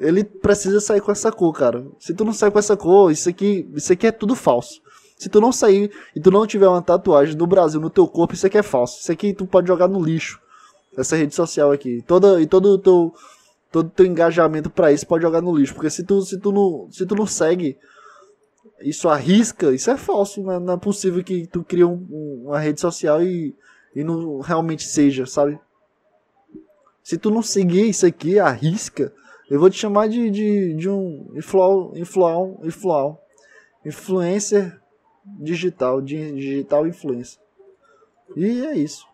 ele 0.02 0.24
precisa 0.24 0.80
sair 0.80 1.02
com 1.02 1.12
essa 1.12 1.32
cor, 1.32 1.54
cara. 1.54 1.86
Se 2.00 2.14
tu 2.14 2.24
não 2.24 2.34
sair 2.34 2.52
com 2.52 2.60
essa 2.60 2.76
cor, 2.76 3.12
isso 3.12 3.30
aqui, 3.30 3.68
isso 3.76 3.92
aqui 3.92 4.08
é 4.08 4.12
tudo 4.12 4.36
falso. 4.36 4.82
Se 5.18 5.28
tu 5.28 5.42
não 5.42 5.52
sair 5.52 5.92
e 6.16 6.22
tu 6.22 6.32
não 6.32 6.48
tiver 6.48 6.68
uma 6.68 6.82
tatuagem 6.82 7.36
do 7.36 7.46
Brasil 7.46 7.80
no 7.82 7.90
teu 7.90 8.08
corpo, 8.08 8.34
isso 8.34 8.48
aqui 8.48 8.58
é 8.58 8.64
falso. 8.64 9.00
Isso 9.02 9.12
aqui 9.12 9.34
tu 9.34 9.46
pode 9.46 9.68
jogar 9.68 9.88
no 9.88 10.02
lixo. 10.02 10.40
Essa 10.98 11.16
rede 11.16 11.36
social 11.36 11.72
aqui. 11.72 12.02
Toda, 12.08 12.42
e 12.42 12.48
todo 12.48 12.70
o 12.70 12.78
teu, 12.78 13.14
todo 13.72 13.89
teu 13.89 14.05
engajamento 14.05 14.70
para 14.70 14.91
isso 14.91 15.07
pode 15.07 15.24
jogar 15.24 15.41
no 15.41 15.55
lixo. 15.55 15.74
Porque 15.74 15.89
se 15.89 16.03
tu, 16.03 16.22
se 16.22 16.38
tu, 16.39 16.51
não, 16.51 16.88
se 16.91 17.05
tu 17.05 17.15
não 17.15 17.26
segue 17.26 17.78
isso 18.82 19.09
arrisca, 19.09 19.74
isso 19.74 19.89
é 19.91 19.97
falso. 19.97 20.41
Não 20.41 20.51
é, 20.51 20.59
não 20.59 20.74
é 20.74 20.78
possível 20.78 21.24
que 21.24 21.47
tu 21.47 21.63
crie 21.63 21.84
um, 21.84 22.43
uma 22.45 22.59
rede 22.59 22.80
social 22.82 23.22
e, 23.24 23.55
e 23.95 24.03
não 24.03 24.39
realmente 24.39 24.88
seja, 24.88 25.26
sabe? 25.26 25.59
Se 27.03 27.17
tu 27.17 27.32
não 27.32 27.41
seguir 27.41 27.89
isso 27.89 28.05
aqui, 28.05 28.38
arrisca, 28.39 29.11
eu 29.49 29.59
vou 29.59 29.70
te 29.70 29.78
chamar 29.78 30.07
de, 30.07 30.30
de, 30.30 30.74
de 30.76 30.89
um 30.89 31.32
influ, 31.36 31.93
influ, 31.95 32.59
influ, 32.63 33.17
influencer 33.84 34.80
digital, 35.26 36.01
digital 36.01 36.88
influencer. 36.88 37.39
E 38.36 38.65
é 38.65 38.78
isso. 38.78 39.05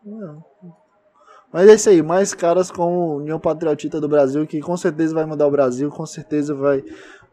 Mas 1.56 1.70
é 1.70 1.74
isso 1.76 1.90
aí, 1.90 2.02
mais 2.02 2.34
caras 2.34 2.70
como 2.70 3.16
União 3.16 3.40
Patriotita 3.40 4.02
do 4.02 4.10
Brasil, 4.10 4.46
que 4.46 4.60
com 4.60 4.76
certeza 4.76 5.16
vai 5.16 5.24
mudar 5.24 5.48
o 5.48 5.52
Brasil, 5.52 5.90
com 5.90 6.06
certeza 6.06 6.54
vai, 6.54 6.84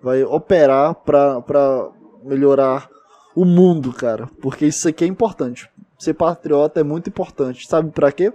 vai 0.01 0.23
operar 0.23 0.95
para 0.95 1.91
melhorar 2.23 2.89
o 3.35 3.45
mundo, 3.45 3.93
cara. 3.93 4.29
Porque 4.41 4.65
isso 4.65 4.89
aqui 4.89 5.03
é 5.03 5.09
importante. 5.09 5.69
Ser 5.99 6.15
patriota 6.15 6.79
é 6.79 6.85
muito 6.85 7.09
importante. 7.09 7.67
Sabe 7.67 7.91
para 7.91 8.13
quê? 8.13 8.33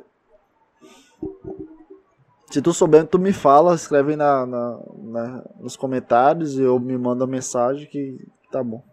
Se 2.51 2.61
tu 2.61 2.73
souber, 2.73 3.07
tu 3.07 3.17
me 3.17 3.31
fala, 3.31 3.73
escreve 3.73 4.17
na, 4.17 4.45
na, 4.45 4.79
na, 4.93 5.43
nos 5.57 5.77
comentários 5.77 6.59
e 6.59 6.63
eu 6.63 6.77
me 6.81 6.97
mando 6.97 7.23
a 7.23 7.27
mensagem 7.27 7.88
que 7.88 8.27
tá 8.51 8.61
bom. 8.61 8.83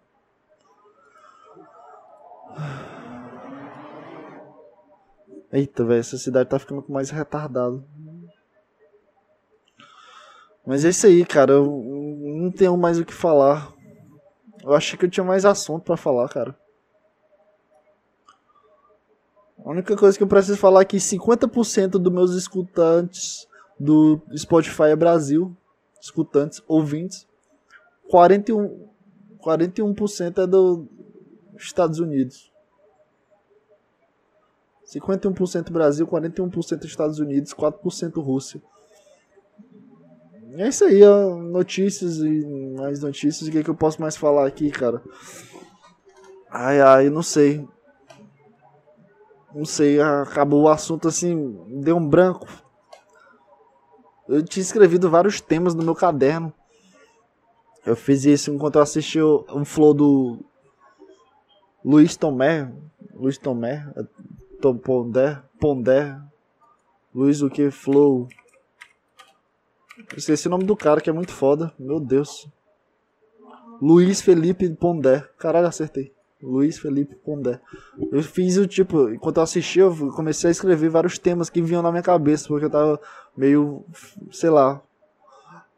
Eita, 5.55 5.85
velho, 5.85 6.01
essa 6.01 6.19
cidade 6.19 6.49
tá 6.49 6.59
ficando 6.59 6.85
mais 6.89 7.11
retardada. 7.11 7.81
Mas 10.67 10.85
é 10.85 10.89
isso 10.89 11.07
aí, 11.07 11.25
cara. 11.25 11.53
Eu 11.53 11.65
não 11.65 12.51
tenho 12.51 12.77
mais 12.77 12.99
o 12.99 13.05
que 13.05 13.15
falar. 13.15 13.73
Eu 14.65 14.75
achei 14.75 14.99
que 14.99 15.05
eu 15.05 15.11
tinha 15.11 15.23
mais 15.23 15.45
assunto 15.45 15.85
para 15.85 15.97
falar, 15.97 16.29
cara. 16.29 16.59
A 19.65 19.71
única 19.71 19.97
coisa 19.97 20.19
que 20.19 20.25
eu 20.25 20.27
preciso 20.27 20.59
falar 20.59 20.81
é 20.81 20.85
que 20.85 20.97
50% 20.97 21.91
dos 21.91 22.13
meus 22.13 22.35
escutantes 22.35 23.47
do 23.79 24.21
Spotify 24.37 24.89
é 24.91 24.97
Brasil. 24.97 25.57
Escutantes, 26.01 26.65
ouvintes. 26.67 27.29
41%, 28.13 28.89
41% 29.39 30.43
é 30.43 30.47
dos 30.49 30.85
Estados 31.57 32.01
Unidos. 32.01 32.53
51% 34.87 35.71
Brasil, 35.71 36.07
41% 36.07 36.85
Estados 36.85 37.19
Unidos, 37.19 37.55
4% 37.55 38.23
Rússia. 38.23 38.63
É 40.57 40.69
isso 40.69 40.85
aí, 40.85 41.03
ó. 41.03 41.37
Notícias 41.37 42.19
e 42.19 42.47
mais 42.77 43.01
notícias. 43.01 43.49
O 43.49 43.51
que, 43.51 43.59
é 43.59 43.63
que 43.63 43.71
eu 43.71 43.75
posso 43.75 44.01
mais 44.01 44.17
falar 44.17 44.47
aqui, 44.47 44.71
cara? 44.71 45.03
Ai, 46.51 46.81
ai, 46.81 47.11
não 47.11 47.23
sei. 47.23 47.67
Não 49.53 49.65
sei, 49.65 50.01
acabou 50.01 50.63
o 50.63 50.69
assunto 50.69 51.07
assim, 51.07 51.81
deu 51.81 51.97
um 51.97 52.09
branco. 52.09 52.47
Eu 54.29 54.43
tinha 54.43 54.63
escrevido 54.63 55.09
vários 55.09 55.41
temas 55.41 55.75
no 55.75 55.83
meu 55.85 55.95
caderno. 55.95 56.53
Eu 57.87 57.95
fiz 57.95 58.25
isso 58.25 58.51
enquanto 58.51 58.77
eu 58.77 58.83
assisti 58.83 59.21
o 59.21 59.65
flow 59.65 59.95
do 59.95 60.45
Luiz 61.85 62.17
Tomé. 62.17 62.73
Luiz 63.13 63.39
Tomé. 63.39 63.87
Tom 64.65 64.79
Pondé, 64.79 65.43
Pondé, 65.61 66.19
Luiz 67.15 67.43
o 67.43 67.51
que? 67.51 67.71
Flow. 67.71 68.27
Esqueci 70.17 70.49
o 70.49 70.51
nome 70.51 70.65
do 70.65 70.75
cara 70.75 71.03
que 71.03 71.11
é 71.11 71.13
muito 71.13 71.33
foda. 71.33 71.71
Meu 71.79 72.01
Deus. 72.01 72.49
Luiz 73.79 74.23
Felipe 74.23 74.67
Pondé. 74.71 75.21
Caralho, 75.37 75.67
acertei. 75.67 76.15
Luiz 76.43 76.79
Felipe 76.79 77.15
Pondé. 77.15 77.61
Eu 78.11 78.23
fiz 78.23 78.57
o 78.57 78.67
tipo, 78.67 79.11
enquanto 79.11 79.37
eu 79.37 79.43
assistia, 79.43 79.83
eu 79.83 80.11
comecei 80.13 80.49
a 80.49 80.51
escrever 80.51 80.89
vários 80.89 81.19
temas 81.19 81.51
que 81.51 81.61
vinham 81.61 81.83
na 81.83 81.91
minha 81.91 82.03
cabeça, 82.03 82.49
porque 82.49 82.65
eu 82.65 82.71
tava 82.71 82.99
meio, 83.37 83.85
sei 84.33 84.49
lá, 84.49 84.81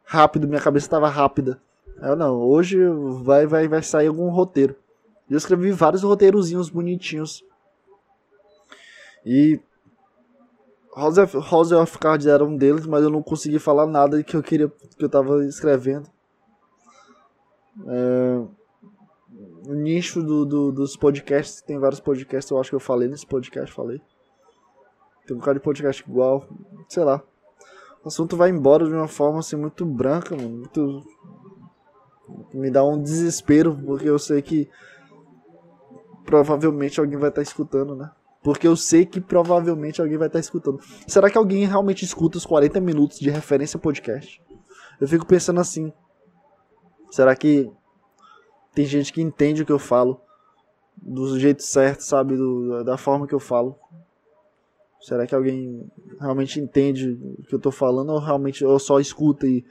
rápido, 0.04 0.46
minha 0.46 0.60
cabeça 0.60 0.88
tava 0.88 1.08
rápida. 1.08 1.60
Eu 2.00 2.14
não, 2.14 2.38
hoje 2.38 2.78
vai 3.24 3.48
vai 3.48 3.66
vai 3.66 3.82
sair 3.82 4.06
algum 4.06 4.28
roteiro. 4.28 4.76
Eu 5.28 5.38
escrevi 5.38 5.72
vários 5.72 6.04
roteirozinhos 6.04 6.70
bonitinhos 6.70 7.44
e 9.26 9.60
House 10.96 11.18
of, 11.18 11.36
House 11.50 11.72
of 11.72 11.98
Cards 11.98 12.26
era 12.26 12.44
um 12.44 12.56
deles, 12.56 12.86
mas 12.86 13.02
eu 13.02 13.10
não 13.10 13.22
consegui 13.22 13.58
falar 13.58 13.86
nada 13.86 14.22
que 14.22 14.36
eu 14.36 14.42
queria 14.42 14.68
que 14.68 15.04
eu 15.04 15.08
tava 15.08 15.44
escrevendo. 15.44 16.08
É, 17.88 18.42
o 19.68 19.74
nicho 19.74 20.22
do, 20.22 20.46
do, 20.46 20.72
dos 20.72 20.96
podcasts, 20.96 21.60
tem 21.60 21.76
vários 21.76 21.98
podcasts, 21.98 22.48
eu 22.50 22.58
acho 22.58 22.70
que 22.70 22.76
eu 22.76 22.80
falei 22.80 23.08
nesse 23.08 23.26
podcast, 23.26 23.74
falei. 23.74 24.00
Tem 25.26 25.36
um 25.36 25.40
cara 25.40 25.58
de 25.58 25.64
podcast 25.64 26.08
igual, 26.08 26.46
sei 26.88 27.02
lá. 27.02 27.20
O 28.04 28.08
assunto 28.08 28.36
vai 28.36 28.48
embora 28.48 28.86
de 28.86 28.92
uma 28.92 29.08
forma 29.08 29.40
assim 29.40 29.56
muito 29.56 29.84
branca, 29.84 30.36
mano, 30.36 30.58
muito 30.58 31.04
me 32.54 32.70
dá 32.70 32.84
um 32.84 33.02
desespero, 33.02 33.76
porque 33.84 34.08
eu 34.08 34.18
sei 34.18 34.40
que 34.40 34.70
provavelmente 36.24 37.00
alguém 37.00 37.18
vai 37.18 37.28
estar 37.28 37.40
tá 37.40 37.42
escutando, 37.42 37.96
né? 37.96 38.10
Porque 38.46 38.68
eu 38.68 38.76
sei 38.76 39.04
que 39.04 39.20
provavelmente 39.20 40.00
alguém 40.00 40.16
vai 40.16 40.28
estar 40.28 40.38
escutando. 40.38 40.78
Será 41.04 41.28
que 41.28 41.36
alguém 41.36 41.66
realmente 41.66 42.04
escuta 42.04 42.38
os 42.38 42.46
40 42.46 42.80
minutos 42.80 43.18
de 43.18 43.28
referência 43.28 43.76
podcast? 43.76 44.40
Eu 45.00 45.08
fico 45.08 45.26
pensando 45.26 45.58
assim. 45.58 45.92
Será 47.10 47.34
que 47.34 47.68
tem 48.72 48.86
gente 48.86 49.12
que 49.12 49.20
entende 49.20 49.62
o 49.62 49.66
que 49.66 49.72
eu 49.72 49.80
falo 49.80 50.20
do 50.96 51.36
jeito 51.40 51.64
certo, 51.64 52.02
sabe? 52.02 52.36
Do, 52.36 52.84
da 52.84 52.96
forma 52.96 53.26
que 53.26 53.34
eu 53.34 53.40
falo? 53.40 53.76
Será 55.00 55.26
que 55.26 55.34
alguém 55.34 55.84
realmente 56.20 56.60
entende 56.60 57.18
o 57.40 57.42
que 57.48 57.54
eu 57.56 57.58
tô 57.58 57.72
falando 57.72 58.10
ou 58.10 58.20
realmente 58.20 58.62
eu 58.62 58.78
só 58.78 59.00
escuta 59.00 59.44
e 59.48 59.64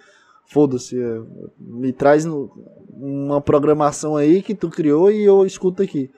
foda-se? 0.48 1.02
É, 1.02 1.22
me 1.58 1.94
traz 1.94 2.26
no, 2.26 2.52
uma 2.90 3.40
programação 3.40 4.18
aí 4.18 4.44
que 4.44 4.54
tu 4.54 4.70
criou 4.70 5.10
e 5.10 5.24
eu 5.24 5.46
escuto 5.46 5.82
aqui. 5.82 6.12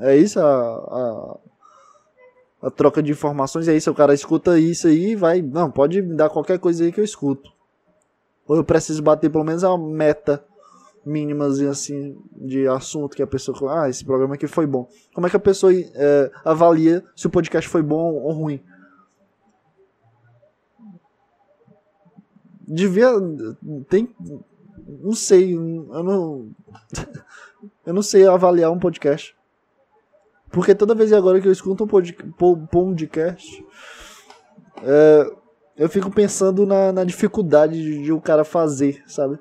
É 0.00 0.14
isso 0.14 0.38
a, 0.38 0.44
a, 0.44 1.38
a 2.62 2.70
troca 2.70 3.02
de 3.02 3.10
informações 3.10 3.66
é 3.66 3.76
isso, 3.76 3.90
o 3.90 3.94
cara 3.94 4.14
escuta 4.14 4.58
isso 4.58 4.86
aí 4.86 5.16
vai, 5.16 5.42
não, 5.42 5.70
pode 5.70 6.00
me 6.00 6.14
dar 6.14 6.30
qualquer 6.30 6.60
coisa 6.60 6.84
aí 6.84 6.92
que 6.92 7.00
eu 7.00 7.04
escuto. 7.04 7.50
Ou 8.46 8.56
eu 8.56 8.64
preciso 8.64 9.02
bater 9.02 9.30
pelo 9.30 9.44
menos 9.44 9.64
a 9.64 9.76
meta 9.76 10.44
mínima 11.04 11.46
assim 11.46 12.16
de 12.30 12.68
assunto 12.68 13.16
que 13.16 13.22
a 13.22 13.26
pessoa, 13.26 13.82
ah, 13.82 13.88
esse 13.88 14.04
programa 14.04 14.34
aqui 14.34 14.46
foi 14.46 14.66
bom. 14.66 14.88
Como 15.12 15.26
é 15.26 15.30
que 15.30 15.36
a 15.36 15.40
pessoa 15.40 15.72
é, 15.74 16.30
avalia 16.44 17.04
se 17.16 17.26
o 17.26 17.30
podcast 17.30 17.68
foi 17.68 17.82
bom 17.82 18.14
ou 18.14 18.32
ruim? 18.32 18.62
Devia 22.60 23.08
tem 23.88 24.14
não 24.86 25.14
sei, 25.14 25.54
eu 25.54 25.60
não 26.02 26.50
eu 27.84 27.92
não 27.92 28.02
sei 28.02 28.26
avaliar 28.26 28.70
um 28.70 28.78
podcast. 28.78 29.34
Porque 30.52 30.74
toda 30.74 30.94
vez 30.94 31.12
agora 31.12 31.40
que 31.40 31.48
eu 31.48 31.52
escuto 31.52 31.84
um 31.84 32.66
podcast, 32.66 33.64
é, 34.84 35.32
eu 35.76 35.88
fico 35.88 36.10
pensando 36.10 36.66
na, 36.66 36.92
na 36.92 37.04
dificuldade 37.04 37.80
de, 37.80 38.02
de 38.02 38.12
o 38.12 38.20
cara 38.20 38.44
fazer, 38.44 39.02
sabe? 39.06 39.38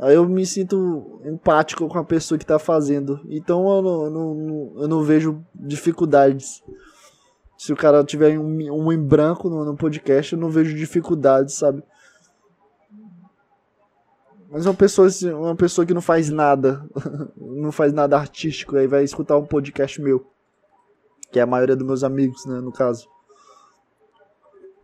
Aí 0.00 0.14
eu 0.14 0.28
me 0.28 0.46
sinto 0.46 1.20
empático 1.24 1.88
com 1.88 1.98
a 1.98 2.04
pessoa 2.04 2.38
que 2.38 2.46
tá 2.46 2.58
fazendo. 2.58 3.20
Então 3.28 3.68
eu 3.68 3.82
não, 3.82 4.10
não, 4.10 4.72
eu 4.82 4.88
não 4.88 5.02
vejo 5.02 5.44
dificuldades. 5.52 6.62
Se 7.56 7.72
o 7.72 7.76
cara 7.76 8.04
tiver 8.04 8.38
um, 8.38 8.72
um 8.72 8.92
em 8.92 9.02
branco 9.02 9.50
no, 9.50 9.64
no 9.64 9.76
podcast, 9.76 10.32
eu 10.32 10.38
não 10.38 10.50
vejo 10.50 10.76
dificuldades, 10.76 11.54
sabe? 11.54 11.82
Mas 14.50 14.64
uma 14.64 14.74
pessoa, 14.74 15.08
uma 15.34 15.54
pessoa 15.54 15.86
que 15.86 15.92
não 15.92 16.00
faz 16.00 16.30
nada, 16.30 16.82
não 17.36 17.70
faz 17.70 17.92
nada 17.92 18.16
artístico, 18.16 18.76
aí 18.76 18.86
vai 18.86 19.04
escutar 19.04 19.36
um 19.36 19.44
podcast 19.44 20.00
meu. 20.00 20.26
Que 21.30 21.38
é 21.38 21.42
a 21.42 21.46
maioria 21.46 21.76
dos 21.76 21.86
meus 21.86 22.02
amigos, 22.02 22.46
né, 22.46 22.58
no 22.60 22.72
caso. 22.72 23.06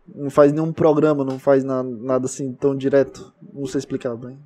Não 0.07 0.29
faz 0.29 0.51
nenhum 0.51 0.71
programa, 0.71 1.25
não 1.25 1.39
faz 1.39 1.63
na, 1.63 1.81
nada 1.81 2.27
assim 2.27 2.53
tão 2.53 2.75
direto. 2.75 3.33
Não 3.51 3.65
sei 3.65 3.79
explicar 3.79 4.15
bem. 4.15 4.37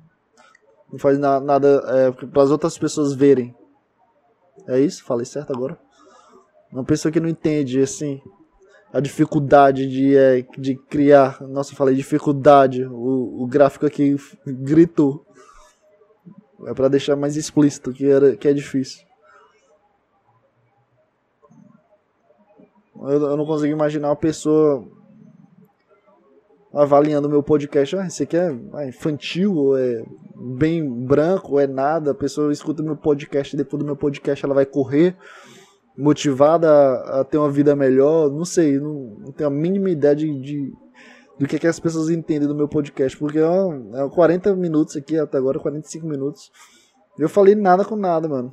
Não 0.90 0.98
faz 0.98 1.18
na, 1.18 1.38
nada 1.38 1.82
é, 1.86 2.10
para 2.10 2.42
as 2.42 2.50
outras 2.50 2.78
pessoas 2.78 3.12
verem. 3.12 3.54
É 4.66 4.80
isso? 4.80 5.04
Falei 5.04 5.26
certo 5.26 5.52
agora? 5.52 5.78
Uma 6.72 6.84
pessoa 6.84 7.12
que 7.12 7.20
não 7.20 7.28
entende, 7.28 7.82
assim, 7.82 8.22
a 8.92 9.00
dificuldade 9.00 9.86
de, 9.88 10.16
é, 10.16 10.44
de 10.58 10.74
criar. 10.74 11.40
Nossa, 11.42 11.72
eu 11.72 11.76
falei 11.76 11.94
dificuldade. 11.94 12.84
O, 12.84 13.42
o 13.42 13.46
gráfico 13.46 13.86
aqui 13.86 14.16
gritou. 14.46 15.24
É 16.66 16.74
para 16.74 16.88
deixar 16.88 17.16
mais 17.16 17.36
explícito 17.36 17.92
que, 17.92 18.04
era, 18.04 18.36
que 18.36 18.46
é 18.48 18.52
difícil. 18.52 19.06
Eu, 22.96 23.22
eu 23.22 23.36
não 23.36 23.46
consigo 23.46 23.72
imaginar 23.72 24.08
uma 24.08 24.16
pessoa 24.16 24.86
avaliando 26.74 27.30
meu 27.30 27.42
podcast. 27.42 27.96
Ah, 27.96 28.06
esse 28.06 28.24
aqui 28.24 28.36
é 28.36 28.54
ah, 28.74 28.86
infantil 28.86 29.76
é 29.76 30.04
bem 30.36 30.86
branco, 30.86 31.58
é 31.58 31.66
nada. 31.66 32.10
A 32.10 32.14
pessoa 32.14 32.52
escuta 32.52 32.82
meu 32.82 32.96
podcast 32.96 33.54
e 33.54 33.56
depois 33.56 33.78
do 33.78 33.86
meu 33.86 33.96
podcast 33.96 34.44
ela 34.44 34.54
vai 34.54 34.66
correr 34.66 35.16
motivada 35.96 36.68
a, 37.20 37.24
ter 37.24 37.38
uma 37.38 37.50
vida 37.50 37.74
melhor. 37.76 38.30
Não 38.30 38.44
sei, 38.44 38.78
não, 38.78 39.16
não 39.18 39.32
tenho 39.32 39.48
a 39.48 39.52
mínima 39.52 39.90
ideia 39.90 40.14
de, 40.14 40.40
de 40.40 40.72
do 41.38 41.46
que, 41.46 41.56
é 41.56 41.58
que 41.58 41.66
as 41.66 41.80
pessoas 41.80 42.10
entendem 42.10 42.46
do 42.46 42.54
meu 42.54 42.68
podcast, 42.68 43.16
porque 43.16 43.38
é, 43.38 44.04
é 44.04 44.08
40 44.08 44.54
minutos 44.56 44.94
aqui 44.96 45.18
até 45.18 45.38
agora, 45.38 45.58
45 45.58 46.06
minutos. 46.06 46.52
Eu 47.18 47.28
falei 47.28 47.54
nada 47.54 47.84
com 47.84 47.96
nada, 47.96 48.28
mano. 48.28 48.52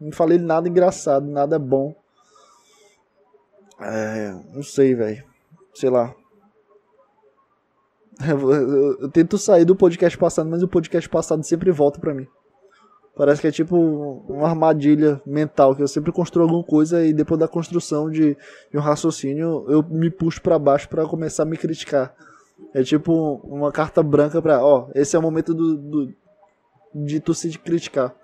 Não 0.00 0.10
falei 0.12 0.38
nada 0.38 0.68
engraçado, 0.68 1.26
nada 1.26 1.58
bom. 1.58 1.94
É, 3.80 4.34
não 4.52 4.62
sei, 4.62 4.94
velho. 4.94 5.24
Sei 5.74 5.90
lá. 5.90 6.14
Eu, 8.28 8.52
eu, 8.52 9.00
eu, 9.00 9.08
tento 9.10 9.36
sair 9.36 9.64
do 9.64 9.74
podcast 9.74 10.16
passado, 10.16 10.48
mas 10.48 10.62
o 10.62 10.68
podcast 10.68 11.08
passado 11.08 11.42
sempre 11.42 11.72
volta 11.72 11.98
pra 11.98 12.14
mim. 12.14 12.28
Parece 13.14 13.42
que 13.42 13.46
é 13.46 13.50
tipo 13.50 13.76
uma 14.26 14.48
armadilha 14.48 15.20
mental, 15.26 15.76
que 15.76 15.82
eu 15.82 15.88
sempre 15.88 16.10
construo 16.10 16.44
alguma 16.44 16.64
coisa 16.64 17.04
e 17.04 17.12
depois 17.12 17.38
da 17.38 17.46
construção 17.46 18.10
de, 18.10 18.36
de 18.70 18.78
um 18.78 18.80
raciocínio 18.80 19.66
eu 19.68 19.82
me 19.82 20.10
puxo 20.10 20.40
para 20.40 20.58
baixo 20.58 20.88
para 20.88 21.06
começar 21.06 21.42
a 21.42 21.46
me 21.46 21.58
criticar. 21.58 22.14
É 22.72 22.82
tipo 22.82 23.34
uma 23.44 23.70
carta 23.70 24.02
branca 24.02 24.40
pra, 24.40 24.64
ó, 24.64 24.88
esse 24.94 25.14
é 25.14 25.18
o 25.18 25.22
momento 25.22 25.52
do, 25.52 25.76
do 25.76 26.14
de 26.94 27.20
tu 27.20 27.34
se 27.34 27.50
criticar. 27.58 28.14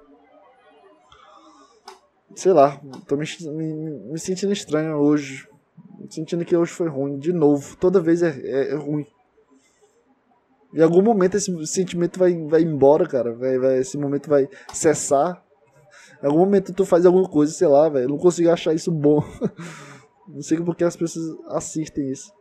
Sei 2.35 2.53
lá, 2.53 2.81
tô 3.07 3.17
me, 3.17 3.27
me, 3.51 3.91
me 4.13 4.19
sentindo 4.19 4.53
estranho 4.53 4.97
hoje. 4.97 5.49
Sentindo 6.09 6.45
que 6.45 6.57
hoje 6.57 6.73
foi 6.73 6.89
ruim, 6.89 7.19
de 7.19 7.33
novo. 7.33 7.77
Toda 7.77 8.01
vez 8.01 8.23
é, 8.23 8.39
é, 8.43 8.71
é 8.71 8.75
ruim. 8.75 9.07
Em 10.73 10.83
algum 10.83 11.03
momento 11.03 11.37
esse 11.37 11.67
sentimento 11.67 12.19
vai, 12.19 12.35
vai 12.47 12.63
embora, 12.63 13.07
cara. 13.07 13.35
Vai, 13.35 13.59
vai, 13.59 13.79
esse 13.79 13.97
momento 13.97 14.29
vai 14.29 14.49
cessar. 14.73 15.43
Em 16.23 16.27
algum 16.27 16.41
momento 16.41 16.73
tu 16.73 16.85
faz 16.85 17.07
alguma 17.07 17.29
coisa, 17.29 17.53
sei 17.53 17.69
lá, 17.69 17.89
velho. 17.89 18.09
Não 18.09 18.19
consigo 18.19 18.51
achar 18.51 18.75
isso 18.75 18.93
bom. 18.93 19.23
não 20.29 20.43
sei 20.43 20.61
porque 20.61 20.85
as 20.85 20.97
pessoas 20.97 21.37
assistem 21.49 22.11
isso. 22.11 22.33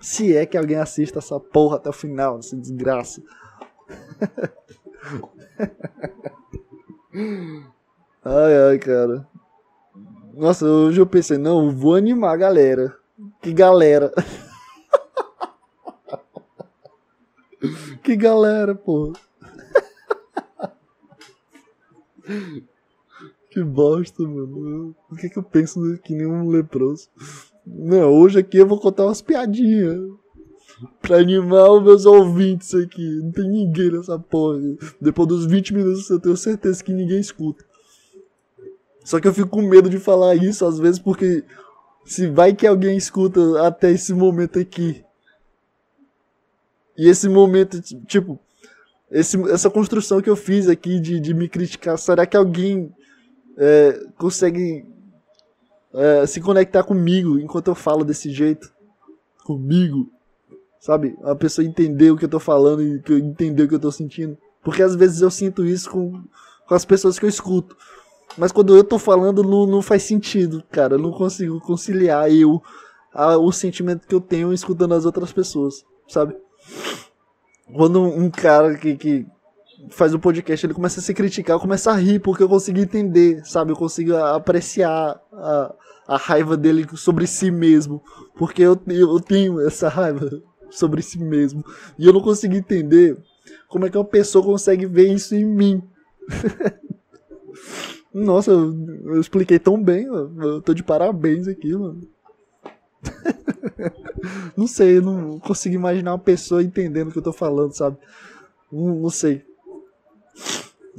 Se 0.00 0.36
é 0.36 0.44
que 0.44 0.56
alguém 0.56 0.76
assista 0.76 1.20
essa 1.20 1.38
porra 1.40 1.76
até 1.76 1.88
o 1.88 1.92
final, 1.92 2.38
essa 2.38 2.56
desgraça. 2.56 3.22
ai, 8.24 8.70
ai, 8.70 8.78
cara. 8.78 9.26
Nossa, 10.34 10.66
hoje 10.66 11.00
eu 11.00 11.06
pensei, 11.06 11.38
não, 11.38 11.74
vou 11.74 11.94
animar 11.94 12.34
a 12.34 12.36
galera. 12.36 12.94
Que 13.40 13.52
galera. 13.52 14.12
que 18.02 18.16
galera, 18.16 18.74
pô. 18.74 19.12
que 23.50 23.62
bosta, 23.62 24.22
mano. 24.22 24.94
O 25.10 25.16
que, 25.16 25.28
que 25.28 25.38
eu 25.38 25.42
penso 25.42 25.80
que 26.04 26.14
nem 26.14 26.26
um 26.26 26.48
leproso? 26.48 27.08
Não, 27.66 28.12
hoje 28.12 28.38
aqui 28.38 28.58
eu 28.58 28.66
vou 28.66 28.78
contar 28.78 29.06
umas 29.06 29.22
piadinhas. 29.22 29.98
Pra 31.00 31.16
animar 31.16 31.70
os 31.70 31.82
meus 31.82 32.04
ouvintes 32.04 32.74
aqui. 32.74 33.20
Não 33.22 33.32
tem 33.32 33.48
ninguém 33.48 33.92
nessa 33.92 34.18
porra. 34.18 34.58
Depois 35.00 35.26
dos 35.28 35.46
20 35.46 35.74
minutos 35.74 36.10
eu 36.10 36.20
tenho 36.20 36.36
certeza 36.36 36.84
que 36.84 36.92
ninguém 36.92 37.18
escuta. 37.18 37.64
Só 39.02 39.20
que 39.20 39.28
eu 39.28 39.32
fico 39.32 39.48
com 39.48 39.62
medo 39.62 39.88
de 39.88 39.98
falar 39.98 40.34
isso 40.34 40.66
às 40.66 40.78
vezes 40.78 40.98
porque 40.98 41.44
se 42.04 42.28
vai 42.28 42.52
que 42.54 42.66
alguém 42.66 42.96
escuta 42.96 43.66
até 43.66 43.90
esse 43.90 44.12
momento 44.12 44.58
aqui 44.58 45.05
e 46.96 47.08
esse 47.08 47.28
momento, 47.28 47.80
tipo, 47.80 48.38
esse, 49.10 49.40
essa 49.50 49.70
construção 49.70 50.20
que 50.20 50.30
eu 50.30 50.36
fiz 50.36 50.68
aqui 50.68 50.98
de, 50.98 51.20
de 51.20 51.34
me 51.34 51.48
criticar, 51.48 51.98
será 51.98 52.26
que 52.26 52.36
alguém 52.36 52.92
é, 53.56 54.00
consegue 54.16 54.84
é, 55.94 56.26
se 56.26 56.40
conectar 56.40 56.82
comigo 56.82 57.38
enquanto 57.38 57.68
eu 57.68 57.74
falo 57.74 58.04
desse 58.04 58.30
jeito? 58.30 58.72
Comigo? 59.44 60.10
Sabe? 60.80 61.16
A 61.22 61.34
pessoa 61.34 61.66
entender 61.66 62.10
o 62.10 62.16
que 62.16 62.24
eu 62.24 62.28
tô 62.28 62.40
falando 62.40 62.82
e 62.82 63.02
entender 63.18 63.62
o 63.62 63.68
que 63.68 63.74
eu 63.74 63.80
tô 63.80 63.92
sentindo. 63.92 64.36
Porque 64.62 64.82
às 64.82 64.96
vezes 64.96 65.20
eu 65.20 65.30
sinto 65.30 65.64
isso 65.64 65.90
com, 65.90 66.22
com 66.66 66.74
as 66.74 66.84
pessoas 66.84 67.18
que 67.18 67.24
eu 67.24 67.28
escuto. 67.28 67.76
Mas 68.36 68.52
quando 68.52 68.76
eu 68.76 68.84
tô 68.84 68.98
falando 68.98 69.42
não, 69.42 69.66
não 69.66 69.82
faz 69.82 70.02
sentido, 70.02 70.62
cara. 70.70 70.94
Eu 70.94 70.98
não 70.98 71.12
consigo 71.12 71.60
conciliar 71.60 72.30
eu 72.30 72.62
a, 73.12 73.38
o 73.38 73.50
sentimento 73.52 74.06
que 74.06 74.14
eu 74.14 74.20
tenho 74.20 74.52
escutando 74.52 74.94
as 74.94 75.06
outras 75.06 75.32
pessoas, 75.32 75.84
sabe? 76.08 76.36
Quando 77.72 78.02
um 78.02 78.30
cara 78.30 78.76
que, 78.76 78.96
que 78.96 79.26
faz 79.90 80.14
o 80.14 80.16
um 80.16 80.20
podcast, 80.20 80.64
ele 80.64 80.74
começa 80.74 81.00
a 81.00 81.02
se 81.02 81.12
criticar, 81.12 81.56
eu 81.56 81.60
começo 81.60 81.90
a 81.90 81.94
rir, 81.94 82.20
porque 82.20 82.42
eu 82.42 82.48
consigo 82.48 82.78
entender, 82.78 83.44
sabe? 83.44 83.72
Eu 83.72 83.76
consigo 83.76 84.14
apreciar 84.16 85.20
a, 85.32 85.74
a 86.08 86.16
raiva 86.16 86.56
dele 86.56 86.86
sobre 86.94 87.26
si 87.26 87.50
mesmo. 87.50 88.02
Porque 88.36 88.62
eu, 88.62 88.80
eu 88.88 89.20
tenho 89.20 89.60
essa 89.60 89.88
raiva 89.88 90.42
sobre 90.70 91.02
si 91.02 91.18
mesmo. 91.18 91.64
E 91.98 92.06
eu 92.06 92.12
não 92.12 92.20
consigo 92.20 92.54
entender 92.54 93.16
como 93.68 93.86
é 93.86 93.90
que 93.90 93.98
uma 93.98 94.04
pessoa 94.04 94.44
consegue 94.44 94.86
ver 94.86 95.12
isso 95.12 95.34
em 95.34 95.44
mim. 95.44 95.82
Nossa, 98.12 98.50
eu, 98.50 98.74
eu, 99.06 99.20
expliquei 99.20 99.58
tão 99.58 99.82
bem, 99.82 100.04
eu 100.04 100.62
tô 100.62 100.72
de 100.72 100.82
parabéns 100.82 101.46
aqui, 101.46 101.74
mano. 101.76 102.00
não 104.56 104.66
sei, 104.66 104.98
eu 104.98 105.02
não 105.02 105.38
consigo 105.38 105.74
imaginar 105.74 106.12
uma 106.12 106.18
pessoa 106.18 106.62
entendendo 106.62 107.08
o 107.08 107.12
que 107.12 107.18
eu 107.18 107.22
tô 107.22 107.32
falando, 107.32 107.72
sabe? 107.72 107.96
Não, 108.70 108.94
não 108.94 109.10
sei. 109.10 109.44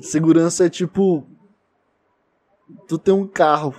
Segurança 0.01 0.65
é 0.65 0.70
tipo. 0.70 1.26
Tu 2.88 2.97
tem 2.97 3.13
um 3.13 3.28
carro. 3.28 3.74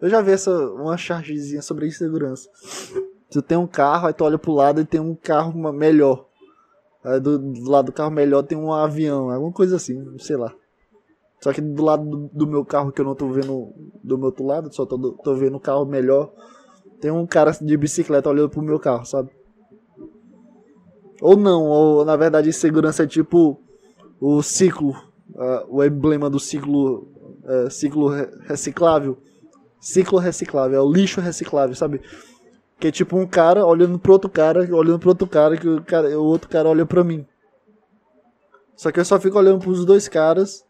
Eu 0.00 0.08
já 0.08 0.20
vi 0.20 0.32
essa, 0.32 0.50
uma 0.70 0.96
chargezinha 0.96 1.62
sobre 1.62 1.86
insegurança. 1.86 2.48
Tu 3.30 3.42
tem 3.42 3.58
um 3.58 3.66
carro, 3.66 4.06
aí 4.06 4.12
tu 4.12 4.24
olha 4.24 4.38
pro 4.38 4.52
lado 4.52 4.80
e 4.80 4.84
tem 4.84 5.00
um 5.00 5.14
carro 5.14 5.52
melhor. 5.72 6.26
Aí 7.04 7.20
do, 7.20 7.38
do 7.38 7.70
lado 7.70 7.86
do 7.86 7.92
carro 7.92 8.10
melhor 8.10 8.42
tem 8.42 8.56
um 8.56 8.72
avião, 8.72 9.30
alguma 9.30 9.52
coisa 9.52 9.76
assim, 9.76 10.18
sei 10.18 10.36
lá. 10.36 10.54
Só 11.40 11.52
que 11.52 11.60
do 11.60 11.84
lado 11.84 12.04
do, 12.04 12.30
do, 12.32 12.46
meu 12.46 12.64
carro 12.64 12.90
que 12.90 13.00
eu 13.00 13.04
não 13.04 13.14
tô 13.14 13.28
vendo 13.28 13.72
do 14.02 14.18
meu 14.18 14.26
outro 14.26 14.44
lado, 14.44 14.74
só 14.74 14.84
tô, 14.84 15.12
tô 15.12 15.34
vendo 15.34 15.56
o 15.56 15.60
carro 15.60 15.84
melhor 15.84 16.32
tem 17.00 17.10
um 17.10 17.26
cara 17.26 17.52
de 17.52 17.76
bicicleta 17.76 18.28
olhando 18.28 18.50
pro 18.50 18.62
meu 18.62 18.78
carro, 18.78 19.04
sabe? 19.04 19.30
Ou 21.20 21.36
não, 21.36 21.64
ou 21.64 22.04
na 22.04 22.16
verdade 22.16 22.52
segurança 22.52 23.02
é 23.02 23.06
tipo 23.06 23.60
o 24.20 24.42
ciclo, 24.42 24.90
uh, 25.30 25.66
o 25.68 25.84
emblema 25.84 26.28
do 26.28 26.38
ciclo, 26.38 27.08
uh, 27.44 27.70
ciclo 27.70 28.08
reciclável. 28.46 29.18
Ciclo 29.80 30.18
reciclável, 30.18 30.78
é 30.78 30.82
o 30.82 30.92
lixo 30.92 31.20
reciclável, 31.20 31.74
sabe? 31.74 32.00
Que 32.80 32.88
é 32.88 32.90
tipo 32.90 33.16
um 33.16 33.26
cara 33.26 33.64
olhando 33.64 33.98
pro 33.98 34.12
outro 34.12 34.30
cara, 34.30 34.60
olhando 34.74 34.98
pro 34.98 35.10
outro 35.10 35.26
cara, 35.26 35.56
que 35.56 35.68
o, 35.68 35.82
cara, 35.82 36.18
o 36.18 36.24
outro 36.24 36.48
cara 36.48 36.68
olha 36.68 36.86
pra 36.86 37.04
mim. 37.04 37.26
Só 38.76 38.92
que 38.92 39.00
eu 39.00 39.04
só 39.04 39.18
fico 39.18 39.38
olhando 39.38 39.60
pros 39.60 39.84
dois 39.84 40.08
caras. 40.08 40.64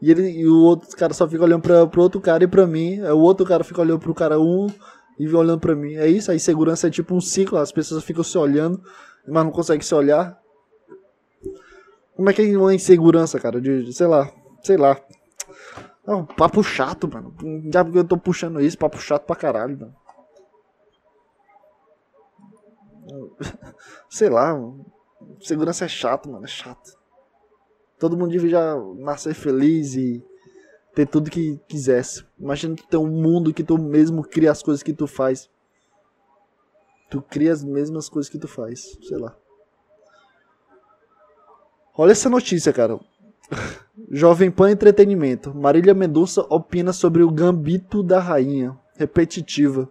E, 0.00 0.10
ele, 0.10 0.30
e 0.30 0.46
o 0.46 0.62
outro 0.62 0.88
cara 0.96 1.12
só 1.12 1.28
fica 1.28 1.44
olhando 1.44 1.62
pra, 1.62 1.86
pro 1.86 2.02
outro 2.02 2.20
cara 2.20 2.44
e 2.44 2.46
pra 2.46 2.66
mim. 2.66 3.00
O 3.02 3.18
outro 3.18 3.44
cara 3.44 3.62
fica 3.62 3.82
olhando 3.82 4.00
pro 4.00 4.14
cara 4.14 4.40
um 4.40 4.66
e 5.18 5.28
olhando 5.34 5.60
para 5.60 5.74
mim. 5.74 5.94
É 5.94 6.06
isso, 6.06 6.30
a 6.30 6.34
insegurança 6.34 6.88
é 6.88 6.90
tipo 6.90 7.14
um 7.14 7.20
ciclo, 7.20 7.58
as 7.58 7.72
pessoas 7.72 8.04
ficam 8.04 8.24
se 8.24 8.36
olhando, 8.36 8.82
mas 9.26 9.44
não 9.44 9.50
conseguem 9.50 9.82
se 9.82 9.94
olhar. 9.94 10.40
Como 12.16 12.30
é 12.30 12.32
que 12.32 12.42
é 12.42 12.56
uma 12.56 12.74
insegurança, 12.74 13.40
cara? 13.40 13.60
De, 13.60 13.92
sei 13.92 14.06
lá, 14.06 14.30
sei 14.62 14.76
lá. 14.76 15.00
Não, 16.06 16.24
papo 16.24 16.62
chato, 16.62 17.08
mano. 17.12 17.34
Já 17.72 17.84
porque 17.84 17.98
eu 17.98 18.04
tô 18.04 18.16
puxando 18.16 18.60
isso, 18.60 18.78
papo 18.78 18.98
chato 18.98 19.24
pra 19.24 19.34
caralho, 19.34 19.78
mano. 19.78 19.96
Sei 24.08 24.28
lá, 24.28 24.54
mano. 24.54 24.84
segurança 25.40 25.84
é 25.84 25.88
chato, 25.88 26.30
mano, 26.30 26.44
é 26.44 26.48
chato. 26.48 26.98
Todo 27.98 28.16
mundo 28.16 28.30
devia 28.30 28.50
já 28.50 28.76
nascer 28.96 29.34
feliz 29.34 29.94
e 29.94 30.24
ter 30.94 31.06
tudo 31.06 31.30
que 31.30 31.60
quisesse. 31.68 32.24
Imagina 32.38 32.76
tu 32.76 32.86
ter 32.86 32.96
um 32.96 33.08
mundo 33.08 33.52
que 33.52 33.64
tu 33.64 33.76
mesmo 33.76 34.22
cria 34.22 34.50
as 34.50 34.62
coisas 34.62 34.82
que 34.82 34.92
tu 34.92 35.06
faz. 35.06 35.50
Tu 37.10 37.20
cria 37.20 37.52
as 37.52 37.64
mesmas 37.64 38.08
coisas 38.08 38.30
que 38.30 38.38
tu 38.38 38.48
faz, 38.48 38.96
sei 39.02 39.18
lá. 39.18 39.36
Olha 41.96 42.12
essa 42.12 42.30
notícia, 42.30 42.72
cara. 42.72 42.98
Jovem 44.10 44.50
Pan 44.50 44.70
Entretenimento. 44.70 45.54
Marília 45.54 45.94
Mendonça 45.94 46.42
opina 46.48 46.92
sobre 46.92 47.22
o 47.22 47.30
gambito 47.30 48.02
da 48.02 48.18
rainha. 48.18 48.76
Repetitiva. 48.96 49.90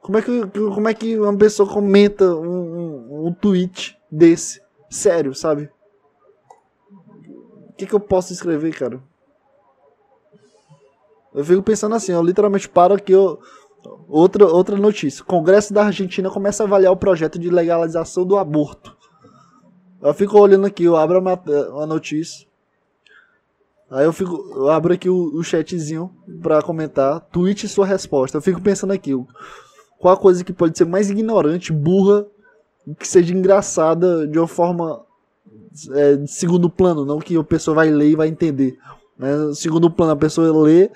Como 0.00 0.18
é 0.18 0.22
que, 0.22 0.46
como 0.46 0.88
é 0.88 0.94
que 0.94 1.18
uma 1.18 1.36
pessoa 1.36 1.68
comenta 1.68 2.34
um, 2.34 2.46
um, 2.46 3.26
um 3.26 3.32
tweet 3.34 3.98
desse? 4.10 4.62
Sério, 4.88 5.34
sabe? 5.34 5.68
O 7.68 7.72
que, 7.76 7.86
que 7.86 7.92
eu 7.92 8.00
posso 8.00 8.32
escrever, 8.32 8.74
cara? 8.74 9.02
Eu 11.36 11.44
fico 11.44 11.62
pensando 11.62 11.94
assim, 11.94 12.12
eu 12.12 12.22
literalmente 12.22 12.66
paro 12.66 12.94
aqui. 12.94 13.12
Eu... 13.12 13.38
Outra, 14.08 14.46
outra 14.46 14.76
notícia. 14.76 15.22
O 15.22 15.26
Congresso 15.26 15.72
da 15.72 15.84
Argentina 15.84 16.30
começa 16.30 16.64
a 16.64 16.66
avaliar 16.66 16.92
o 16.92 16.96
projeto 16.96 17.38
de 17.38 17.50
legalização 17.50 18.24
do 18.24 18.38
aborto. 18.38 18.96
Eu 20.02 20.14
fico 20.14 20.38
olhando 20.40 20.66
aqui, 20.66 20.84
eu 20.84 20.96
abro 20.96 21.20
uma, 21.20 21.40
uma 21.70 21.86
notícia. 21.86 22.46
Aí 23.90 24.04
eu 24.04 24.12
fico, 24.12 24.34
eu 24.56 24.70
abro 24.70 24.94
aqui 24.94 25.08
o, 25.08 25.36
o 25.36 25.44
chatzinho 25.44 26.10
pra 26.42 26.62
comentar, 26.62 27.20
tweet 27.20 27.68
sua 27.68 27.86
resposta. 27.86 28.38
Eu 28.38 28.42
fico 28.42 28.60
pensando 28.60 28.92
aqui, 28.92 29.12
qual 29.98 30.14
a 30.14 30.16
coisa 30.16 30.42
que 30.42 30.52
pode 30.52 30.76
ser 30.76 30.86
mais 30.86 31.10
ignorante, 31.10 31.72
burra, 31.72 32.26
que 32.98 33.06
seja 33.06 33.32
engraçada 33.32 34.26
de 34.26 34.38
uma 34.38 34.48
forma 34.48 35.04
é, 35.92 36.16
de 36.16 36.30
segundo 36.30 36.68
plano, 36.68 37.04
não 37.04 37.18
que 37.18 37.36
a 37.36 37.44
pessoa 37.44 37.74
vai 37.74 37.90
ler 37.90 38.10
e 38.10 38.16
vai 38.16 38.28
entender. 38.28 38.78
Né? 39.18 39.28
Segundo 39.54 39.90
plano, 39.90 40.12
a 40.12 40.16
pessoa 40.16 40.64
lê 40.64 40.90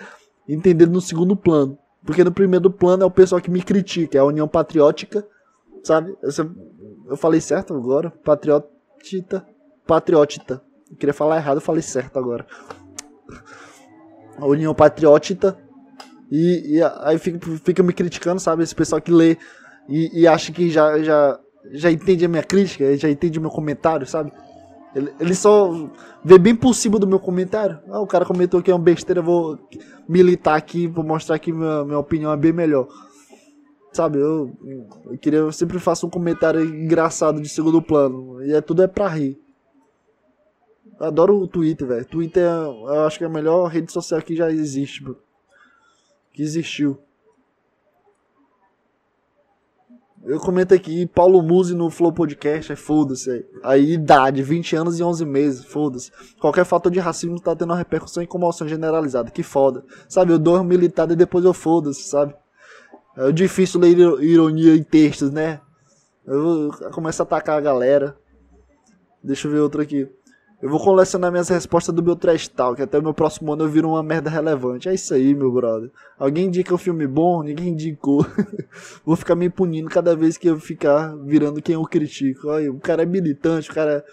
entender 0.54 0.86
no 0.86 1.00
segundo 1.00 1.36
plano. 1.36 1.78
Porque 2.04 2.24
no 2.24 2.32
primeiro 2.32 2.70
plano 2.70 3.02
é 3.02 3.06
o 3.06 3.10
pessoal 3.10 3.40
que 3.40 3.50
me 3.50 3.62
critica, 3.62 4.16
é 4.16 4.20
a 4.20 4.24
União 4.24 4.48
Patriótica, 4.48 5.26
sabe? 5.82 6.16
Eu, 7.08 7.16
falei 7.16 7.40
certo 7.40 7.74
agora? 7.74 8.10
Patriotita. 8.10 9.46
Patriotita. 9.86 10.62
Eu 10.90 10.96
queria 10.96 11.12
falar 11.12 11.36
errado, 11.36 11.58
eu 11.58 11.62
falei 11.62 11.82
certo 11.82 12.18
agora. 12.18 12.46
A 14.38 14.46
União 14.46 14.74
Patriótica. 14.74 15.56
E, 16.30 16.76
e 16.76 16.82
aí 16.82 17.18
fica, 17.18 17.38
fica 17.62 17.82
me 17.82 17.92
criticando, 17.92 18.40
sabe? 18.40 18.62
Esse 18.62 18.74
pessoal 18.74 19.00
que 19.00 19.10
lê 19.10 19.36
e, 19.88 20.22
e 20.22 20.26
acha 20.26 20.52
que 20.52 20.70
já, 20.70 21.02
já, 21.02 21.38
já 21.72 21.90
entende 21.90 22.24
a 22.24 22.28
minha 22.28 22.42
crítica, 22.42 22.96
já 22.96 23.10
entende 23.10 23.38
o 23.38 23.42
meu 23.42 23.50
comentário, 23.50 24.06
sabe? 24.06 24.32
Ele, 24.94 25.12
ele 25.20 25.34
só 25.34 25.88
vê 26.24 26.38
bem 26.38 26.54
por 26.54 26.74
cima 26.74 26.98
do 26.98 27.06
meu 27.06 27.20
comentário. 27.20 27.78
Ah, 27.88 28.00
o 28.00 28.06
cara 28.06 28.24
comentou 28.24 28.62
que 28.62 28.70
é 28.70 28.74
uma 28.74 28.82
besteira, 28.82 29.22
vou 29.22 29.58
militar 30.08 30.56
aqui, 30.56 30.86
vou 30.86 31.04
mostrar 31.04 31.38
que 31.38 31.52
minha, 31.52 31.84
minha 31.84 31.98
opinião 31.98 32.32
é 32.32 32.36
bem 32.36 32.52
melhor. 32.52 32.88
Sabe, 33.92 34.18
eu, 34.18 34.56
eu 35.06 35.18
queria, 35.18 35.40
eu 35.40 35.52
sempre 35.52 35.78
faço 35.78 36.06
um 36.06 36.10
comentário 36.10 36.64
engraçado 36.64 37.40
de 37.40 37.48
segundo 37.48 37.82
plano. 37.82 38.42
E 38.42 38.52
é 38.52 38.60
tudo 38.60 38.82
é 38.82 38.86
pra 38.86 39.08
rir. 39.08 39.40
Eu 40.98 41.06
adoro 41.06 41.40
o 41.40 41.48
Twitter, 41.48 41.86
velho. 41.86 42.04
Twitter 42.04 42.42
é, 42.42 42.48
eu 42.48 43.06
acho 43.06 43.18
que 43.18 43.24
é 43.24 43.26
a 43.26 43.30
melhor 43.30 43.66
rede 43.66 43.90
social 43.90 44.20
que 44.22 44.36
já 44.36 44.50
existe, 44.50 45.02
bro. 45.02 45.18
Que 46.32 46.42
existiu. 46.42 46.98
Eu 50.22 50.38
comento 50.38 50.74
aqui, 50.74 51.06
Paulo 51.06 51.42
Musi 51.42 51.74
no 51.74 51.88
Flow 51.88 52.12
Podcast, 52.12 52.70
é 52.70 52.76
foda-se 52.76 53.46
aí. 53.62 53.92
Idade, 53.92 54.42
20 54.42 54.76
anos 54.76 54.98
e 54.98 55.02
11 55.02 55.24
meses, 55.24 55.64
foda-se. 55.64 56.12
Qualquer 56.38 56.66
fator 56.66 56.92
de 56.92 57.00
racismo 57.00 57.40
tá 57.40 57.56
tendo 57.56 57.70
uma 57.70 57.76
repercussão 57.76 58.22
e 58.22 58.26
comoção 58.26 58.68
generalizada, 58.68 59.30
que 59.30 59.42
foda. 59.42 59.82
Sabe, 60.08 60.32
eu 60.32 60.38
dou 60.38 60.56
uma 60.56 60.64
militada 60.64 61.14
e 61.14 61.16
depois 61.16 61.44
eu 61.44 61.54
foda-se, 61.54 62.02
sabe? 62.02 62.34
É 63.16 63.32
difícil 63.32 63.80
ler 63.80 63.96
ironia 64.22 64.76
em 64.76 64.82
textos, 64.82 65.30
né? 65.30 65.60
Eu 66.26 66.70
começo 66.92 67.22
a 67.22 67.24
atacar 67.24 67.56
a 67.56 67.60
galera. 67.60 68.16
Deixa 69.24 69.48
eu 69.48 69.52
ver 69.52 69.60
outro 69.60 69.80
aqui. 69.80 70.06
Eu 70.62 70.68
vou 70.68 70.78
colecionar 70.78 71.30
minhas 71.30 71.48
respostas 71.48 71.94
do 71.94 72.02
meu 72.02 72.14
trash 72.14 72.46
talk. 72.48 72.82
Até 72.82 72.98
o 72.98 73.02
meu 73.02 73.14
próximo 73.14 73.52
ano 73.52 73.64
eu 73.64 73.68
viro 73.68 73.88
uma 73.88 74.02
merda 74.02 74.28
relevante. 74.28 74.90
É 74.90 74.94
isso 74.94 75.14
aí, 75.14 75.34
meu 75.34 75.50
brother. 75.50 75.90
Alguém 76.18 76.46
indica 76.46 76.74
um 76.74 76.78
filme 76.78 77.06
bom? 77.06 77.42
Ninguém 77.42 77.68
indicou. 77.68 78.26
vou 79.04 79.16
ficar 79.16 79.34
me 79.34 79.48
punindo 79.48 79.88
cada 79.88 80.14
vez 80.14 80.36
que 80.36 80.48
eu 80.48 80.60
ficar 80.60 81.16
virando 81.16 81.62
quem 81.62 81.76
eu 81.76 81.82
critico. 81.84 82.48
Olha, 82.48 82.70
o 82.70 82.78
cara 82.78 83.02
é 83.02 83.06
militante, 83.06 83.70
o 83.70 83.74
cara 83.74 83.92
é 83.92 84.04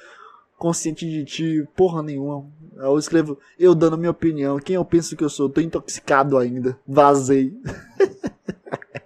consciente 0.58 1.06
de 1.06 1.26
ti. 1.26 1.68
Porra 1.76 2.02
nenhuma. 2.02 2.46
Eu 2.78 2.98
escrevo, 2.98 3.38
eu 3.60 3.76
dando 3.76 3.98
minha 3.98 4.12
opinião. 4.12 4.58
Quem 4.58 4.78
eu 4.78 4.86
penso 4.86 5.18
que 5.18 5.24
eu 5.26 5.30
sou? 5.30 5.50
Tô 5.50 5.60
intoxicado 5.60 6.38
ainda. 6.38 6.80
Vazei. 6.88 7.54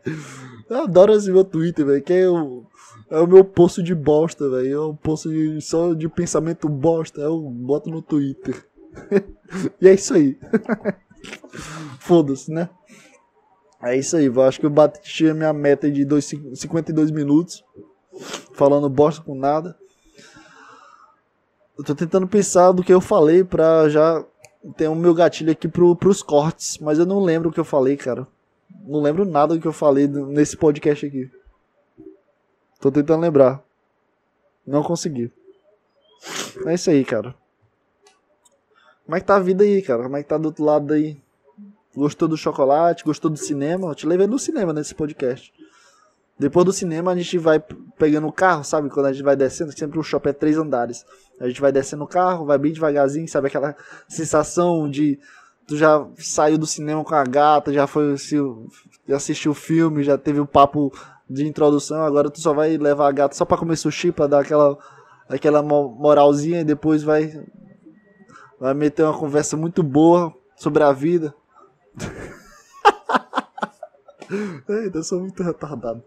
eu 0.70 0.84
adoro 0.84 1.14
esse 1.14 1.32
meu 1.32 1.44
Twitter, 1.44 1.88
velho. 1.88 2.04
Que 2.04 2.14
é 2.14 2.30
o 2.30 2.66
é 3.12 3.20
o 3.20 3.28
meu 3.28 3.44
poço 3.44 3.84
de 3.84 3.94
bosta, 3.94 4.50
velho. 4.50 4.74
É 4.74 4.88
um 4.88 4.96
poço 4.96 5.30
de, 5.30 5.60
só 5.60 5.94
de 5.94 6.08
pensamento 6.08 6.70
bosta. 6.70 7.20
Eu 7.20 7.42
boto 7.42 7.90
no 7.90 8.02
Twitter. 8.02 8.66
e 9.82 9.88
é 9.90 9.94
isso 9.94 10.14
aí. 10.14 10.40
Foda-se, 12.00 12.50
né? 12.50 12.70
É 13.84 13.98
isso 13.98 14.16
aí. 14.16 14.28
Eu 14.28 14.42
acho 14.42 14.62
que 14.62 14.66
eu 14.66 14.70
bati 14.70 15.28
a 15.28 15.34
minha 15.34 15.52
meta 15.52 15.92
de 15.92 16.06
dois, 16.06 16.24
52 16.24 17.12
minutos. 17.12 17.66
Falando 18.54 18.88
bosta 18.88 19.22
com 19.22 19.36
nada. 19.36 19.78
Eu 21.78 21.84
tô 21.84 21.94
tentando 21.94 22.28
pensar 22.28 22.72
do 22.72 22.82
que 22.82 22.94
eu 22.94 23.02
falei 23.02 23.44
pra 23.44 23.90
já 23.90 24.24
ter 24.78 24.88
o 24.88 24.96
meu 24.96 25.14
gatilho 25.14 25.52
aqui 25.52 25.68
pro, 25.68 25.98
pros 25.98 26.24
cortes. 26.24 26.78
Mas 26.78 26.98
eu 26.98 27.06
não 27.06 27.20
lembro 27.20 27.50
o 27.50 27.52
que 27.52 27.60
eu 27.60 27.66
falei, 27.66 27.98
cara. 27.98 28.26
Não 28.88 29.02
lembro 29.02 29.26
nada 29.26 29.54
do 29.54 29.60
que 29.60 29.68
eu 29.68 29.74
falei 29.74 30.08
nesse 30.08 30.56
podcast 30.56 31.06
aqui. 31.06 31.30
Tô 32.82 32.92
tentando 32.92 33.22
lembrar. 33.22 33.64
Não 34.66 34.84
consegui. 34.84 35.32
É 36.66 36.74
isso 36.74 36.90
aí, 36.90 37.06
cara. 37.06 37.36
Como 39.06 39.16
é 39.16 39.20
que 39.20 39.26
tá 39.26 39.36
a 39.36 39.40
vida 39.40 39.64
aí, 39.64 39.82
cara? 39.82 40.04
Como 40.04 40.18
é 40.18 40.24
que 40.24 40.30
tá 40.30 40.38
do 40.38 40.48
outro 40.48 40.64
lado 40.64 40.94
aí? 40.94 41.22
Gostou 41.96 42.28
do 42.28 42.36
chocolate? 42.36 43.04
Gostou 43.04 43.30
do 43.30 43.38
cinema? 43.38 43.88
Eu 43.88 43.96
te 43.96 44.08
levei 44.08 44.26
no 44.26 44.40
cinema 44.40 44.74
nesse 44.74 44.96
podcast. 44.96 45.54
Depois 46.40 46.66
do 46.66 46.74
cinema 46.74 47.12
a 47.12 47.16
gente 47.16 47.38
vai 47.38 47.64
pegando 48.00 48.28
o 48.28 48.32
carro, 48.32 48.64
sabe? 48.64 48.90
Quando 48.90 49.06
a 49.06 49.14
gente 49.14 49.24
vai 49.24 49.36
descendo, 49.36 49.78
sempre 49.78 50.00
o 50.00 50.04
shopping 50.04 50.30
é 50.30 50.34
três 50.34 50.58
andares. 50.58 51.06
A 51.40 51.48
gente 51.48 51.62
vai 51.62 51.72
descendo 51.72 52.04
o 52.04 52.08
carro, 52.08 52.46
vai 52.46 52.58
bem 52.58 52.74
devagarzinho, 52.74 53.28
sabe? 53.28 53.48
Aquela 53.48 53.76
sensação 54.08 54.90
de 54.90 55.20
tu 55.68 55.78
já 55.78 56.04
saiu 56.18 56.58
do 56.58 56.66
cinema 56.66 57.04
com 57.04 57.14
a 57.14 57.24
gata, 57.24 57.72
já 57.72 57.86
foi 57.86 58.16
já 59.08 59.18
assistiu 59.18 59.52
o 59.52 59.56
filme, 59.56 60.04
já 60.04 60.18
teve 60.18 60.40
o 60.40 60.44
um 60.44 60.48
papo 60.48 60.92
de 61.32 61.48
introdução, 61.48 62.04
agora 62.04 62.30
tu 62.30 62.42
só 62.42 62.54
vai 62.54 62.78
levar 62.78 63.08
a 63.08 63.12
gata 63.12 63.36
só 63.36 63.46
pra 63.46 63.58
comer 63.58 63.78
sushi, 63.78 64.12
pra 64.12 64.28
dar 64.28 64.42
aquela, 64.42 64.78
aquela 65.30 65.64
moralzinha 65.64 66.60
e 66.60 66.66
depois 66.66 67.04
vai, 67.04 67.42
vai 68.60 68.74
meter 68.74 69.04
uma 69.04 69.18
conversa 69.18 69.56
muito 69.56 69.82
boa 69.82 70.34
sobre 70.58 70.84
a 70.84 70.92
vida. 70.92 71.34
Eita, 74.68 74.98
eu 74.98 75.04
sou 75.04 75.22
muito 75.22 75.42
retardado. 75.42 76.04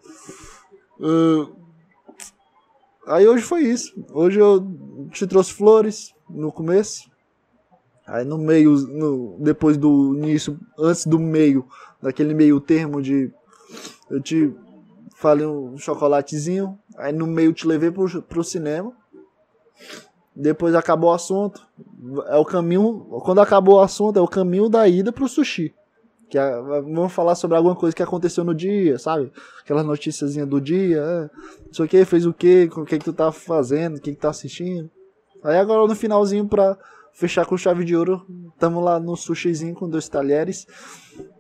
Uh, 1.01 1.57
aí 3.07 3.27
hoje 3.27 3.43
foi 3.43 3.63
isso. 3.63 3.95
Hoje 4.13 4.39
eu 4.39 4.67
te 5.11 5.27
trouxe 5.27 5.53
flores 5.53 6.15
no 6.29 6.53
começo. 6.53 7.11
Aí 8.07 8.25
no 8.25 8.37
meio, 8.37 8.73
no, 8.89 9.39
depois 9.41 9.79
do 9.79 10.15
início, 10.15 10.59
antes 10.79 11.07
do 11.07 11.19
meio, 11.19 11.67
daquele 12.03 12.35
meio 12.35 12.61
termo 12.61 13.01
de. 13.01 13.33
Eu 14.11 14.21
te 14.21 14.53
falei 15.25 15.47
um 15.47 15.79
chocolatezinho, 15.79 16.79
aí 16.99 17.11
no 17.11 17.27
meio 17.27 17.55
te 17.55 17.67
levei 17.67 17.91
pro, 17.91 18.23
pro 18.23 18.45
cinema. 18.45 18.93
Depois 20.37 20.75
acabou 20.75 21.11
o 21.11 21.15
assunto. 21.15 21.67
É 22.27 22.37
o 22.37 22.45
caminho. 22.45 23.07
Quando 23.25 23.41
acabou 23.41 23.77
o 23.77 23.81
assunto, 23.81 24.19
é 24.19 24.23
o 24.23 24.29
caminho 24.29 24.69
da 24.69 24.87
ida 24.87 25.11
pro 25.11 25.27
sushi. 25.27 25.75
Que 26.29 26.37
é, 26.37 26.61
vamos 26.61 27.11
falar 27.11 27.37
sobre 27.37 27.57
alguma 27.57 27.75
coisa 27.75 27.97
que 27.97 28.03
aconteceu 28.03 28.45
no 28.45 28.55
dia, 28.55 28.99
sabe? 28.99 29.33
Aquelas 29.63 29.87
noticiazinhas 29.87 30.47
do 30.47 30.61
dia. 30.61 30.99
É, 30.99 31.21
não 31.67 31.73
sei 31.73 31.85
o 31.87 31.89
que, 31.89 32.05
fez 32.05 32.27
o 32.27 32.35
que, 32.35 32.69
o 32.77 32.85
que, 32.85 32.99
que 32.99 33.05
tu 33.05 33.13
tá 33.15 33.33
fazendo, 33.33 33.97
o 33.97 34.01
que, 34.01 34.11
que 34.13 34.21
tá 34.21 34.29
assistindo. 34.29 34.91
Aí 35.43 35.57
agora 35.57 35.87
no 35.89 35.97
finalzinho 35.97 36.47
pra 36.47 36.77
fechar 37.15 37.47
com 37.47 37.57
chave 37.57 37.85
de 37.85 37.97
ouro. 37.97 38.27
Tamo 38.59 38.81
lá 38.81 39.01
no 39.01 39.17
sushizinho 39.17 39.75
com 39.75 39.89
dois 39.89 40.09
talheres. 40.09 40.67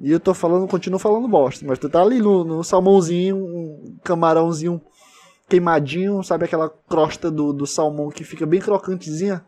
E 0.01 0.11
eu 0.11 0.21
tô 0.21 0.33
falando, 0.33 0.67
continuo 0.67 0.99
falando 0.99 1.29
bosta. 1.29 1.67
Mas 1.67 1.79
tu 1.79 1.89
tá 1.89 2.01
ali 2.01 2.21
no, 2.21 2.45
no 2.45 2.65
salmãozinho, 2.65 3.37
um 3.37 3.99
camarãozinho 4.03 4.81
queimadinho, 5.47 6.23
sabe 6.23 6.47
aquela 6.47 6.71
crosta 6.71 7.31
do, 7.31 7.53
do 7.53 7.67
salmão 7.67 8.11
que 8.11 8.25
fica 8.25 8.47
bem 8.47 8.61
crocantezinha? 8.61 9.45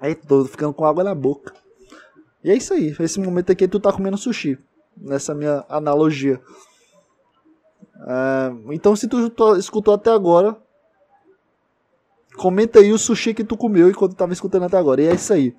Aí 0.00 0.14
tô 0.14 0.44
ficando 0.44 0.72
com 0.72 0.84
água 0.84 1.02
na 1.02 1.14
boca. 1.14 1.52
E 2.44 2.50
é 2.50 2.56
isso 2.56 2.72
aí. 2.72 2.94
Esse 3.00 3.18
momento 3.18 3.50
aqui 3.50 3.66
tu 3.66 3.80
tá 3.80 3.92
comendo 3.92 4.16
sushi. 4.16 4.58
Nessa 4.96 5.34
minha 5.34 5.64
analogia. 5.68 6.40
Uh, 7.96 8.72
então 8.72 8.94
se 8.96 9.08
tu 9.08 9.56
escutou 9.56 9.92
até 9.92 10.10
agora, 10.10 10.56
Comenta 12.40 12.78
aí 12.78 12.90
o 12.90 12.96
sushi 12.96 13.34
que 13.34 13.44
tu 13.44 13.54
comeu 13.54 13.90
enquanto 13.90 14.16
tava 14.16 14.32
escutando 14.32 14.62
até 14.62 14.78
agora. 14.78 15.02
E 15.02 15.08
é 15.08 15.14
isso 15.14 15.30
aí. 15.30 15.54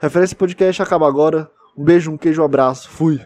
Referência 0.00 0.34
podcast 0.34 0.80
acaba 0.80 1.06
agora. 1.06 1.50
Um 1.76 1.84
beijo, 1.84 2.10
um 2.10 2.16
queijo, 2.16 2.40
um 2.40 2.44
abraço. 2.46 2.88
Fui. 2.88 3.20